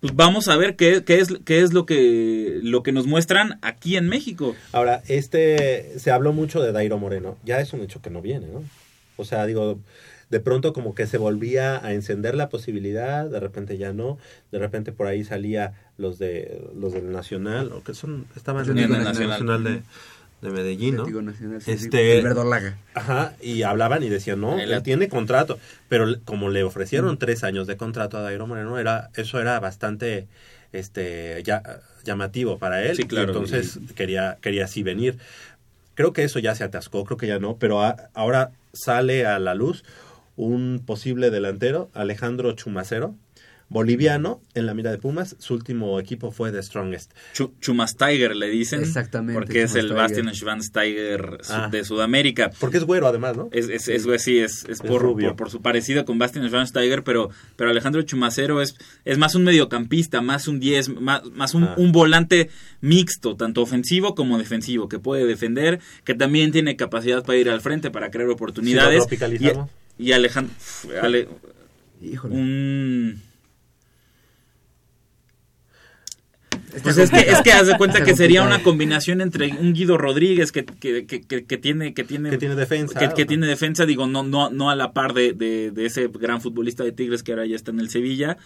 [0.00, 3.58] Pues vamos a ver qué, qué es, qué es lo, que, lo que nos muestran
[3.62, 4.54] aquí en México.
[4.70, 7.38] Ahora, este, se habló mucho de Dairo Moreno.
[7.42, 8.62] Ya es un hecho que no viene, ¿no?
[9.16, 9.78] O sea, digo,
[10.30, 14.18] de pronto como que se volvía a encender la posibilidad, de repente ya no,
[14.52, 18.78] de repente por ahí salía los de los del Nacional, o que son, estaban en
[18.78, 19.64] el, Nacional, Nacional.
[19.64, 19.82] de,
[20.42, 21.22] de Medellín, ¿no?
[21.22, 22.78] Nacional, sí, sí, este, el Verdolaga.
[22.94, 27.66] Ajá, y hablaban y decían, no, él tiene contrato, pero como le ofrecieron tres años
[27.66, 30.26] de contrato a Dairo Moreno, era, eso era bastante
[30.72, 31.62] este ya,
[32.04, 35.18] llamativo para él, Sí, y claro, entonces quería, quería así venir.
[35.94, 39.38] Creo que eso ya se atascó, creo que ya no, pero a- ahora sale a
[39.38, 39.84] la luz
[40.36, 43.14] un posible delantero, Alejandro Chumacero,
[43.70, 45.36] boliviano en la mira de Pumas.
[45.38, 47.12] Su último equipo fue The Strongest.
[47.34, 48.80] Chu- Chumas Tiger le dicen.
[48.80, 50.36] Exactamente, Porque es el Chumas Bastian Tiger.
[50.38, 51.68] Schwansteiger su- Ah.
[51.72, 52.50] de Sudamérica.
[52.60, 53.48] Porque es güero además, ¿no?
[53.52, 53.84] Es, es,
[54.22, 55.28] sí, es, es por, rubio.
[55.28, 59.44] por, por su parecido con Bastian Schweinsteiger, pero, pero Alejandro Chumacero es, es más un
[59.44, 61.74] mediocampista, más un 10, más, más un, Ah.
[61.78, 62.50] un volante
[62.80, 67.60] mixto, tanto ofensivo como defensivo, que puede defender, que también tiene capacidad para ir al
[67.62, 68.90] frente, para crear oportunidades.
[68.92, 69.70] Si lo tropicalizamos.
[69.98, 70.54] Y, Alejandro...
[71.02, 71.28] Ale-
[72.24, 73.20] un...
[76.82, 79.96] Pues es que, es que haz de cuenta que sería una combinación entre un Guido
[79.96, 83.12] Rodríguez que, que, que, que- tiene que tiene Que tiene defensa.
[83.14, 86.40] que, tiene defensa digo no no no a la par de, de, de ese gran
[86.40, 88.36] futbolista de Tigres que ahora ya está en el Sevilla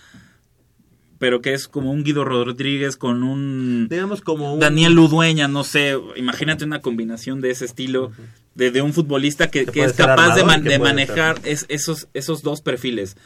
[1.18, 4.60] pero que es como un Guido Rodríguez con un Digamos como un...
[4.60, 8.12] Daniel Ludueña no sé imagínate una combinación de ese estilo
[8.58, 12.42] de, de un futbolista que, Que es capaz de, man- de manejar es- esos esos
[12.42, 13.16] dos perfiles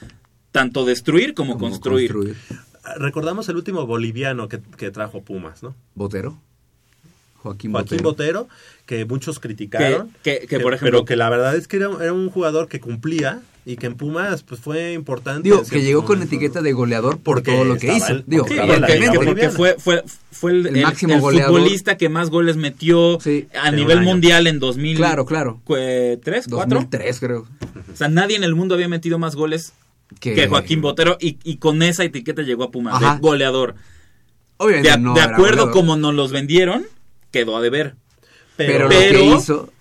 [0.52, 2.14] tanto destruir como, construir.
[2.98, 5.74] Recordamos el último boliviano que, que trajo Pumas, ¿no?
[5.94, 6.38] Botero.
[7.36, 8.44] Joaquín, Joaquín Botero.
[8.44, 8.48] Botero,
[8.86, 10.12] que muchos criticaron.
[10.22, 12.68] Que- que- que, por ejemplo- Pero que la verdad es que era, era un jugador
[12.68, 15.42] que cumplía y que en Pumas pues fue importante.
[15.48, 18.08] Digo, que llegó con etiqueta de goleador por Porque todo lo que hizo.
[18.12, 20.02] él- Digo, porque, fue, fue,
[20.32, 21.60] fue el, El el- máximo el goleador.
[21.60, 23.18] futbolista que más goles metió
[23.60, 24.96] a nivel mundial en 2000.
[24.96, 25.60] Claro, claro.
[25.66, 26.46] ¿Tres?
[26.50, 26.80] ¿Cuatro?
[26.80, 27.46] 2003, creo.
[27.92, 29.72] O sea, nadie en el mundo había metido más goles
[30.20, 33.14] Que- que, Joaquín Botero y, y con esa etiqueta llegó a Pumas, Ajá.
[33.14, 33.74] de goleador.
[34.58, 35.72] Obviamente De, no de era acuerdo goleador.
[35.72, 36.84] como nos los vendieron,
[37.30, 37.94] quedó a deber.
[38.56, 39.72] Pero, pero- lo que hizo...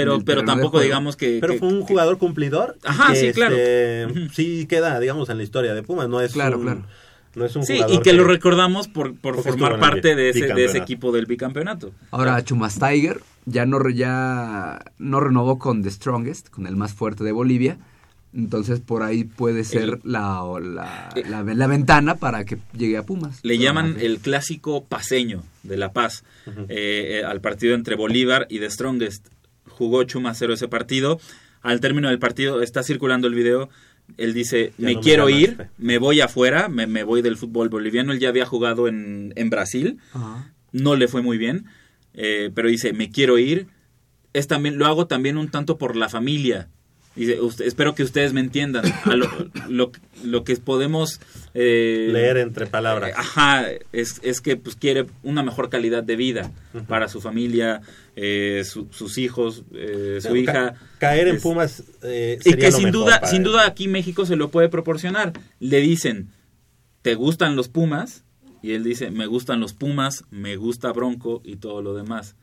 [0.00, 1.38] Pero, pero tampoco digamos que...
[1.40, 2.76] Pero que- fue un jugador cumplidor.
[2.84, 3.56] Ajá, que, sí, claro.
[3.56, 6.08] este, Sí queda, digamos, en la historia de Pumas.
[6.08, 6.82] No es Claro, un, claro.
[7.34, 10.46] No es un Sí, jugador y que, lo recordamos por, por formar parte de ese,
[10.54, 11.92] de ese equipo del bicampeonato.
[12.10, 16.94] Ahora Chumas Tiger ya no, re- ya no renovó con The Strongest, con el más
[16.94, 17.76] fuerte de Bolivia.
[18.34, 23.02] Entonces por ahí puede ser la, o la, la, la ventana para que llegue a
[23.02, 23.38] Pumas.
[23.42, 26.22] Le llaman el clásico paseño de La Paz
[26.68, 29.26] eh, eh, al partido entre Bolívar y The Strongest.
[29.76, 31.20] Jugó Chumacero ese partido.
[31.62, 33.68] Al término del partido está circulando el video.
[34.16, 35.62] Él dice, me no me quiero llamaste".
[35.62, 38.12] ir, me voy afuera, me, me voy del fútbol boliviano.
[38.12, 39.98] Él ya había jugado en, en Brasil,
[40.72, 41.66] no le fue muy bien,
[42.14, 43.66] eh, pero dice, me quiero ir.
[44.32, 46.68] Es también, lo hago también un tanto por la familia.
[47.16, 48.84] Dice, "Usted- espero que ustedes me entiendan.
[49.04, 49.26] A lo,
[49.68, 49.90] lo,
[50.22, 51.20] lo que podemos...
[51.54, 53.10] eh, Leer entre palabras.
[53.10, 56.52] eh, Ajá, es, es que pues quiere una mejor calidad de vida
[56.88, 57.80] para su familia,
[58.16, 60.74] eh, su- sus hijos, eh, su hija.
[60.98, 63.44] caer en Es- Pumas eh, y que lo sin mejor duda, para sin él.
[63.44, 65.32] duda aquí México se lo puede proporcionar.
[65.58, 66.28] Le dicen,
[67.02, 68.24] ¿te gustan los Pumas?
[68.62, 72.34] Y él dice, me gustan los Pumas, me gusta Bronco y todo lo demás.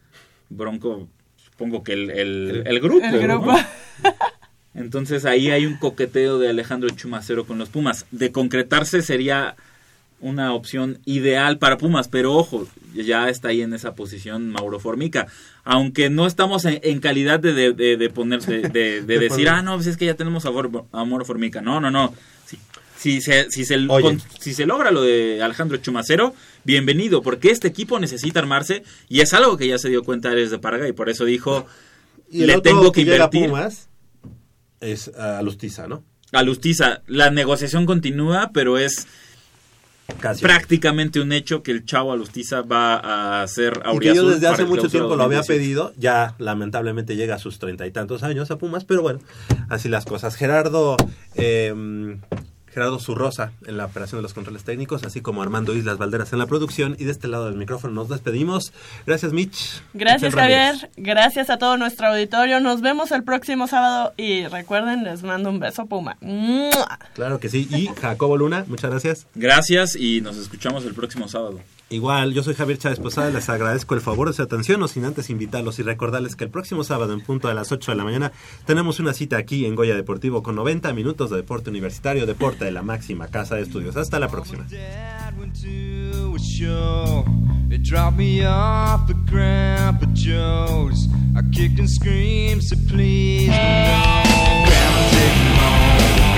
[0.49, 3.05] Bronco, supongo que el, el, el grupo.
[3.05, 3.45] El ¿no?
[4.75, 8.05] Entonces ahí hay un coqueteo de Alejandro Chumacero con los Pumas.
[8.11, 9.55] De concretarse sería
[10.19, 15.27] una opción ideal para Pumas, pero ojo, ya está ahí en esa posición Mauro Formica.
[15.65, 19.97] Aunque no estamos en, en calidad de, de, de- de decir, ah, no, pues es
[19.97, 21.61] que ya tenemos a Mauro Formica.
[21.61, 22.13] No, no, no.
[22.45, 22.57] Si,
[22.97, 26.33] si se, si, se, con- si se logra lo de Alejandro Chumacero,
[26.63, 30.49] bienvenido, porque este equipo necesita armarse y es algo que ya se dio cuenta Ares
[30.51, 31.67] de Parga y por eso dijo,
[32.31, 33.49] Y le tengo que a invertir.
[33.49, 33.89] Pumas
[34.83, 36.03] es a Lustiza, ¿no?
[36.31, 37.01] a Lustiza.
[37.07, 39.07] La negociación continúa, pero es
[40.19, 40.41] Casi.
[40.41, 44.65] prácticamente un hecho que el chavo Alustiza va a ser Y que yo desde hace
[44.65, 45.53] mucho tiempo lo había 2017.
[45.53, 49.19] pedido, ya lamentablemente llega a sus treinta y tantos años a Pumas, pero bueno,
[49.69, 50.35] así las cosas.
[50.35, 50.97] Gerardo,
[51.35, 52.17] eh,
[52.73, 56.39] Gerardo Zurrosa en la operación de los controles técnicos, así como Armando Islas Valderas en
[56.39, 58.73] la producción, y de este lado del micrófono nos despedimos.
[59.05, 59.81] Gracias Mitch.
[59.93, 60.81] Gracias Ramírez.
[60.81, 62.59] Javier, gracias a todo nuestro auditorio.
[62.59, 66.17] Nos vemos el próximo sábado y recuerden, les mando un beso Puma.
[66.21, 66.99] ¡Mua!
[67.13, 69.27] Claro que sí, y Jacobo Luna, muchas gracias.
[69.35, 71.59] Gracias y nos escuchamos el próximo sábado.
[71.93, 75.05] Igual, yo soy Javier Chávez Posada, les agradezco el favor de su atención, no sin
[75.05, 78.03] antes invitarlos y recordarles que el próximo sábado en punto a las 8 de la
[78.03, 78.31] mañana
[78.65, 82.71] tenemos una cita aquí en Goya Deportivo con 90 minutos de deporte universitario, deporte de
[82.71, 83.95] la máxima casa de estudios.
[83.97, 84.65] Hasta la próxima.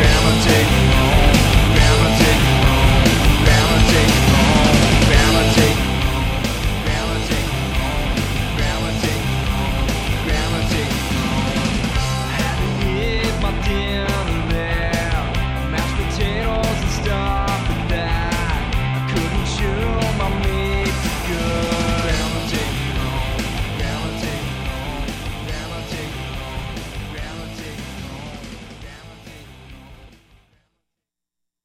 [0.02, 1.36] Grandma take me home.
[1.76, 2.96] Grandma take me home.
[3.44, 4.25] Grandma take me home.